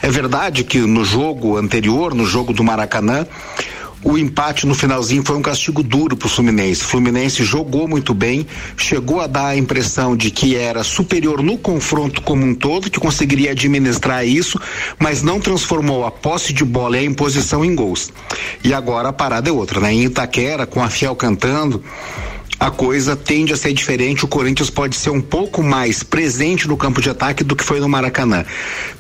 É 0.03 0.11
verdade 0.11 0.65
que 0.65 0.79
no 0.79 1.05
jogo 1.05 1.57
anterior, 1.57 2.15
no 2.15 2.27
jogo 2.27 2.53
do 2.53 2.65
Maracanã, 2.65 3.27
o 4.03 4.17
empate 4.17 4.67
no 4.67 4.75
finalzinho 4.75 5.23
foi 5.25 5.37
um 5.37 5.43
castigo 5.43 5.83
duro 5.83 6.17
para 6.17 6.27
o 6.27 6.29
Fluminense. 6.29 6.83
O 6.83 6.87
Fluminense 6.87 7.45
jogou 7.45 7.89
muito 7.89 8.15
bem, 8.15 8.47
chegou 8.77 9.21
a 9.21 9.27
dar 9.27 9.49
a 9.49 9.57
impressão 9.57 10.17
de 10.17 10.31
que 10.31 10.55
era 10.55 10.85
superior 10.85 11.43
no 11.43 11.59
confronto 11.59 12.23
como 12.23 12.45
um 12.45 12.55
todo, 12.55 12.91
que 12.91 13.01
conseguiria 13.01 13.51
administrar 13.51 14.27
isso, 14.27 14.61
mas 14.99 15.23
não 15.23 15.41
transformou 15.41 16.07
a 16.07 16.11
posse 16.11 16.53
de 16.53 16.65
bola 16.65 16.97
e 16.97 17.01
a 17.01 17.05
imposição 17.05 17.65
em 17.65 17.75
gols. 17.75 18.13
E 18.63 18.73
agora 18.73 19.09
a 19.09 19.13
parada 19.13 19.49
é 19.49 19.53
outra, 19.53 19.81
né? 19.81 19.93
Em 19.93 20.05
Itaquera, 20.05 20.67
com 20.67 20.83
a 20.83 20.89
Fiel 20.89 21.17
cantando, 21.17 21.83
a 22.59 22.71
coisa 22.71 23.15
tende 23.15 23.53
a 23.53 23.57
ser 23.57 23.73
diferente. 23.73 24.25
O 24.25 24.29
Corinthians 24.29 24.71
pode 24.71 24.97
ser 24.97 25.11
um 25.11 25.21
pouco 25.21 25.63
mais 25.63 26.03
presente 26.03 26.67
no 26.67 26.77
campo 26.77 27.01
de 27.01 27.11
ataque 27.11 27.45
do 27.45 27.55
que 27.55 27.65
foi 27.65 27.81
no 27.81 27.89
Maracanã. 27.89 28.45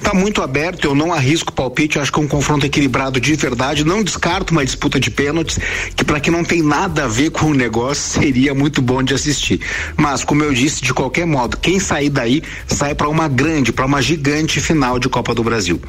Tá 0.02 0.12
muito 0.12 0.42
aberto, 0.42 0.84
eu 0.84 0.94
não 0.94 1.12
arrisco 1.12 1.52
palpite, 1.52 1.98
acho 1.98 2.12
que 2.12 2.20
é 2.20 2.22
um 2.22 2.28
confronto 2.28 2.66
equilibrado 2.66 3.20
de 3.20 3.34
verdade. 3.34 3.84
Não 3.84 4.02
descarto 4.02 4.52
uma 4.52 4.64
disputa 4.64 5.00
de 5.00 5.10
pênaltis, 5.10 5.58
que 5.94 6.04
para 6.04 6.20
quem 6.20 6.32
não 6.32 6.44
tem 6.44 6.62
nada 6.62 7.04
a 7.04 7.08
ver 7.08 7.30
com 7.30 7.46
o 7.46 7.54
negócio, 7.54 8.20
seria 8.20 8.54
muito 8.54 8.82
bom 8.82 9.02
de 9.02 9.14
assistir. 9.14 9.60
Mas, 9.96 10.22
como 10.22 10.42
eu 10.42 10.52
disse, 10.52 10.82
de 10.82 10.92
qualquer 10.92 11.26
modo, 11.26 11.56
quem 11.56 11.80
sair 11.80 12.10
daí 12.10 12.42
sai 12.66 12.94
para 12.94 13.08
uma 13.08 13.28
grande, 13.28 13.72
para 13.72 13.86
uma 13.86 14.02
gigante 14.02 14.60
final 14.60 14.98
de 14.98 15.08
Copa 15.08 15.34
do 15.34 15.42
Brasil. 15.42 15.80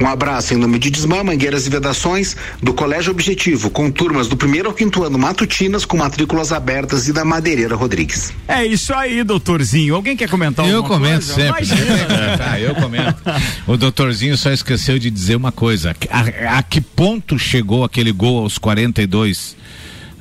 Um 0.00 0.06
abraço 0.06 0.54
em 0.54 0.56
nome 0.56 0.78
de 0.78 0.90
Desmã, 0.90 1.22
Mangueiras 1.22 1.66
e 1.66 1.70
Vedações, 1.70 2.36
do 2.60 2.74
Colégio 2.74 3.12
Objetivo, 3.12 3.70
com 3.70 3.90
turmas 3.90 4.26
do 4.26 4.36
primeiro 4.36 4.68
ao 4.68 4.74
quinto 4.74 5.04
ano 5.04 5.18
matutinas, 5.18 5.84
com 5.84 5.96
matrículas 5.96 6.52
abertas 6.52 7.08
e 7.08 7.11
da 7.12 7.24
Madeireira 7.24 7.74
Rodrigues. 7.76 8.32
É 8.48 8.64
isso 8.64 8.92
aí, 8.94 9.22
doutorzinho. 9.22 9.94
Alguém 9.94 10.16
quer 10.16 10.28
comentar 10.28 10.66
Eu 10.68 10.78
alguma 10.78 10.96
comento 10.96 11.26
coisa? 11.26 11.34
sempre. 11.34 11.64
Imagina. 11.64 12.38
Tá, 12.38 12.58
eu 12.60 12.74
comento. 12.74 13.22
O 13.66 13.76
doutorzinho 13.76 14.36
só 14.36 14.50
esqueceu 14.50 14.98
de 14.98 15.10
dizer 15.10 15.36
uma 15.36 15.52
coisa. 15.52 15.94
A, 16.10 16.58
a 16.58 16.62
que 16.62 16.80
ponto 16.80 17.38
chegou 17.38 17.84
aquele 17.84 18.12
gol 18.12 18.38
aos 18.42 18.58
42 18.58 19.56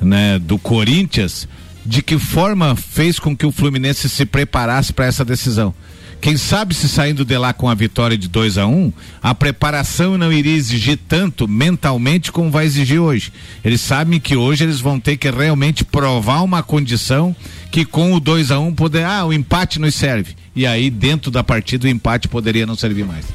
né, 0.02 0.38
do 0.40 0.58
Corinthians? 0.58 1.48
De 1.86 2.02
que 2.04 2.20
forma 2.20 2.76
fez 2.76 3.18
com 3.18 3.36
que 3.36 3.46
o 3.46 3.52
Fluminense 3.52 4.08
se 4.08 4.26
preparasse 4.26 4.94
para 4.94 5.06
essa 5.06 5.26
decisão? 5.26 5.74
Quem 6.22 6.38
sabe 6.38 6.76
se 6.76 6.88
saindo 6.88 7.26
de 7.26 7.36
lá 7.36 7.52
com 7.52 7.68
a 7.68 7.74
vitória 7.74 8.16
de 8.16 8.28
2 8.28 8.60
a 8.60 8.68
1 8.68 8.72
um, 8.72 8.94
a 9.24 9.34
preparação 9.34 10.20
não 10.20 10.32
iria 10.32 10.56
exigir 10.56 11.00
tanto 11.08 11.48
mentalmente 11.48 12.32
como 12.32 12.52
vai 12.52 12.66
exigir 12.66 13.00
hoje. 13.00 13.34
Eles 13.66 13.82
sabem 13.82 14.20
que 14.20 14.36
hoje 14.36 14.64
eles 14.64 14.80
vão 14.80 15.00
ter 15.00 15.18
que 15.18 15.32
realmente 15.32 15.84
provar 15.84 16.44
uma 16.44 16.62
condição 16.62 17.36
que 17.72 17.84
com 17.84 18.14
o 18.14 18.20
2 18.20 18.52
a 18.52 18.60
1 18.60 18.68
um 18.68 18.76
poder, 18.76 19.04
ah, 19.04 19.26
o 19.26 19.34
empate 19.34 19.80
nos 19.80 19.96
serve. 19.96 20.36
E 20.56 20.68
aí 20.68 20.92
dentro 20.92 21.32
da 21.32 21.44
partida 21.44 21.88
o 21.88 21.90
empate 21.90 22.28
poderia 22.28 22.68
não 22.68 22.76
servir 22.76 23.04
mais. 23.04 23.26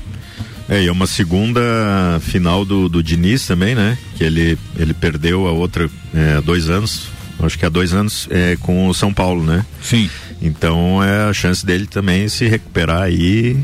É, 0.68 0.82
e 0.82 0.86
é 0.86 0.92
uma 0.92 1.08
segunda 1.08 1.60
final 2.20 2.64
do, 2.64 2.88
do 2.88 3.02
Diniz 3.02 3.46
também, 3.46 3.74
né? 3.74 3.98
Que 4.16 4.22
ele, 4.22 4.56
ele 4.76 4.94
perdeu 4.94 5.48
a 5.48 5.50
outra 5.50 5.90
é, 6.14 6.34
há 6.34 6.40
dois 6.40 6.70
anos, 6.70 7.08
acho 7.40 7.58
que 7.58 7.66
há 7.66 7.68
dois 7.68 7.92
anos, 7.92 8.28
é, 8.30 8.56
com 8.60 8.88
o 8.88 8.94
São 8.94 9.12
Paulo, 9.12 9.44
né? 9.44 9.64
Sim. 9.82 10.08
Então 10.40 11.02
é 11.02 11.28
a 11.28 11.32
chance 11.32 11.64
dele 11.64 11.86
também 11.86 12.28
se 12.28 12.46
recuperar 12.46 13.02
aí 13.02 13.56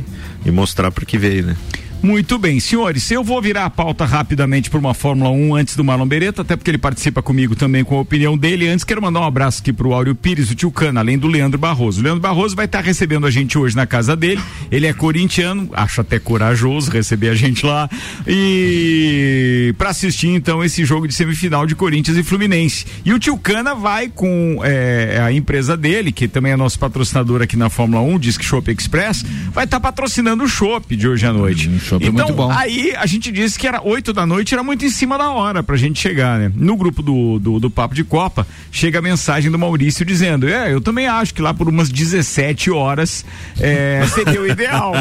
e 0.45 0.51
mostrar 0.51 0.91
para 0.91 1.05
que 1.05 1.19
veio, 1.19 1.47
né? 1.47 1.57
Muito 2.03 2.37
bem, 2.37 2.59
senhores, 2.59 3.09
eu 3.13 3.23
vou 3.23 3.41
virar 3.41 3.65
a 3.65 3.71
pauta 3.71 4.05
rapidamente 4.05 4.69
para 4.69 4.79
uma 4.81 4.93
Fórmula 4.93 5.31
1 5.31 5.55
antes 5.55 5.77
do 5.77 5.85
Marlon 5.85 6.05
Beretta, 6.05 6.43
até 6.43 6.57
porque 6.57 6.69
ele 6.69 6.79
participa 6.79 7.23
comigo 7.23 7.55
também 7.55 7.85
com 7.85 7.97
a 7.97 8.01
opinião 8.01 8.37
dele. 8.37 8.67
Antes, 8.67 8.85
quero 8.85 9.01
mandar 9.01 9.21
um 9.21 9.25
abraço 9.25 9.61
aqui 9.61 9.73
pro 9.73 9.93
Áureo 9.93 10.13
Pires, 10.13 10.51
o 10.51 10.55
tio 10.57 10.73
Cana, 10.73 10.99
além 10.99 11.17
do 11.17 11.29
Leandro 11.29 11.61
Barroso. 11.61 12.01
O 12.01 12.03
Leandro 12.03 12.21
Barroso 12.21 12.57
vai 12.57 12.65
estar 12.65 12.81
recebendo 12.81 13.25
a 13.25 13.31
gente 13.31 13.57
hoje 13.57 13.77
na 13.77 13.87
casa 13.87 14.17
dele. 14.17 14.43
Ele 14.69 14.89
é 14.89 14.93
corintiano, 14.93 15.71
acho 15.73 16.01
até 16.01 16.19
corajoso 16.19 16.91
receber 16.91 17.29
a 17.29 17.37
gente 17.37 17.65
lá. 17.65 17.89
E 18.27 19.73
para 19.79 19.91
assistir 19.91 20.29
então 20.29 20.65
esse 20.65 20.85
jogo 20.85 21.07
de 21.07 21.15
semifinal 21.15 21.67
de 21.67 21.77
Corinthians 21.77 22.17
e 22.17 22.25
Fluminense. 22.25 22.85
E 23.05 23.13
o 23.13 23.19
tio 23.21 23.39
Cana 23.39 23.77
vai 23.77 24.09
com 24.09 24.61
é, 24.65 25.21
a 25.23 25.33
empresa 25.33 25.77
dele, 25.77 26.11
que 26.11 26.27
também 26.27 26.51
é 26.51 26.57
nosso 26.57 26.81
patrocinador 26.81 27.43
aqui 27.43 27.57
na 27.57 27.71
Fórmula 27.71 28.03
1, 28.03 28.19
Disque 28.19 28.45
Shop 28.45 28.69
Express, 28.73 29.25
vai 29.53 29.67
estar 29.67 29.79
patrocinando 29.79 30.43
o 30.43 30.49
Chopp 30.49 30.97
de 30.97 31.07
hoje 31.07 31.25
à 31.25 31.33
noite. 31.33 31.71
Chopp 31.93 32.05
é 32.05 32.09
então, 32.09 32.27
muito 32.27 32.37
bom. 32.37 32.51
aí 32.51 32.95
a 32.97 33.07
gente 33.07 33.31
disse 33.31 33.59
que 33.59 33.67
era 33.67 33.83
8 33.83 34.13
da 34.13 34.25
noite, 34.25 34.55
era 34.55 34.63
muito 34.63 34.85
em 34.85 34.91
cima 34.91 35.19
da 35.19 35.31
hora 35.31 35.63
pra 35.63 35.77
gente 35.77 36.01
chegar, 36.01 36.39
né? 36.39 36.53
No 36.55 36.77
grupo 36.77 37.03
do, 37.03 37.39
do, 37.39 37.61
do 37.61 37.71
Papo 37.71 37.95
de 37.95 38.05
Copa, 38.05 38.47
chega 38.71 38.99
a 38.99 39.03
mensagem 39.03 39.51
do 39.51 39.59
Maurício 39.59 40.05
dizendo: 40.05 40.49
É, 40.49 40.73
eu 40.73 40.81
também 40.81 41.07
acho 41.07 41.35
que 41.35 41.43
lá 41.43 41.53
por 41.53 41.69
umas 41.69 41.89
17 41.89 42.71
horas 42.71 43.25
é, 43.61 44.05
seria 44.15 44.41
o 44.41 44.47
ideal. 44.47 44.95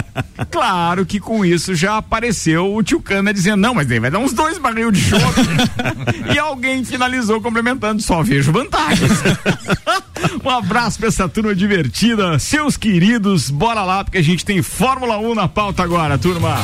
claro 0.49 1.05
que 1.05 1.19
com 1.19 1.45
isso 1.45 1.73
já 1.75 1.97
apareceu 1.97 2.73
o 2.73 2.83
tio 2.83 3.01
Cana 3.01 3.33
dizendo: 3.33 3.57
Não, 3.57 3.73
mas 3.73 3.87
daí 3.87 3.99
vai 3.99 4.11
dar 4.11 4.19
uns 4.19 4.33
dois 4.33 4.57
barril 4.57 4.91
de 4.91 5.01
chope. 5.01 5.41
e 6.33 6.39
alguém 6.39 6.83
finalizou 6.83 7.41
complementando: 7.41 8.01
Só 8.01 8.21
vejo 8.21 8.51
vantagens. 8.51 9.11
um 10.43 10.49
abraço 10.49 10.99
pra 10.99 11.07
essa 11.07 11.27
turma 11.27 11.55
divertida, 11.55 12.37
seus 12.39 12.77
queridos, 12.77 13.49
bora 13.49 13.83
lá, 13.83 14.03
porque 14.03 14.17
a 14.17 14.23
gente 14.23 14.45
tem 14.45 14.61
Fórmula 14.61 15.17
1 15.17 15.35
na 15.35 15.47
pauta 15.47 15.83
agora, 15.83 16.17
turma. 16.17 16.57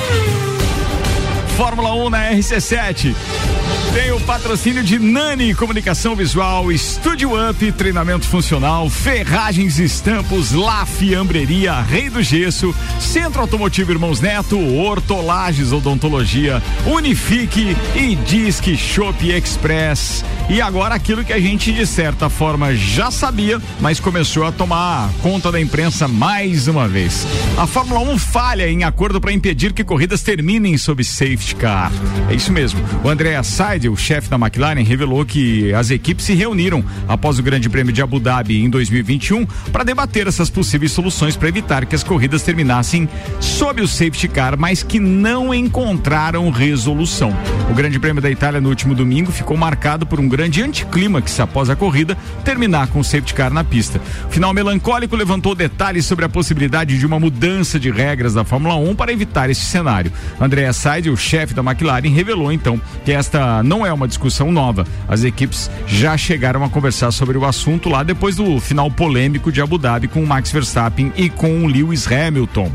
Fórmula 1.55 1.93
1 1.93 2.09
na 2.09 2.31
RC7. 2.31 3.56
Tem 3.93 4.11
o 4.11 4.19
patrocínio 4.21 4.83
de 4.83 4.99
Nani 4.99 5.55
Comunicação 5.55 6.15
Visual, 6.15 6.71
Estúdio 6.71 7.31
Up, 7.49 7.71
treinamento 7.71 8.25
funcional, 8.27 8.89
Ferragens 8.89 9.79
Estampos, 9.79 10.51
La 10.51 10.85
Fiambreria, 10.85 11.81
Rei 11.81 12.09
do 12.09 12.21
Gesso, 12.21 12.75
Centro 12.99 13.41
Automotivo 13.41 13.91
Irmãos 13.91 14.19
Neto, 14.19 14.59
Hortolages 14.59 15.71
Odontologia, 15.71 16.61
Unifique 16.85 17.75
e 17.95 18.15
Disque 18.15 18.77
Shop 18.77 19.27
Express. 19.29 20.23
E 20.49 20.61
agora 20.61 20.95
aquilo 20.95 21.25
que 21.25 21.33
a 21.33 21.39
gente 21.39 21.73
de 21.73 21.85
certa 21.85 22.29
forma 22.29 22.73
já 22.75 23.11
sabia, 23.11 23.61
mas 23.81 23.99
começou 23.99 24.45
a 24.45 24.51
tomar 24.51 25.09
conta 25.21 25.51
da 25.51 25.59
imprensa 25.59 26.07
mais 26.07 26.67
uma 26.67 26.87
vez. 26.87 27.27
A 27.57 27.67
Fórmula 27.67 27.99
1 27.99 28.17
falha 28.17 28.69
em 28.69 28.83
acordo 28.83 29.19
para 29.19 29.33
impedir 29.33 29.73
que 29.73 29.83
corridas 29.83 30.21
terminem 30.21 30.77
sob 30.77 31.03
safety 31.03 31.55
car. 31.55 31.91
É 32.29 32.35
isso 32.35 32.51
mesmo. 32.53 32.79
O 33.03 33.09
André 33.09 33.33
Seidel, 33.77 33.95
chefe 33.95 34.27
da 34.27 34.37
McLaren, 34.37 34.81
revelou 34.81 35.23
que 35.23 35.71
as 35.71 35.91
equipes 35.91 36.25
se 36.25 36.33
reuniram 36.33 36.83
após 37.07 37.37
o 37.37 37.43
Grande 37.43 37.69
Prêmio 37.69 37.93
de 37.93 38.01
Abu 38.01 38.19
Dhabi 38.19 38.63
em 38.63 38.69
2021 38.69 39.45
para 39.71 39.83
debater 39.83 40.25
essas 40.25 40.49
possíveis 40.49 40.91
soluções 40.91 41.35
para 41.35 41.47
evitar 41.47 41.85
que 41.85 41.95
as 41.95 42.03
corridas 42.03 42.41
terminassem 42.41 43.07
sob 43.39 43.81
o 43.81 43.87
safety 43.87 44.27
car, 44.27 44.57
mas 44.57 44.81
que 44.81 44.99
não 44.99 45.53
encontraram 45.53 46.49
resolução. 46.49 47.31
O 47.69 47.73
Grande 47.75 47.99
Prêmio 47.99 48.21
da 48.21 48.31
Itália 48.31 48.59
no 48.59 48.69
último 48.69 48.95
domingo 48.95 49.31
ficou 49.31 49.55
marcado 49.55 50.07
por 50.07 50.19
um 50.19 50.27
grande 50.27 50.63
anticlímax 50.63 51.39
após 51.39 51.69
a 51.69 51.75
corrida 51.75 52.17
terminar 52.43 52.87
com 52.87 52.99
o 52.99 53.03
safety 53.03 53.35
car 53.35 53.53
na 53.53 53.63
pista. 53.63 54.01
O 54.27 54.31
final 54.31 54.53
melancólico 54.53 55.15
levantou 55.15 55.53
detalhes 55.53 56.05
sobre 56.05 56.25
a 56.25 56.29
possibilidade 56.29 56.97
de 56.97 57.05
uma 57.05 57.19
mudança 57.19 57.79
de 57.79 57.91
regras 57.91 58.33
da 58.33 58.43
Fórmula 58.43 58.75
1 58.75 58.95
para 58.95 59.13
evitar 59.13 59.51
esse 59.51 59.65
cenário. 59.65 60.11
André 60.41 60.71
Seidel, 60.73 61.15
chefe 61.15 61.53
da 61.53 61.61
McLaren, 61.61 62.09
revelou 62.09 62.51
então 62.51 62.81
que 63.05 63.11
esta 63.11 63.61
não 63.67 63.85
é 63.85 63.91
uma 63.91 64.07
discussão 64.07 64.51
nova. 64.51 64.87
As 65.07 65.23
equipes 65.23 65.69
já 65.85 66.17
chegaram 66.17 66.63
a 66.63 66.69
conversar 66.69 67.11
sobre 67.11 67.37
o 67.37 67.45
assunto 67.45 67.89
lá 67.89 68.01
depois 68.01 68.35
do 68.35 68.59
final 68.59 68.89
polêmico 68.89 69.51
de 69.51 69.61
Abu 69.61 69.77
Dhabi 69.77 70.07
com 70.07 70.23
o 70.23 70.27
Max 70.27 70.51
Verstappen 70.51 71.11
e 71.15 71.29
com 71.29 71.63
o 71.63 71.67
Lewis 71.67 72.07
Hamilton. 72.11 72.71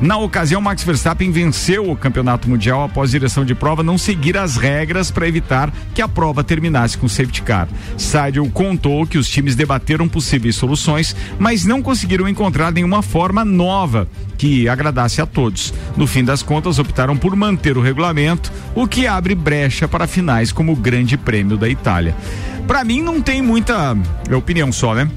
Na 0.00 0.18
ocasião, 0.18 0.60
Max 0.60 0.84
Verstappen 0.84 1.30
venceu 1.30 1.90
o 1.90 1.96
campeonato 1.96 2.48
mundial 2.48 2.84
após 2.84 3.10
a 3.10 3.12
direção 3.12 3.44
de 3.44 3.54
prova 3.54 3.82
não 3.82 3.98
seguir 3.98 4.36
as 4.36 4.56
regras 4.56 5.10
para 5.10 5.26
evitar 5.26 5.72
que 5.94 6.02
a 6.02 6.08
prova 6.08 6.44
terminasse 6.44 6.96
com 6.96 7.08
safety 7.08 7.42
car. 7.42 7.68
Seidel 7.96 8.48
contou 8.50 9.06
que 9.06 9.18
os 9.18 9.28
times 9.28 9.56
debateram 9.56 10.08
possíveis 10.08 10.56
soluções, 10.56 11.16
mas 11.38 11.64
não 11.64 11.82
conseguiram 11.82 12.28
encontrar 12.28 12.72
nenhuma 12.72 13.02
forma 13.02 13.44
nova 13.44 14.08
que 14.36 14.68
agradasse 14.68 15.20
a 15.20 15.26
todos. 15.26 15.72
No 15.96 16.06
fim 16.06 16.22
das 16.22 16.42
contas, 16.42 16.78
optaram 16.78 17.16
por 17.16 17.34
manter 17.34 17.76
o 17.76 17.82
regulamento, 17.82 18.52
o 18.74 18.86
que 18.86 19.06
abre 19.06 19.34
brecha 19.34 19.88
para 19.88 20.06
finais 20.36 20.52
como 20.52 20.72
o 20.72 20.76
Grande 20.76 21.16
Prêmio 21.16 21.56
da 21.56 21.68
Itália. 21.68 22.14
Para 22.66 22.84
mim, 22.84 23.00
não 23.00 23.22
tem 23.22 23.40
muita 23.40 23.96
é 24.28 24.34
opinião 24.34 24.70
só, 24.70 24.94
né? 24.94 25.08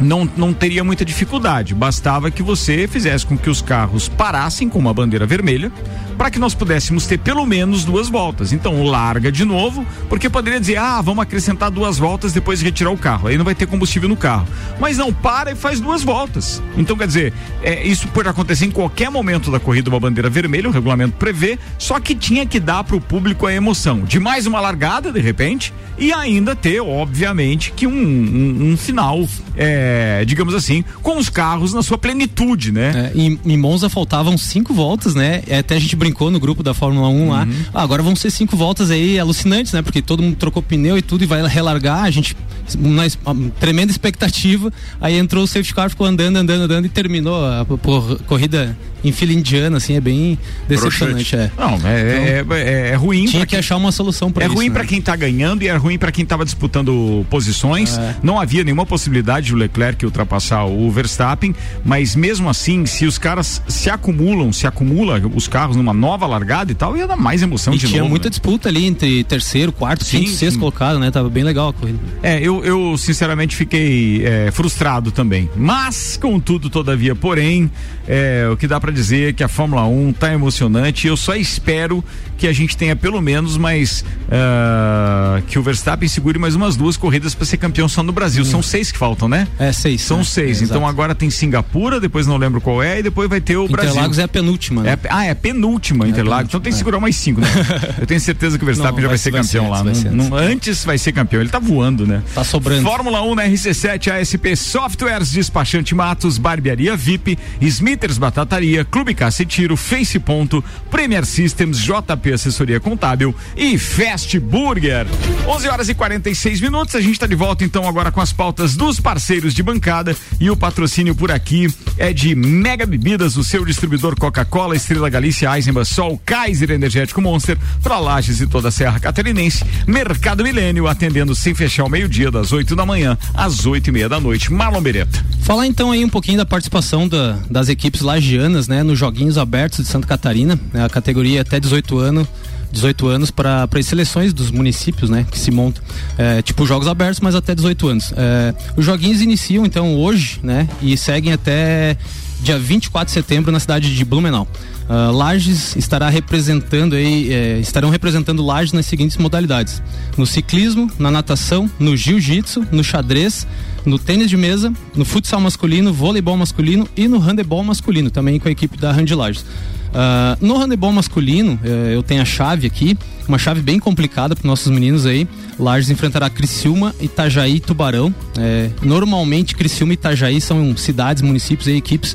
não, 0.00 0.28
não 0.36 0.52
teria 0.52 0.82
muita 0.82 1.04
dificuldade. 1.04 1.74
Bastava 1.74 2.30
que 2.30 2.42
você 2.42 2.88
fizesse 2.88 3.26
com 3.26 3.36
que 3.36 3.50
os 3.50 3.60
carros 3.60 4.08
parassem 4.08 4.68
com 4.68 4.78
uma 4.78 4.94
bandeira 4.94 5.26
vermelha, 5.26 5.70
para 6.18 6.30
que 6.30 6.38
nós 6.38 6.52
pudéssemos 6.52 7.06
ter 7.06 7.18
pelo 7.18 7.46
menos 7.46 7.84
duas 7.84 8.08
voltas. 8.08 8.52
Então 8.52 8.82
larga 8.82 9.30
de 9.30 9.44
novo, 9.44 9.86
porque 10.08 10.28
poderia 10.28 10.58
dizer, 10.58 10.76
ah, 10.76 11.00
vamos 11.00 11.22
acrescentar 11.22 11.70
duas 11.70 11.96
voltas 11.96 12.32
depois 12.32 12.58
de 12.58 12.64
retirar 12.64 12.90
o 12.90 12.98
carro. 12.98 13.28
Aí 13.28 13.38
não 13.38 13.44
vai 13.44 13.54
ter 13.54 13.66
combustível 13.66 14.08
no 14.08 14.16
carro. 14.16 14.46
Mas 14.80 14.98
não, 14.98 15.12
para 15.12 15.52
e 15.52 15.54
faz 15.54 15.80
duas 15.80 16.02
voltas. 16.02 16.62
Então, 16.76 16.96
quer 16.96 17.06
dizer, 17.06 17.32
é, 17.62 17.86
isso 17.86 18.08
pode 18.08 18.28
acontecer 18.28 18.66
em 18.66 18.70
qualquer 18.70 19.10
momento 19.10 19.50
da 19.50 19.60
corrida 19.60 19.88
uma 19.88 20.00
bandeira 20.00 20.28
vermelha, 20.28 20.68
o 20.68 20.72
regulamento 20.72 21.16
prevê, 21.16 21.58
só 21.78 22.00
que 22.00 22.14
tinha 22.14 22.44
que 22.44 22.58
dar 22.58 22.82
para 22.82 22.96
o 22.96 23.00
público 23.00 23.46
a 23.46 23.52
emoção 23.52 24.00
de 24.00 24.18
mais 24.18 24.46
uma 24.46 24.60
largada, 24.60 25.12
de 25.12 25.20
repente, 25.20 25.72
e 25.98 26.12
ainda 26.12 26.54
ter, 26.54 26.80
obviamente, 26.80 27.72
que 27.72 27.86
um, 27.86 27.92
um, 27.92 28.72
um 28.72 28.76
final, 28.76 29.28
é, 29.56 30.24
digamos 30.24 30.54
assim, 30.54 30.84
com 31.02 31.18
os 31.18 31.28
carros 31.28 31.74
na 31.74 31.82
sua 31.82 31.98
plenitude, 31.98 32.70
né? 32.72 33.12
É, 33.14 33.18
em, 33.18 33.38
em 33.44 33.56
Monza 33.56 33.88
faltavam 33.88 34.38
cinco 34.38 34.72
voltas, 34.72 35.14
né? 35.14 35.42
É, 35.46 35.58
Até 35.58 35.76
a 35.76 35.78
gente 35.78 35.96
no 36.30 36.40
grupo 36.40 36.62
da 36.62 36.74
Fórmula 36.74 37.08
1 37.08 37.28
lá. 37.30 37.48
Ah, 37.72 37.82
agora 37.82 38.02
vão 38.02 38.14
ser 38.16 38.30
cinco 38.30 38.56
voltas 38.56 38.90
aí 38.90 39.18
alucinantes, 39.18 39.72
né? 39.72 39.82
Porque 39.82 40.00
todo 40.02 40.22
mundo 40.22 40.36
trocou 40.36 40.62
pneu 40.62 40.96
e 40.98 41.02
tudo 41.02 41.22
e 41.24 41.26
vai 41.26 41.46
relargar. 41.46 42.04
A 42.04 42.10
gente, 42.10 42.36
uma, 42.78 43.04
uma 43.26 43.50
tremenda 43.60 43.90
expectativa. 43.92 44.72
Aí 45.00 45.16
entrou 45.18 45.44
o 45.44 45.46
safety 45.46 45.74
car, 45.74 45.90
ficou 45.90 46.06
andando, 46.06 46.36
andando, 46.36 46.62
andando 46.62 46.84
e 46.86 46.88
terminou 46.88 47.44
a, 47.44 47.64
por- 47.64 48.18
corrida 48.26 48.76
em 49.04 49.12
fila 49.12 49.32
indiana, 49.32 49.76
assim, 49.76 49.94
é 49.94 50.00
bem 50.00 50.36
decepcionante. 50.68 51.36
É. 51.36 51.50
Não, 51.56 51.74
é, 51.88 52.00
é, 52.40 52.44
é- 52.50 52.88
é 52.90 52.94
ruim. 52.96 53.26
Tinha 53.26 53.46
que 53.46 53.54
achar 53.54 53.76
uma 53.76 53.92
solução 53.92 54.30
para 54.32 54.44
É 54.44 54.46
isso. 54.48 54.56
ruim 54.56 54.68
né? 54.68 54.74
pra 54.74 54.84
quem 54.84 55.00
tá 55.00 55.14
ganhando 55.14 55.62
e 55.62 55.68
é 55.68 55.76
ruim 55.76 55.96
pra 55.96 56.10
quem 56.10 56.26
tava 56.26 56.44
disputando 56.44 57.24
posições. 57.30 57.96
É. 57.96 58.16
Não 58.22 58.40
havia 58.40 58.64
nenhuma 58.64 58.84
possibilidade 58.84 59.46
de 59.46 59.54
o 59.54 59.56
Leclerc 59.56 60.04
ultrapassar 60.04 60.64
o 60.64 60.90
Verstappen, 60.90 61.54
mas 61.84 62.16
mesmo 62.16 62.48
assim, 62.50 62.86
se 62.86 63.06
os 63.06 63.18
caras 63.18 63.62
se 63.68 63.88
acumulam, 63.88 64.52
se 64.52 64.66
acumula 64.66 65.22
os 65.32 65.46
carros 65.46 65.76
numa 65.76 65.94
nova 65.98 66.26
largada 66.26 66.72
e 66.72 66.74
tal, 66.74 66.96
ia 66.96 67.06
dar 67.06 67.16
mais 67.16 67.42
emoção 67.42 67.74
E 67.74 67.78
de 67.78 67.86
tinha 67.88 68.00
novo. 68.00 68.10
muita 68.10 68.26
né? 68.26 68.30
disputa 68.30 68.68
ali 68.68 68.86
entre 68.86 69.24
terceiro, 69.24 69.72
quarto, 69.72 70.04
Sim, 70.04 70.20
quinto, 70.20 70.30
sexto 70.30 70.54
sim. 70.54 70.58
colocado, 70.60 70.98
né? 70.98 71.10
Tava 71.10 71.28
bem 71.28 71.44
legal 71.44 71.68
a 71.68 71.72
corrida. 71.72 71.98
É, 72.22 72.38
eu, 72.40 72.64
eu 72.64 72.96
sinceramente 72.96 73.56
fiquei 73.56 74.24
é, 74.24 74.50
frustrado 74.50 75.10
também. 75.10 75.50
Mas, 75.56 76.16
contudo, 76.20 76.70
todavia, 76.70 77.14
porém, 77.14 77.70
é, 78.06 78.48
o 78.50 78.56
que 78.56 78.66
dá 78.66 78.80
pra 78.80 78.90
dizer 78.92 79.30
é 79.30 79.32
que 79.32 79.42
a 79.42 79.48
Fórmula 79.48 79.84
1 79.84 80.12
tá 80.12 80.32
emocionante. 80.32 81.06
Eu 81.06 81.16
só 81.16 81.34
espero 81.34 82.02
que 82.36 82.46
a 82.46 82.52
gente 82.52 82.76
tenha 82.76 82.94
pelo 82.94 83.20
menos 83.20 83.56
mais. 83.56 84.04
ah, 84.30 85.42
que 85.46 85.58
o 85.58 85.62
Verstappen 85.62 86.08
segure 86.08 86.38
mais 86.38 86.54
umas 86.54 86.76
duas 86.76 86.96
corridas 86.96 87.34
pra 87.34 87.44
ser 87.44 87.56
campeão 87.56 87.88
só 87.88 88.02
no 88.02 88.12
Brasil. 88.12 88.44
São 88.44 88.62
seis 88.62 88.92
que 88.92 88.98
faltam, 88.98 89.28
né? 89.28 89.48
É, 89.58 89.72
seis. 89.72 90.00
São 90.02 90.18
né? 90.18 90.24
seis. 90.24 90.60
É, 90.60 90.64
então 90.64 90.78
exato. 90.78 90.90
agora 90.90 91.14
tem 91.14 91.30
Singapura, 91.30 92.00
depois 92.00 92.26
não 92.26 92.36
lembro 92.36 92.60
qual 92.60 92.82
é, 92.82 93.00
e 93.00 93.02
depois 93.02 93.28
vai 93.28 93.40
ter 93.40 93.56
o 93.56 93.66
Brasil. 93.68 93.90
Interlagos 93.90 94.18
é 94.18 94.22
a 94.22 94.28
penúltima, 94.28 94.82
né? 94.82 94.92
É, 94.92 95.08
ah, 95.10 95.24
é 95.26 95.30
a 95.30 95.36
penúltima 95.36 95.87
Interlagos. 95.94 96.48
Então 96.48 96.60
tem 96.60 96.72
que 96.72 96.76
é. 96.76 96.78
segurar 96.78 97.00
mais 97.00 97.16
cinco, 97.16 97.40
né? 97.40 97.48
Eu 98.00 98.06
tenho 98.06 98.20
certeza 98.20 98.56
que 98.58 98.64
o 98.64 98.66
Verstappen 98.66 98.94
Não, 98.94 99.02
já 99.02 99.08
vai, 99.08 99.16
vai 99.16 99.18
ser 99.18 99.30
campeão 99.32 99.64
ser 99.64 99.70
lá. 99.70 99.80
antes, 99.80 100.02
vai 100.02 100.12
Não- 100.12 100.24
ser 100.24 100.30
não- 100.30 100.36
antes 100.36 100.84
vai 100.84 100.98
ser 100.98 101.12
campeão. 101.12 101.40
Ele 101.40 101.50
tá 101.50 101.58
voando, 101.58 102.06
né? 102.06 102.22
Tá 102.34 102.44
sobrando. 102.44 102.82
Fórmula 102.82 103.22
1 103.22 103.34
na 103.34 103.44
RC7, 103.46 104.10
ASP 104.20 104.56
Softwares, 104.56 105.30
Despachante 105.30 105.94
Matos, 105.94 106.38
Barbearia 106.38 106.96
VIP, 106.96 107.38
Smithers 107.60 108.18
Batataria, 108.18 108.84
Clube 108.84 109.14
Caça 109.14 109.42
e 109.42 109.46
Tiro, 109.46 109.76
Face 109.76 110.18
Ponto, 110.18 110.62
Premier 110.90 111.24
Systems, 111.24 111.78
JP 111.78 112.32
Assessoria 112.32 112.80
Contábil 112.80 113.34
e 113.56 113.78
Fast 113.78 114.38
Burger. 114.38 115.06
11 115.46 115.68
horas 115.68 115.88
e 115.88 115.94
46 115.94 116.60
minutos. 116.60 116.94
A 116.94 117.00
gente 117.00 117.18
tá 117.18 117.26
de 117.26 117.34
volta 117.34 117.64
então 117.64 117.86
agora 117.88 118.10
com 118.12 118.20
as 118.20 118.32
pautas 118.32 118.76
dos 118.76 119.00
parceiros 119.00 119.54
de 119.54 119.62
bancada 119.62 120.16
e 120.40 120.50
o 120.50 120.56
patrocínio 120.56 121.14
por 121.14 121.30
aqui 121.30 121.68
é 121.96 122.12
de 122.12 122.34
Mega 122.34 122.86
Bebidas, 122.86 123.36
o 123.36 123.44
seu 123.44 123.64
distribuidor 123.64 124.14
Coca-Cola, 124.18 124.76
Estrela 124.76 125.08
Galícia, 125.08 125.54
Eisenbach, 125.54 125.77
Sol, 125.84 126.20
Kaiser 126.24 126.70
Energético 126.70 127.20
Monster, 127.20 127.56
para 127.82 127.98
Lages 127.98 128.40
e 128.40 128.46
toda 128.46 128.68
a 128.68 128.70
Serra 128.70 128.98
Catarinense. 129.00 129.64
Mercado 129.86 130.42
Milênio, 130.44 130.86
atendendo 130.86 131.34
sem 131.34 131.54
fechar 131.54 131.84
o 131.84 131.88
meio-dia, 131.88 132.30
das 132.30 132.52
8 132.52 132.74
da 132.76 132.84
manhã 132.86 133.16
às 133.34 133.66
8 133.66 133.88
e 133.88 133.92
meia 133.92 134.08
da 134.08 134.20
noite. 134.20 134.52
Marlon 134.52 134.80
Beretta. 134.80 135.24
Falar 135.42 135.66
então 135.66 135.90
aí 135.90 136.04
um 136.04 136.08
pouquinho 136.08 136.38
da 136.38 136.46
participação 136.46 137.08
da- 137.08 137.38
das 137.50 137.68
equipes 137.68 138.00
lagianas, 138.02 138.68
né, 138.68 138.82
nos 138.82 138.98
Joguinhos 138.98 139.38
Abertos 139.38 139.78
de 139.84 139.86
Santa 139.90 140.06
Catarina, 140.06 140.58
né, 140.72 140.84
a 140.84 140.88
categoria 140.88 141.40
até 141.42 141.58
18 141.58 141.98
anos. 141.98 142.26
18 142.70 143.08
anos 143.08 143.30
para 143.30 143.66
as 143.78 143.86
seleções 143.86 144.34
dos 144.34 144.50
municípios, 144.50 145.08
né, 145.08 145.24
que 145.30 145.38
se 145.38 145.50
montam, 145.50 145.82
é, 146.18 146.42
tipo 146.42 146.66
jogos 146.66 146.86
abertos, 146.86 147.18
mas 147.18 147.34
até 147.34 147.54
18 147.54 147.88
anos. 147.88 148.12
É, 148.14 148.54
os 148.76 148.84
joguinhos 148.84 149.22
iniciam 149.22 149.64
então 149.64 149.94
hoje, 149.96 150.38
né, 150.42 150.68
e 150.82 150.94
seguem 150.94 151.32
até 151.32 151.96
dia 152.42 152.58
24 152.58 153.06
de 153.06 153.12
setembro 153.12 153.50
na 153.50 153.58
cidade 153.58 153.96
de 153.96 154.04
Blumenau. 154.04 154.46
Uh, 154.88 155.12
Lages 155.12 155.76
estará 155.76 156.08
representando 156.08 156.94
aí, 156.94 157.30
eh, 157.30 157.58
estarão 157.60 157.90
representando 157.90 158.42
Lages 158.44 158.72
nas 158.72 158.86
seguintes 158.86 159.18
modalidades: 159.18 159.82
no 160.16 160.26
ciclismo, 160.26 160.90
na 160.98 161.10
natação, 161.10 161.70
no 161.78 161.94
jiu-jitsu, 161.94 162.66
no 162.72 162.82
xadrez, 162.82 163.46
no 163.84 163.98
tênis 163.98 164.30
de 164.30 164.36
mesa, 164.36 164.72
no 164.94 165.04
futsal 165.04 165.40
masculino, 165.40 165.92
voleibol 165.92 166.36
masculino 166.36 166.88
e 166.96 167.06
no 167.06 167.18
handebol 167.18 167.62
masculino, 167.62 168.10
também 168.10 168.38
com 168.38 168.48
a 168.48 168.50
equipe 168.50 168.78
da 168.78 168.90
Hand 168.90 169.14
Lages. 169.14 169.44
Uh, 169.88 170.36
no 170.46 170.58
handebol 170.58 170.92
masculino, 170.92 171.58
eh, 171.64 171.94
eu 171.94 172.02
tenho 172.02 172.20
a 172.20 172.24
chave 172.24 172.66
aqui, 172.66 172.96
uma 173.26 173.38
chave 173.38 173.62
bem 173.62 173.78
complicada 173.78 174.36
para 174.36 174.46
nossos 174.46 174.70
meninos 174.70 175.06
aí. 175.06 175.26
Lages 175.58 175.88
enfrentará 175.90 176.28
Criciúma, 176.28 176.94
Itajaí 177.00 177.56
e 177.56 177.60
Tubarão. 177.60 178.14
Eh, 178.38 178.70
normalmente, 178.82 179.56
Criciúma 179.56 179.92
e 179.92 179.94
Itajaí 179.94 180.40
são 180.40 180.76
cidades, 180.76 181.22
municípios 181.22 181.68
e 181.68 181.72
equipes 181.72 182.14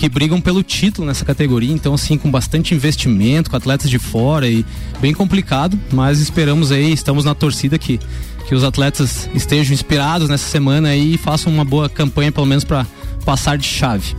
que 0.00 0.08
brigam 0.08 0.40
pelo 0.40 0.62
título 0.62 1.06
nessa 1.06 1.26
categoria, 1.26 1.70
então 1.70 1.92
assim 1.92 2.16
com 2.16 2.30
bastante 2.30 2.74
investimento, 2.74 3.50
com 3.50 3.56
atletas 3.56 3.90
de 3.90 3.98
fora 3.98 4.48
e 4.48 4.64
bem 4.98 5.12
complicado, 5.12 5.78
mas 5.92 6.20
esperamos 6.20 6.72
aí, 6.72 6.90
estamos 6.90 7.26
na 7.26 7.34
torcida 7.34 7.78
que 7.78 8.00
que 8.48 8.54
os 8.54 8.64
atletas 8.64 9.28
estejam 9.34 9.74
inspirados 9.74 10.28
nessa 10.28 10.48
semana 10.48 10.88
aí 10.88 11.14
e 11.14 11.18
façam 11.18 11.52
uma 11.52 11.64
boa 11.64 11.88
campanha 11.88 12.32
pelo 12.32 12.46
menos 12.46 12.64
para 12.64 12.84
passar 13.24 13.58
de 13.58 13.66
chave. 13.66 14.16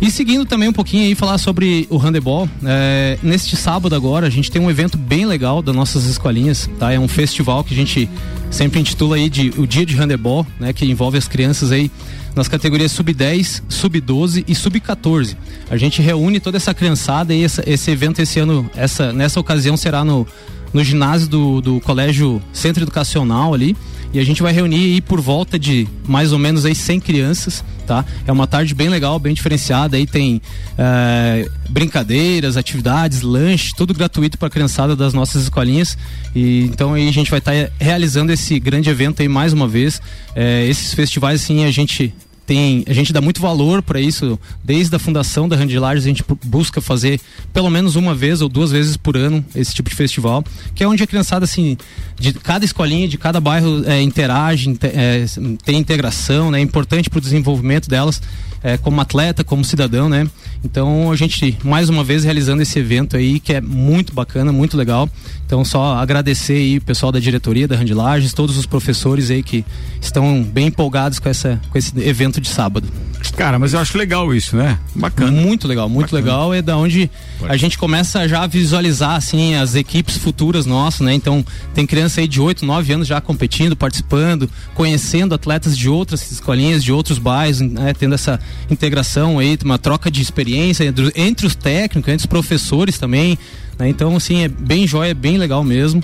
E 0.00 0.10
seguindo 0.10 0.44
também 0.44 0.68
um 0.68 0.72
pouquinho 0.72 1.04
aí 1.04 1.14
falar 1.14 1.38
sobre 1.38 1.86
o 1.88 1.96
handebol, 1.96 2.48
é, 2.64 3.16
neste 3.22 3.56
sábado 3.56 3.94
agora 3.94 4.26
a 4.26 4.30
gente 4.30 4.50
tem 4.50 4.60
um 4.60 4.68
evento 4.68 4.98
bem 4.98 5.24
legal 5.24 5.62
das 5.62 5.74
nossas 5.74 6.06
escolinhas, 6.06 6.68
tá? 6.78 6.92
É 6.92 6.98
um 6.98 7.08
festival 7.08 7.62
que 7.62 7.72
a 7.72 7.76
gente 7.76 8.10
sempre 8.50 8.80
intitula 8.80 9.16
aí 9.16 9.30
de 9.30 9.54
o 9.56 9.66
dia 9.66 9.86
de 9.86 9.94
handebol, 9.94 10.44
né? 10.58 10.72
Que 10.72 10.84
envolve 10.84 11.16
as 11.16 11.28
crianças 11.28 11.70
aí 11.70 11.90
nas 12.34 12.48
categorias 12.48 12.90
sub-10, 12.92 13.62
sub-12 13.68 14.44
e 14.48 14.54
sub-14. 14.54 15.36
A 15.70 15.76
gente 15.76 16.02
reúne 16.02 16.40
toda 16.40 16.56
essa 16.56 16.74
criançada 16.74 17.34
e 17.34 17.44
essa- 17.44 17.62
esse 17.66 17.90
evento 17.90 18.20
esse 18.20 18.38
ano, 18.40 18.68
essa, 18.74 19.12
nessa 19.12 19.38
ocasião 19.38 19.76
será 19.76 20.04
no, 20.04 20.26
no 20.72 20.82
ginásio 20.82 21.28
do, 21.28 21.60
do 21.60 21.80
Colégio 21.80 22.42
Centro 22.52 22.82
Educacional 22.82 23.54
ali. 23.54 23.76
E 24.12 24.18
a 24.18 24.24
gente 24.24 24.42
vai 24.42 24.52
reunir 24.52 24.76
aí 24.94 25.00
por 25.00 25.20
volta 25.20 25.58
de 25.58 25.88
mais 26.06 26.32
ou 26.32 26.38
menos 26.38 26.64
aí 26.64 26.74
100 26.74 27.00
crianças, 27.00 27.64
tá? 27.84 28.04
É 28.26 28.32
uma 28.32 28.46
tarde 28.46 28.74
bem 28.74 28.88
legal, 28.88 29.18
bem 29.18 29.34
diferenciada. 29.34 29.96
Aí 29.96 30.06
tem 30.06 30.40
eh, 30.76 31.48
brincadeiras, 31.68 32.56
atividades, 32.56 33.22
lanche, 33.22 33.74
tudo 33.76 33.94
gratuito 33.94 34.36
para 34.38 34.48
a 34.48 34.50
criançada 34.50 34.96
das 34.96 35.14
nossas 35.14 35.42
escolinhas. 35.44 35.96
E 36.34 36.64
então 36.64 36.94
aí 36.94 37.08
a 37.08 37.12
gente 37.12 37.30
vai 37.30 37.38
estar 37.38 37.52
realizando 37.78 38.32
esse 38.32 38.58
grande 38.58 38.90
evento 38.90 39.22
aí 39.22 39.28
mais 39.28 39.52
uma 39.52 39.68
vez. 39.68 40.00
Eh, 40.34 40.66
esses 40.68 40.92
festivais 40.94 41.42
assim 41.42 41.64
a 41.64 41.70
gente 41.70 42.12
tem 42.46 42.84
a 42.86 42.92
gente 42.92 43.12
dá 43.12 43.20
muito 43.20 43.40
valor 43.40 43.80
para 43.82 44.00
isso 44.00 44.38
desde 44.62 44.94
a 44.94 44.98
fundação 44.98 45.48
da 45.48 45.56
Randilages 45.56 46.04
a 46.04 46.08
gente 46.08 46.22
bu- 46.26 46.38
busca 46.44 46.80
fazer 46.80 47.20
pelo 47.52 47.70
menos 47.70 47.96
uma 47.96 48.14
vez 48.14 48.42
ou 48.42 48.48
duas 48.48 48.70
vezes 48.70 48.96
por 48.96 49.16
ano 49.16 49.44
esse 49.54 49.74
tipo 49.74 49.88
de 49.88 49.96
festival 49.96 50.44
que 50.74 50.82
é 50.84 50.88
onde 50.88 51.02
a 51.02 51.06
criançada 51.06 51.44
assim 51.44 51.76
de 52.18 52.32
cada 52.34 52.64
escolinha 52.64 53.08
de 53.08 53.16
cada 53.16 53.40
bairro 53.40 53.82
é, 53.86 54.00
interage 54.02 54.68
inte- 54.68 54.86
é, 54.86 55.24
tem 55.64 55.78
integração 55.78 56.50
né 56.50 56.58
é 56.58 56.62
importante 56.62 57.08
para 57.08 57.18
o 57.18 57.20
desenvolvimento 57.22 57.88
delas 57.88 58.20
é, 58.62 58.76
como 58.76 59.00
atleta 59.00 59.42
como 59.44 59.64
cidadão 59.64 60.08
né. 60.08 60.26
Então 60.62 61.12
a 61.12 61.16
gente 61.16 61.58
mais 61.62 61.88
uma 61.90 62.02
vez 62.02 62.24
realizando 62.24 62.62
esse 62.62 62.78
evento 62.78 63.16
aí 63.16 63.38
que 63.40 63.52
é 63.52 63.60
muito 63.60 64.14
bacana 64.14 64.50
muito 64.52 64.76
legal 64.76 65.08
então 65.54 65.64
só 65.64 65.94
agradecer 65.94 66.54
aí 66.54 66.78
o 66.78 66.80
pessoal 66.80 67.12
da 67.12 67.20
diretoria 67.20 67.68
da 67.68 67.76
Randilages 67.76 68.32
todos 68.32 68.56
os 68.58 68.66
professores 68.66 69.30
aí 69.30 69.40
que 69.40 69.64
estão 70.00 70.42
bem 70.42 70.66
empolgados 70.66 71.20
com 71.20 71.28
essa 71.28 71.60
com 71.70 71.78
esse 71.78 71.96
evento 72.00 72.40
de 72.40 72.48
sábado 72.48 72.88
Cara, 73.32 73.58
mas 73.58 73.72
eu 73.72 73.80
acho 73.80 73.96
legal 73.98 74.32
isso, 74.34 74.56
né? 74.56 74.78
Bacana. 74.94 75.30
muito 75.30 75.66
legal, 75.66 75.88
muito 75.88 76.14
legal. 76.14 76.54
É 76.54 76.62
da 76.62 76.76
onde 76.76 77.10
a 77.48 77.56
gente 77.56 77.76
começa 77.76 78.28
já 78.28 78.42
a 78.42 78.46
visualizar 78.46 79.16
assim 79.16 79.54
as 79.54 79.74
equipes 79.74 80.16
futuras 80.16 80.66
nossas, 80.66 81.00
né? 81.00 81.14
Então 81.14 81.44
tem 81.74 81.86
criança 81.86 82.20
aí 82.20 82.28
de 82.28 82.40
8, 82.40 82.64
9 82.64 82.92
anos 82.92 83.08
já 83.08 83.20
competindo, 83.20 83.74
participando, 83.74 84.48
conhecendo 84.74 85.34
atletas 85.34 85.76
de 85.76 85.88
outras 85.88 86.30
escolinhas, 86.30 86.84
de 86.84 86.92
outros 86.92 87.18
bairros, 87.18 87.60
né? 87.60 87.92
Tendo 87.98 88.14
essa 88.14 88.38
integração 88.70 89.38
aí, 89.38 89.58
uma 89.64 89.78
troca 89.78 90.10
de 90.10 90.20
experiência 90.20 90.84
entre, 90.84 91.12
entre 91.16 91.46
os 91.46 91.54
técnicos, 91.54 92.12
entre 92.12 92.24
os 92.24 92.26
professores 92.26 92.98
também. 92.98 93.38
Né? 93.78 93.88
Então, 93.88 94.16
assim, 94.16 94.42
é 94.44 94.48
bem 94.48 94.86
jóia, 94.86 95.10
é 95.10 95.14
bem 95.14 95.36
legal 95.38 95.62
mesmo. 95.64 96.02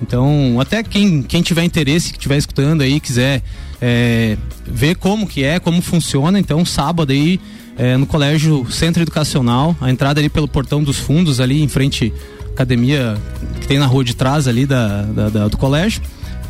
Então, 0.00 0.58
até 0.60 0.82
quem, 0.82 1.22
quem 1.22 1.42
tiver 1.42 1.62
interesse, 1.64 2.10
que 2.10 2.18
estiver 2.18 2.36
escutando 2.36 2.80
aí, 2.82 2.98
quiser 2.98 3.40
é, 3.80 4.36
ver 4.66 4.96
como 4.96 5.26
que 5.28 5.44
é, 5.44 5.60
como 5.60 5.80
funciona, 5.80 6.38
então 6.40 6.64
sábado 6.64 7.12
aí 7.12 7.38
é, 7.78 7.96
no 7.96 8.04
colégio 8.04 8.66
Centro 8.70 9.02
Educacional, 9.02 9.76
a 9.80 9.90
entrada 9.90 10.20
ali 10.20 10.28
pelo 10.28 10.48
portão 10.48 10.82
dos 10.82 10.98
fundos, 10.98 11.40
ali 11.40 11.62
em 11.62 11.68
frente 11.68 12.12
à 12.48 12.52
academia 12.52 13.16
que 13.60 13.66
tem 13.68 13.78
na 13.78 13.86
rua 13.86 14.02
de 14.04 14.14
trás 14.14 14.48
ali 14.48 14.66
da, 14.66 15.02
da- 15.02 15.28
da- 15.28 15.48
do 15.48 15.56
colégio. 15.56 16.02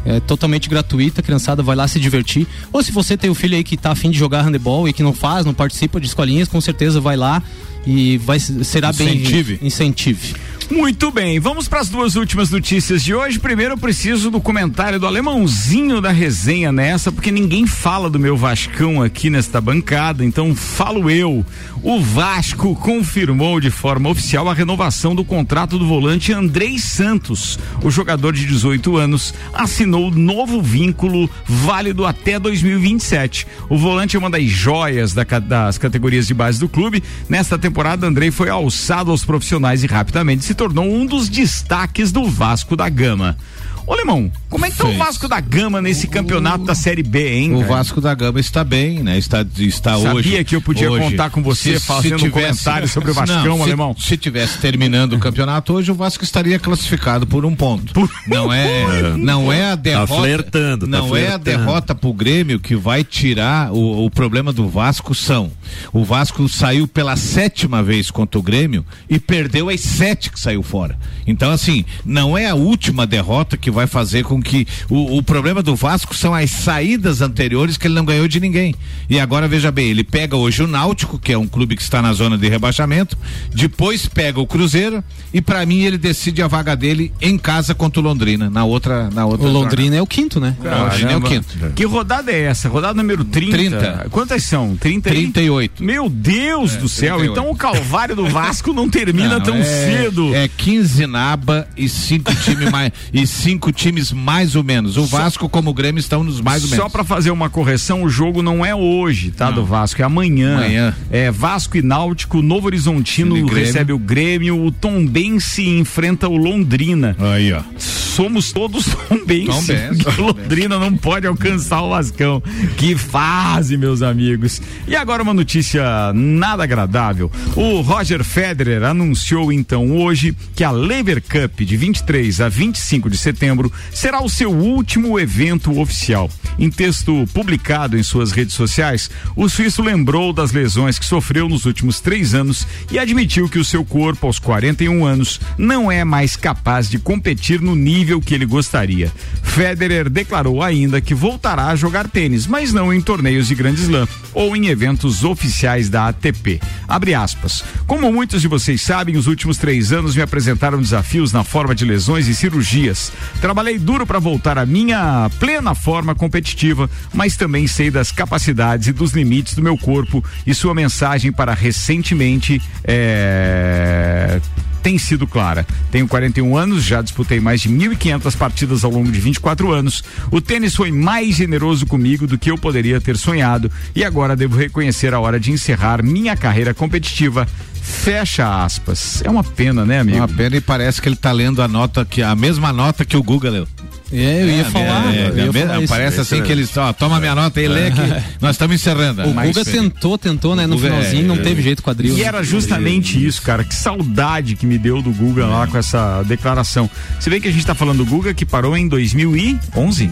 É 0.05 0.19
totalmente 0.19 0.69
gratuita, 0.69 1.21
a 1.21 1.23
criançada 1.23 1.63
vai 1.63 1.77
lá 1.77 1.87
se 1.87 2.01
divertir. 2.01 2.45
Ou 2.73 2.83
se 2.83 2.91
você 2.91 3.17
tem 3.17 3.31
o 3.31 3.35
filho 3.35 3.55
aí 3.57 3.63
que 3.63 3.77
tá 3.77 3.93
afim 3.93 4.11
de 4.11 4.19
jogar 4.19 4.43
handebol 4.43 4.89
e 4.89 4.93
que 4.93 5.01
não 5.03 5.13
faz, 5.13 5.47
não 5.47 5.55
participa 5.55 6.01
de 6.01 6.07
escolinhas, 6.09 6.49
com 6.49 6.61
certeza 6.61 7.01
vai 7.01 7.17
lá 7.17 7.41
e 7.87 8.19
vai 8.19 8.41
será 8.41 8.91
Incentive. 8.91 9.57
bem 9.59 9.67
incentive. 9.69 10.35
Muito 10.73 11.11
bem, 11.11 11.39
vamos 11.39 11.69
para 11.69 11.81
as 11.81 11.91
duas 11.91 12.17
últimas 12.17 12.51
notícias 12.51 13.05
de 13.05 13.15
hoje. 13.15 13.39
Primeiro 13.39 13.75
eu 13.75 13.79
preciso 13.79 14.31
do 14.31 14.41
comentário 14.41 14.99
do 14.99 15.07
alemãozinho 15.07 16.01
da 16.01 16.11
resenha 16.11 16.73
nessa, 16.73 17.13
porque 17.13 17.31
ninguém 17.31 17.67
fala 17.67 18.09
do 18.09 18.19
meu 18.19 18.39
Vascão 18.39 19.03
aqui 19.03 19.29
nesta 19.29 19.61
bancada, 19.61 20.25
então 20.25 20.55
falo 20.55 21.11
eu. 21.11 21.45
O 21.83 22.01
Vasco 22.01 22.75
confirmou 22.75 23.61
de 23.61 23.71
forma 23.71 24.09
oficial 24.09 24.49
a 24.49 24.55
renovação 24.55 25.15
do 25.15 25.23
contrato 25.23 25.79
do 25.79 25.87
volante 25.87 26.33
Andrei 26.33 26.79
Santos. 26.79 27.59
O 27.83 27.91
jogador 27.91 28.33
de 28.33 28.47
18 28.47 28.97
anos 28.97 29.35
assinou 29.53 30.11
novo 30.11 30.63
vínculo 30.63 31.29
válido 31.45 32.07
até 32.07 32.39
2027. 32.39 33.47
O 33.69 33.77
volante 33.77 34.17
é 34.17 34.19
uma 34.19 34.31
das 34.31 34.45
joias 34.45 35.13
da 35.13 35.25
das 35.39 35.77
categorias 35.77 36.27
de 36.27 36.33
base 36.33 36.59
do 36.59 36.69
clube. 36.69 37.03
Nesta 37.29 37.59
temporada, 37.59 38.07
Andrei 38.07 38.31
foi 38.31 38.49
alçado 38.49 39.11
aos 39.11 39.23
profissionais 39.23 39.85
e 39.85 39.87
rapidamente 39.87 40.45
se 40.45 40.55
tornou 40.63 40.89
um 40.89 41.05
dos 41.05 41.29
destaques 41.29 42.13
do 42.13 42.25
Vasco 42.25 42.77
da 42.77 42.89
Gama. 42.89 43.37
Ô 43.85 43.97
Lemão, 43.97 44.31
como 44.53 44.67
é 44.67 44.71
que 44.71 44.77
tá 44.77 44.87
o. 44.87 44.97
Vasco 44.99 45.27
da 45.27 45.41
Gama 45.41 45.81
nesse 45.81 46.07
campeonato 46.07 46.65
da 46.65 46.75
Série 46.75 47.03
B, 47.03 47.39
hein? 47.39 47.55
O 47.55 47.61
cara? 47.61 47.69
Vasco 47.73 48.01
da 48.01 48.15
Gama 48.15 48.39
está 48.39 48.63
bem, 48.63 49.03
né? 49.03 49.17
Está, 49.19 49.45
está 49.59 49.97
Sabia 49.99 50.13
hoje. 50.15 50.45
que 50.45 50.55
eu 50.55 50.61
podia 50.61 50.91
hoje. 50.91 51.05
contar 51.11 51.31
com 51.31 51.43
você 51.43 51.81
fazendo 51.81 52.25
um 52.27 52.31
comentário 52.31 52.87
sobre 52.87 53.11
o 53.11 53.15
Vascão, 53.15 53.45
Não, 53.45 53.57
se- 53.57 53.63
alemão? 53.63 53.97
Se 53.99 54.17
tivesse 54.17 54.59
terminando 54.59 55.15
o 55.15 55.19
campeonato 55.19 55.73
hoje, 55.73 55.91
o 55.91 55.95
Vasco 55.95 56.23
estaria 56.23 56.59
classificado 56.59 57.27
por 57.27 57.45
um 57.47 57.55
ponto. 57.57 57.93
não 58.29 58.53
é, 58.53 59.17
não 59.17 59.51
é 59.53 59.71
a 59.73 59.75
derrota. 59.75 60.15
flertando, 60.15 60.87
tá 60.87 60.99
não 60.99 61.07
é 61.17 61.21
a 61.29 61.39
flertando. 61.39 61.45
derrota 61.45 61.95
pro 61.95 62.13
Grêmio 62.13 62.61
que 62.61 62.77
vai 62.77 63.03
tirar 63.03 63.73
o, 63.73 64.05
o 64.05 64.11
problema 64.11 64.53
do 64.53 64.69
Vasco 64.69 65.15
são. 65.15 65.51
O 65.93 66.05
Vasco 66.05 66.47
saiu 66.49 66.87
pela 66.87 67.17
sétima 67.17 67.83
vez 67.83 68.11
contra 68.11 68.39
o 68.39 68.43
Grêmio 68.43 68.85
e 69.09 69.19
perdeu 69.19 69.71
as 69.71 69.81
sete 69.81 70.31
que 70.31 70.39
saiu 70.39 70.63
fora. 70.63 70.99
Então, 71.27 71.51
assim, 71.51 71.85
não 72.05 72.37
é 72.37 72.49
a 72.51 72.55
última 72.55 73.07
derrota 73.07 73.57
que 73.57 73.71
vai 73.71 73.87
fazer 73.87 74.25
com 74.25 74.42
que. 74.43 74.67
O, 74.89 75.19
o 75.19 75.23
problema 75.23 75.63
do 75.63 75.75
Vasco 75.77 76.15
são 76.15 76.35
as 76.35 76.51
saídas 76.51 77.21
anteriores 77.21 77.77
que 77.77 77.87
ele 77.87 77.95
não 77.95 78.05
ganhou 78.05 78.27
de 78.29 78.41
ninguém. 78.41 78.75
E 79.09 79.19
agora, 79.21 79.47
veja 79.49 79.71
bem, 79.71 79.91
ele 79.91 80.05
pega 80.05 80.37
hoje 80.37 80.63
o 80.63 80.67
Náutico, 80.67 81.19
que 81.19 81.33
é 81.33 81.39
um 81.39 81.47
clube 81.47 81.77
que 81.77 81.83
está 81.83 82.01
na 82.03 82.13
zona 82.13 82.37
de 82.39 82.49
rebaixamento, 82.49 83.17
depois 83.55 84.07
pega 84.07 84.41
o 84.41 84.47
Cruzeiro 84.47 85.03
e, 85.33 85.41
para 85.41 85.65
mim, 85.67 85.83
ele 85.83 85.99
decide 85.99 86.43
a 86.43 86.49
vaga 86.49 86.75
dele 86.77 87.13
em 87.21 87.37
casa 87.39 87.75
contra 87.75 88.01
o 88.01 88.03
Londrina, 88.03 88.49
na 88.51 88.65
outra. 88.65 89.11
Na 89.11 89.27
outra 89.27 89.47
O 89.47 89.51
Londrina 89.51 89.97
é 89.97 90.03
o 90.03 90.07
quinto, 90.07 90.41
né? 90.41 90.57
O 90.61 90.65
Londrina 90.65 91.13
é 91.13 91.17
o 91.17 91.21
Caramba. 91.21 91.29
quinto. 91.29 91.73
Que 91.75 91.85
rodada 91.85 92.33
é 92.33 92.43
essa? 92.43 92.69
Rodada 92.69 92.95
número 92.95 93.25
30? 93.25 93.53
30. 93.57 94.07
Quantas 94.11 94.43
são? 94.45 94.77
30 94.77 95.09
e- 95.11 95.13
38. 95.13 95.83
Meu 95.83 96.09
Deus 96.09 96.77
do 96.77 96.89
céu, 96.89 97.17
38. 97.19 97.33
então 97.33 97.51
o 97.53 97.57
calvário 97.57 98.17
do 98.17 98.27
Vasco 98.29 98.73
não 98.73 98.89
termina 98.89 99.39
Não, 99.39 99.41
tão 99.41 99.57
é- 99.57 99.63
cedo. 99.65 100.35
É 100.35 100.49
15 100.49 101.07
naba 101.07 101.67
e 101.77 101.89
cinco 101.89 102.35
times 102.35 102.71
mais 102.71 102.93
e 103.13 103.27
cinco 103.27 103.73
times 103.73 104.13
mais 104.13 104.32
ou 104.57 104.65
menos. 104.65 104.97
O 104.97 105.05
Vasco 105.07 105.49
como 105.49 105.71
o 105.71 105.75
Grêmio 105.75 106.01
estão 106.01 106.25
nos 106.25 106.41
mais 106.41 106.63
ou 106.63 106.69
Só 106.71 106.77
menos. 106.77 106.93
pra 106.93 107.05
fazer 107.05 107.31
uma 107.31 107.51
correção, 107.51 108.03
o 108.03 108.09
jogo 108.09 108.43
não 108.43 108.65
é 108.65 108.75
hoje, 108.75 109.31
tá? 109.31 109.51
Do 109.51 109.65
Vasco, 109.65 110.01
é 110.01 110.05
amanhã. 110.05 110.57
Amanhã. 110.57 110.97
É 111.11 111.31
Vasco 111.31 111.77
e 111.77 111.83
Náutico, 111.83 112.41
Novo 112.43 112.67
Horizontino 112.67 113.47
recebe 113.47 113.93
o 113.93 113.99
Grêmio, 113.99 114.65
o 114.65 114.71
Tombense 114.71 115.69
enfrenta 115.69 116.29
o 116.29 116.37
Londrina. 116.37 117.17
Aí, 117.19 117.53
ó. 117.53 117.63
Somos 117.79 118.53
todos 118.53 118.87
Tombense. 119.09 119.75
Tombense, 119.75 120.09
o 120.21 120.23
Londrina 120.23 120.79
não 120.79 120.97
pode 120.97 121.27
alcançar 121.27 121.83
o 121.83 121.91
Vascão. 121.91 122.43
Que 122.77 122.97
fase, 122.97 123.77
meus 123.77 124.03
amigos. 124.03 124.61
E 124.87 124.95
agora 124.97 125.23
uma 125.23 125.35
notícia 125.35 126.13
nada 126.15 126.63
agradável. 126.63 127.31
O 127.57 127.81
Roger 127.81 128.23
Federer 128.25 128.83
anunciou 128.85 129.53
então 129.53 129.97
hoje 129.97 130.37
que 130.55 130.65
a 130.65 130.71
Lever 130.71 131.23
Cup 131.23 131.61
de 131.61 131.77
23 131.77 132.41
a 132.41 132.49
25 132.49 133.09
de 133.11 133.17
setembro 133.17 133.73
será 133.93 134.22
o 134.23 134.29
seu 134.29 134.51
último 134.51 135.19
evento 135.19 135.81
oficial. 135.81 136.31
Em 136.59 136.71
texto 136.71 137.27
publicado 137.33 137.99
em 137.99 138.03
suas 138.03 138.31
redes 138.31 138.55
sociais, 138.55 139.11
o 139.35 139.49
suíço 139.49 139.83
lembrou 139.83 140.33
das 140.33 140.53
lesões 140.53 140.99
que 140.99 141.05
sofreu 141.05 141.49
nos 141.49 141.65
últimos 141.65 141.99
três 141.99 142.35
anos 142.35 142.67
e 142.91 142.99
admitiu 142.99 143.49
que 143.49 143.59
o 143.59 143.65
seu 143.65 143.85
corpo, 143.85 144.27
aos 144.27 144.39
41 144.39 145.05
anos, 145.05 145.41
não 145.59 145.91
é 145.91 146.05
mais 146.05 146.37
capaz 146.37 146.89
de 146.89 146.99
competir 146.99 147.61
no 147.61 147.75
nível 147.75 148.21
que 148.21 148.35
ele 148.35 148.47
gostaria. 148.47 149.11
Federer 149.43 150.09
declarou 150.09 150.63
ainda 150.63 151.01
que 151.01 151.15
voltará 151.15 151.67
a 151.67 151.77
jogar 151.77 152.09
tênis, 152.09 152.47
mas 152.47 152.73
não 152.73 152.93
em 152.93 153.01
torneios 153.01 153.49
de 153.49 153.55
Grande 153.55 153.83
Slam 153.83 154.07
ou 154.33 154.57
em 154.57 154.69
eventos 154.69 155.25
oficiais 155.25 155.89
da 155.89 156.09
ATP. 156.09 156.61
Abre 156.89 157.15
aspas. 157.15 157.63
Como 157.87 158.13
muitos 158.13 158.41
de 158.41 158.49
vocês 158.49 158.81
sabem, 158.81 159.17
os 159.17 159.27
últimos 159.27 159.59
três 159.59 159.93
anos 159.93 160.17
me 160.17 160.23
apresentaram 160.23 160.81
desafios 160.81 161.33
na 161.33 161.45
forma 161.45 161.75
de 161.75 161.85
lesões 161.85 162.29
e 162.29 162.35
cirurgias. 162.35 163.13
Trabalhei 163.41 163.79
duro 163.79 164.07
para 164.07 164.12
voltar 164.19 164.59
à 164.59 164.67
minha 164.67 165.31
plena 165.39 165.75
forma 165.75 166.15
competitiva, 166.15 166.89
mas 167.13 167.37
também 167.37 167.67
sei 167.67 167.91
das 167.91 168.13
capacidades 168.13 168.89
e 168.89 168.93
dos 168.93 169.13
limites 169.13 169.55
do 169.55 169.63
meu 169.63 169.77
corpo 169.77 170.25
e 170.47 170.55
sua 170.55 170.75
mensagem 170.75 171.33
para 171.33 171.55
recentemente 171.55 172.61
é, 172.85 174.41
tem 174.83 174.99
sido 174.99 175.27
clara. 175.27 175.67
Tenho 175.91 176.09
41 176.09 176.57
anos, 176.57 176.83
já 176.83 177.01
disputei 177.01 177.41
mais 177.41 177.61
de 177.61 177.71
1.500 177.71 178.37
partidas 178.37 178.85
ao 178.85 178.91
longo 178.91 179.11
de 179.11 179.21
24 179.21 179.71
anos. 179.71 180.03
O 180.31 180.41
tênis 180.41 180.75
foi 180.75 180.91
mais 180.91 181.37
generoso 181.37 181.87
comigo 181.87 182.27
do 182.27 182.37
que 182.37 182.51
eu 182.51 182.59
poderia 182.59 183.01
ter 183.01 183.17
sonhado 183.17 183.71
e 183.95 184.05
agora 184.05 184.37
devo 184.37 184.57
reconhecer 184.57 185.15
a 185.15 185.21
hora 185.21 185.39
de 185.39 185.53
encerrar 185.53 186.03
minha 186.03 186.37
carreira 186.37 186.75
competitiva. 186.75 187.47
Fecha 187.81 188.65
aspas. 188.65 189.23
É 189.25 189.31
uma 189.31 189.45
pena, 189.45 189.85
né, 189.85 190.01
amigo? 190.01 190.19
Uma 190.19 190.29
pena 190.29 190.57
e 190.57 190.61
parece 190.61 191.01
que 191.01 191.09
ele 191.09 191.17
tá 191.17 191.33
lendo 191.33 191.63
a 191.63 191.69
nota 191.69 192.05
que 192.05 192.23
a 192.23 192.35
mesma 192.35 192.73
nota 192.73 193.05
que 193.05 193.17
o 193.17 193.23
Guga 193.23 193.51
leu. 193.51 193.69
É, 194.13 194.43
eu 194.43 194.49
ia 194.49 194.61
É, 194.61 194.65
falar. 194.65 195.15
é, 195.15 195.29
eu 195.29 195.37
ia 195.37 195.43
é, 195.49 195.53
falar 195.53 195.75
é, 195.75 195.85
isso. 195.85 195.89
parece 195.93 196.21
assim 196.21 196.43
que 196.43 196.53
eles, 196.53 196.77
ó, 196.77 196.93
toma 196.93 197.19
minha 197.19 197.35
nota 197.35 197.61
e 197.61 197.69
lê 197.69 197.91
que 197.91 198.01
nós 198.41 198.53
estamos 198.53 198.77
encerrando. 198.77 199.23
O 199.23 199.33
Guga 199.33 199.65
tentou, 199.65 200.19
tentou, 200.19 200.55
né? 200.55 200.67
No 200.67 200.77
Guga, 200.77 200.89
finalzinho, 200.89 201.27
não 201.27 201.37
é, 201.37 201.39
teve 201.39 201.63
jeito 201.63 201.83
quadril. 201.83 202.15
E 202.15 202.21
né? 202.21 202.25
era 202.25 202.43
justamente 202.43 203.25
isso, 203.25 203.41
cara. 203.43 203.65
Que 203.65 203.75
saudade 203.75 204.55
que 204.57 204.67
me 204.67 204.79
deu 204.79 205.01
do 205.01 205.11
Guga 205.11 205.47
lá 205.47 205.67
com 205.67 205.79
essa 205.79 206.23
declaração. 206.25 206.89
Você 207.19 207.31
vê 207.31 207.41
que 207.41 207.49
a 207.49 207.53
gente 207.53 207.65
tá 207.65 207.75
falando 207.75 207.99
do 207.99 208.07
Guga 208.07 208.35
que 208.35 208.45
parou 208.45 208.77
em 208.77 208.87
2011? 208.89 210.11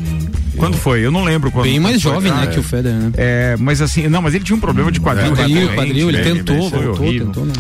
Quando 0.57 0.77
foi? 0.77 1.05
Eu 1.05 1.11
não 1.11 1.25
lembro 1.25 1.51
quando. 1.51 1.65
Bem 1.65 1.81
mais 1.81 2.01
jovem, 2.01 2.33
né, 2.33 2.45
Ah, 2.45 2.47
que 2.47 2.59
o 2.59 2.63
Federer, 2.63 2.99
né? 2.99 3.13
É, 3.17 3.57
mas 3.59 3.81
assim, 3.81 4.09
não, 4.09 4.23
mas 4.23 4.35
ele 4.35 4.45
tinha 4.45 4.57
um 4.57 4.61
problema 4.61 4.91
de 4.91 5.01
quadril. 5.01 5.31
Quadril, 5.33 5.57
recorrente, 5.69 5.75
quadril, 5.75 6.09
ele 6.09 6.23
bem, 6.23 6.35
tentou, 6.35 6.71
foi 6.71 6.85
voltou, 6.87 7.13
tentou, 7.13 7.45
né? 7.45 7.53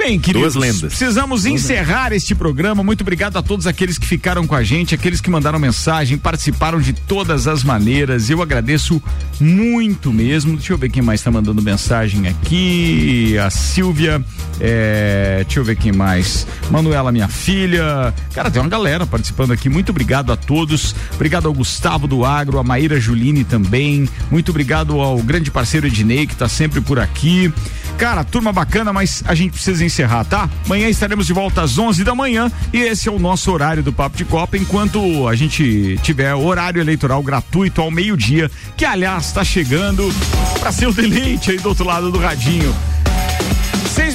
Bem, 0.00 0.18
queridos, 0.18 0.54
Duas 0.54 0.66
lendas. 0.66 0.96
precisamos 0.96 1.44
encerrar 1.44 2.10
este 2.14 2.34
programa. 2.34 2.82
Muito 2.82 3.02
obrigado 3.02 3.36
a 3.36 3.42
todos 3.42 3.66
aqueles 3.66 3.98
que 3.98 4.06
ficaram 4.06 4.46
com 4.46 4.54
a 4.54 4.62
gente, 4.62 4.94
aqueles 4.94 5.20
que 5.20 5.28
mandaram 5.28 5.58
mensagem, 5.58 6.16
participaram 6.16 6.80
de 6.80 6.94
todas 6.94 7.46
as 7.46 7.62
maneiras. 7.62 8.30
Eu 8.30 8.40
agradeço 8.40 9.02
muito 9.38 10.10
mesmo. 10.10 10.56
Deixa 10.56 10.72
eu 10.72 10.78
ver 10.78 10.88
quem 10.88 11.02
mais 11.02 11.20
está 11.20 11.30
mandando 11.30 11.60
mensagem 11.60 12.26
aqui. 12.28 13.36
A 13.36 13.50
Silvia, 13.50 14.24
é, 14.58 15.42
deixa 15.44 15.60
eu 15.60 15.64
ver 15.64 15.76
quem 15.76 15.92
mais. 15.92 16.46
Manuela, 16.70 17.12
minha 17.12 17.28
filha. 17.28 18.14
Cara, 18.32 18.50
tem 18.50 18.62
uma 18.62 18.70
galera 18.70 19.04
participando 19.06 19.52
aqui. 19.52 19.68
Muito 19.68 19.90
obrigado 19.90 20.32
a 20.32 20.36
todos. 20.36 20.94
Obrigado 21.14 21.46
ao 21.46 21.52
Gustavo 21.52 22.06
do 22.06 22.24
Agro, 22.24 22.58
a 22.58 22.64
Maíra 22.64 22.98
Juline 22.98 23.44
também. 23.44 24.08
Muito 24.30 24.48
obrigado 24.48 24.98
ao 24.98 25.18
grande 25.18 25.50
parceiro 25.50 25.86
Ednei, 25.86 26.26
que 26.26 26.32
está 26.32 26.48
sempre 26.48 26.80
por 26.80 26.98
aqui. 26.98 27.52
Cara, 28.00 28.24
turma 28.24 28.50
bacana, 28.50 28.94
mas 28.94 29.22
a 29.26 29.34
gente 29.34 29.52
precisa 29.52 29.84
encerrar, 29.84 30.24
tá? 30.24 30.48
Amanhã 30.64 30.88
estaremos 30.88 31.26
de 31.26 31.34
volta 31.34 31.60
às 31.60 31.76
11 31.76 32.02
da 32.02 32.14
manhã 32.14 32.50
e 32.72 32.78
esse 32.78 33.10
é 33.10 33.12
o 33.12 33.18
nosso 33.18 33.52
horário 33.52 33.82
do 33.82 33.92
Papo 33.92 34.16
de 34.16 34.24
Copa, 34.24 34.56
enquanto 34.56 35.28
a 35.28 35.36
gente 35.36 36.00
tiver 36.02 36.34
horário 36.34 36.80
eleitoral 36.80 37.22
gratuito 37.22 37.82
ao 37.82 37.90
meio-dia, 37.90 38.50
que 38.74 38.86
aliás 38.86 39.26
está 39.26 39.44
chegando 39.44 40.10
para 40.58 40.72
ser 40.72 40.86
o 40.86 40.94
deleite 40.94 41.50
aí 41.50 41.58
do 41.58 41.68
outro 41.68 41.84
lado 41.84 42.10
do 42.10 42.18
radinho. 42.18 42.74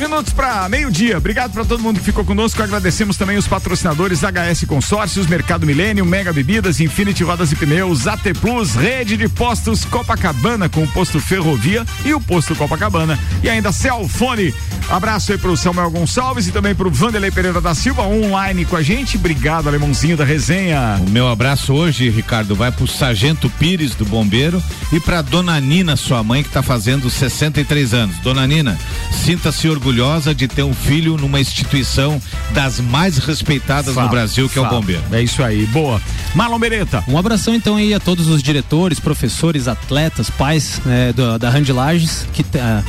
Minutos 0.05 0.33
para 0.33 0.69
meio-dia. 0.69 1.17
Obrigado 1.17 1.51
para 1.51 1.65
todo 1.65 1.81
mundo 1.81 1.97
que 1.97 2.05
ficou 2.05 2.23
conosco. 2.23 2.61
Agradecemos 2.61 3.17
também 3.17 3.39
os 3.39 3.47
patrocinadores 3.47 4.19
HS 4.21 4.63
Consórcios, 4.67 5.25
Mercado 5.25 5.65
Milênio, 5.65 6.05
Mega 6.05 6.31
Bebidas, 6.31 6.79
Infinity 6.79 7.23
Rodas 7.23 7.51
e 7.51 7.55
Pneus, 7.55 8.05
AT 8.05 8.21
Plus, 8.39 8.75
Rede 8.75 9.17
de 9.17 9.27
Postos 9.27 9.83
Copacabana 9.83 10.69
com 10.69 10.83
o 10.83 10.87
posto 10.87 11.19
Ferrovia 11.19 11.83
e 12.05 12.13
o 12.13 12.21
posto 12.21 12.55
Copacabana. 12.55 13.17
E 13.41 13.49
ainda 13.49 13.71
Celfone. 13.71 14.53
Abraço 14.87 15.31
aí 15.31 15.39
pro 15.39 15.57
Samuel 15.57 15.89
Gonçalves 15.89 16.47
e 16.47 16.51
também 16.51 16.75
pro 16.75 16.91
Vanderlei 16.91 17.31
Pereira 17.31 17.59
da 17.59 17.73
Silva 17.73 18.03
online 18.03 18.63
com 18.63 18.75
a 18.75 18.83
gente. 18.83 19.17
Obrigado, 19.17 19.67
alemãozinho 19.67 20.15
da 20.15 20.23
resenha. 20.23 21.01
O 21.05 21.09
meu 21.09 21.27
abraço 21.27 21.73
hoje, 21.73 22.11
Ricardo, 22.11 22.55
vai 22.55 22.71
pro 22.71 22.87
Sargento 22.87 23.49
Pires 23.49 23.95
do 23.95 24.05
Bombeiro 24.05 24.61
e 24.93 24.99
pra 24.99 25.23
Dona 25.23 25.59
Nina, 25.59 25.95
sua 25.95 26.23
mãe, 26.23 26.43
que 26.43 26.49
tá 26.49 26.61
fazendo 26.61 27.09
63 27.09 27.95
anos. 27.95 28.17
Dona 28.19 28.45
Nina, 28.45 28.77
sinta-se 29.11 29.67
orgulhosa 29.67 29.94
de 30.33 30.47
ter 30.47 30.63
um 30.63 30.73
filho 30.73 31.17
numa 31.17 31.39
instituição 31.39 32.21
das 32.51 32.79
mais 32.79 33.17
respeitadas 33.17 33.93
Fala, 33.93 34.07
no 34.07 34.11
Brasil, 34.11 34.49
que 34.49 34.57
é 34.57 34.61
o 34.61 34.65
fala. 34.65 34.79
Bombeiro. 34.79 35.03
É 35.11 35.21
isso 35.21 35.43
aí, 35.43 35.65
boa. 35.67 36.01
Marlon 36.33 36.59
Beretta. 36.59 37.03
Um 37.07 37.17
abração 37.17 37.55
então 37.55 37.75
aí 37.75 37.93
a 37.93 37.99
todos 37.99 38.27
os 38.27 38.41
diretores, 38.43 38.99
professores, 38.99 39.67
atletas, 39.67 40.29
pais 40.29 40.81
né, 40.85 41.13
da 41.13 41.49
Lages, 41.49 42.27
que 42.33 42.43
ah, 42.57 42.83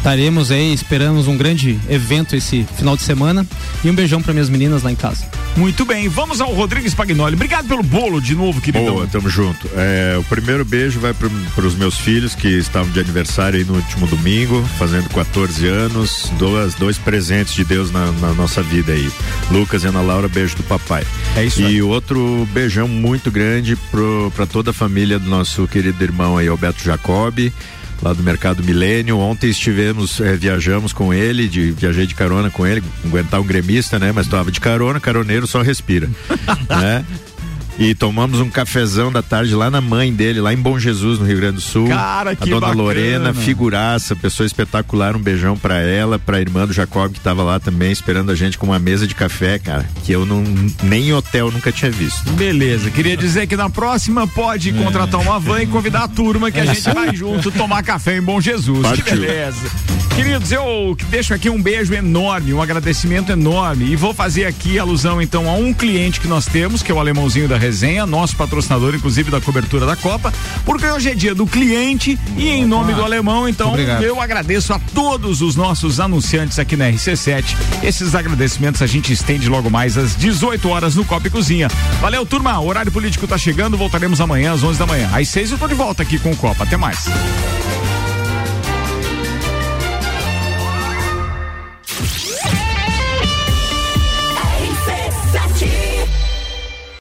estaremos 0.00 0.50
aí, 0.50 0.72
esperamos 0.72 1.28
um 1.28 1.36
grande 1.36 1.78
evento 1.88 2.34
esse 2.34 2.66
final 2.76 2.96
de 2.96 3.02
semana. 3.02 3.46
E 3.84 3.90
um 3.90 3.94
beijão 3.94 4.20
para 4.22 4.32
minhas 4.32 4.48
meninas 4.48 4.82
lá 4.82 4.90
em 4.90 4.96
casa. 4.96 5.24
Muito 5.56 5.84
bem, 5.84 6.08
vamos 6.08 6.40
ao 6.40 6.52
Rodrigues 6.52 6.94
Pagnoli. 6.94 7.34
Obrigado 7.34 7.68
pelo 7.68 7.82
bolo 7.82 8.20
de 8.20 8.34
novo, 8.34 8.60
queridão. 8.60 8.94
Boa, 8.94 9.06
tamo 9.06 9.28
junto. 9.28 9.68
É, 9.76 10.16
o 10.18 10.24
primeiro 10.24 10.64
beijo 10.64 10.98
vai 11.00 11.12
para 11.12 11.66
os 11.66 11.74
meus 11.74 11.98
filhos 11.98 12.34
que 12.34 12.48
estavam 12.48 12.90
de 12.92 12.98
aniversário 13.00 13.58
aí 13.58 13.64
no 13.64 13.74
último 13.74 14.06
domingo, 14.06 14.64
fazendo 14.78 15.08
14 15.10 15.66
anos. 15.66 16.30
Duas, 16.38 16.74
dois 16.74 16.96
presentes 16.96 17.54
de 17.54 17.64
Deus 17.64 17.90
na, 17.90 18.10
na 18.12 18.32
nossa 18.32 18.62
vida 18.62 18.92
aí. 18.92 19.10
Lucas 19.50 19.84
e 19.84 19.86
Ana 19.86 20.00
Laura, 20.00 20.28
beijo 20.28 20.56
do 20.56 20.62
papai. 20.62 21.04
É 21.36 21.44
isso 21.44 21.60
E 21.60 21.66
aí. 21.66 21.82
outro 21.82 22.48
beijão 22.52 22.88
muito 22.88 23.30
grande 23.30 23.76
para 24.34 24.46
toda 24.46 24.70
a 24.70 24.74
família 24.74 25.18
do 25.18 25.28
nosso 25.28 25.66
querido 25.68 26.02
irmão 26.02 26.38
aí, 26.38 26.48
Alberto 26.48 26.82
Jacobi. 26.82 27.52
Lá 28.02 28.12
do 28.12 28.22
Mercado 28.22 28.62
Milênio. 28.62 29.18
Ontem 29.18 29.50
estivemos, 29.50 30.20
eh, 30.20 30.36
viajamos 30.36 30.92
com 30.92 31.12
ele, 31.12 31.48
de, 31.48 31.70
viajei 31.72 32.06
de 32.06 32.14
carona 32.14 32.50
com 32.50 32.66
ele, 32.66 32.82
aguentar 33.04 33.40
um 33.40 33.44
gremista, 33.44 33.98
né? 33.98 34.10
Mas 34.12 34.26
tava 34.26 34.50
de 34.50 34.60
carona, 34.60 34.98
caroneiro 34.98 35.46
só 35.46 35.60
respira. 35.60 36.08
né? 36.68 37.04
E 37.80 37.94
tomamos 37.94 38.40
um 38.40 38.50
cafezão 38.50 39.10
da 39.10 39.22
tarde 39.22 39.54
lá 39.54 39.70
na 39.70 39.80
mãe 39.80 40.12
dele, 40.12 40.38
lá 40.38 40.52
em 40.52 40.56
Bom 40.58 40.78
Jesus, 40.78 41.18
no 41.18 41.24
Rio 41.24 41.38
Grande 41.38 41.54
do 41.54 41.60
Sul. 41.62 41.88
Cara, 41.88 42.36
que 42.36 42.42
A 42.42 42.46
dona 42.46 42.60
bacana. 42.60 42.82
Lorena, 42.82 43.32
figuraça, 43.32 44.14
pessoa 44.14 44.46
espetacular. 44.46 45.16
Um 45.16 45.18
beijão 45.18 45.56
pra 45.56 45.78
ela, 45.78 46.18
pra 46.18 46.38
irmã 46.42 46.66
do 46.66 46.74
Jacob, 46.74 47.10
que 47.10 47.20
tava 47.20 47.42
lá 47.42 47.58
também, 47.58 47.90
esperando 47.90 48.30
a 48.30 48.34
gente 48.34 48.58
com 48.58 48.66
uma 48.66 48.78
mesa 48.78 49.06
de 49.06 49.14
café, 49.14 49.58
cara, 49.58 49.88
que 50.04 50.12
eu 50.12 50.26
não, 50.26 50.44
nem 50.82 51.08
em 51.08 51.12
hotel 51.14 51.50
nunca 51.50 51.72
tinha 51.72 51.90
visto. 51.90 52.30
Beleza, 52.32 52.90
queria 52.90 53.16
dizer 53.16 53.46
que 53.46 53.56
na 53.56 53.70
próxima 53.70 54.26
pode 54.26 54.74
contratar 54.74 55.18
uma 55.18 55.40
van 55.40 55.62
e 55.62 55.66
convidar 55.66 56.04
a 56.04 56.08
turma 56.08 56.50
que 56.50 56.60
a 56.60 56.66
gente 56.66 56.82
vai 56.94 57.16
junto 57.16 57.50
tomar 57.50 57.82
café 57.82 58.18
em 58.18 58.22
Bom 58.22 58.42
Jesus. 58.42 58.86
Que 58.92 59.02
Partiu. 59.02 59.22
beleza. 59.22 59.70
Queridos, 60.14 60.52
eu 60.52 60.94
deixo 61.08 61.32
aqui 61.32 61.48
um 61.48 61.62
beijo 61.62 61.94
enorme, 61.94 62.52
um 62.52 62.60
agradecimento 62.60 63.32
enorme 63.32 63.86
e 63.86 63.96
vou 63.96 64.12
fazer 64.12 64.44
aqui 64.44 64.78
alusão 64.78 65.22
então 65.22 65.48
a 65.48 65.54
um 65.54 65.72
cliente 65.72 66.20
que 66.20 66.28
nós 66.28 66.44
temos, 66.44 66.82
que 66.82 66.92
é 66.92 66.94
o 66.94 66.98
alemãozinho 66.98 67.48
da 67.48 67.56
resenha, 67.70 68.04
nosso 68.04 68.36
patrocinador 68.36 68.94
inclusive 68.96 69.30
da 69.30 69.40
cobertura 69.40 69.86
da 69.86 69.94
Copa, 69.94 70.32
porque 70.64 70.84
hoje 70.86 71.10
é 71.10 71.14
dia 71.14 71.34
do 71.34 71.46
cliente 71.46 72.18
e 72.36 72.48
em 72.48 72.66
nome 72.66 72.92
do 72.92 73.04
alemão, 73.04 73.48
então 73.48 73.68
Obrigado. 73.68 74.02
eu 74.02 74.20
agradeço 74.20 74.72
a 74.72 74.78
todos 74.92 75.40
os 75.40 75.54
nossos 75.54 76.00
anunciantes 76.00 76.58
aqui 76.58 76.76
na 76.76 76.90
RC7. 76.90 77.56
Esses 77.82 78.14
agradecimentos 78.16 78.82
a 78.82 78.86
gente 78.86 79.12
estende 79.12 79.48
logo 79.48 79.70
mais 79.70 79.96
às 79.96 80.16
18 80.16 80.68
horas 80.68 80.96
no 80.96 81.04
Copa 81.04 81.28
e 81.28 81.30
Cozinha. 81.30 81.68
Valeu, 82.00 82.26
turma. 82.26 82.58
O 82.58 82.66
horário 82.66 82.90
político 82.90 83.26
tá 83.26 83.38
chegando. 83.38 83.76
Voltaremos 83.76 84.20
amanhã 84.20 84.52
às 84.52 84.62
11 84.62 84.78
da 84.78 84.86
manhã. 84.86 85.08
Às 85.12 85.28
6 85.28 85.52
eu 85.52 85.58
tô 85.58 85.68
de 85.68 85.74
volta 85.74 86.02
aqui 86.02 86.18
com 86.18 86.32
o 86.32 86.36
Copa. 86.36 86.64
Até 86.64 86.76
mais. 86.76 87.06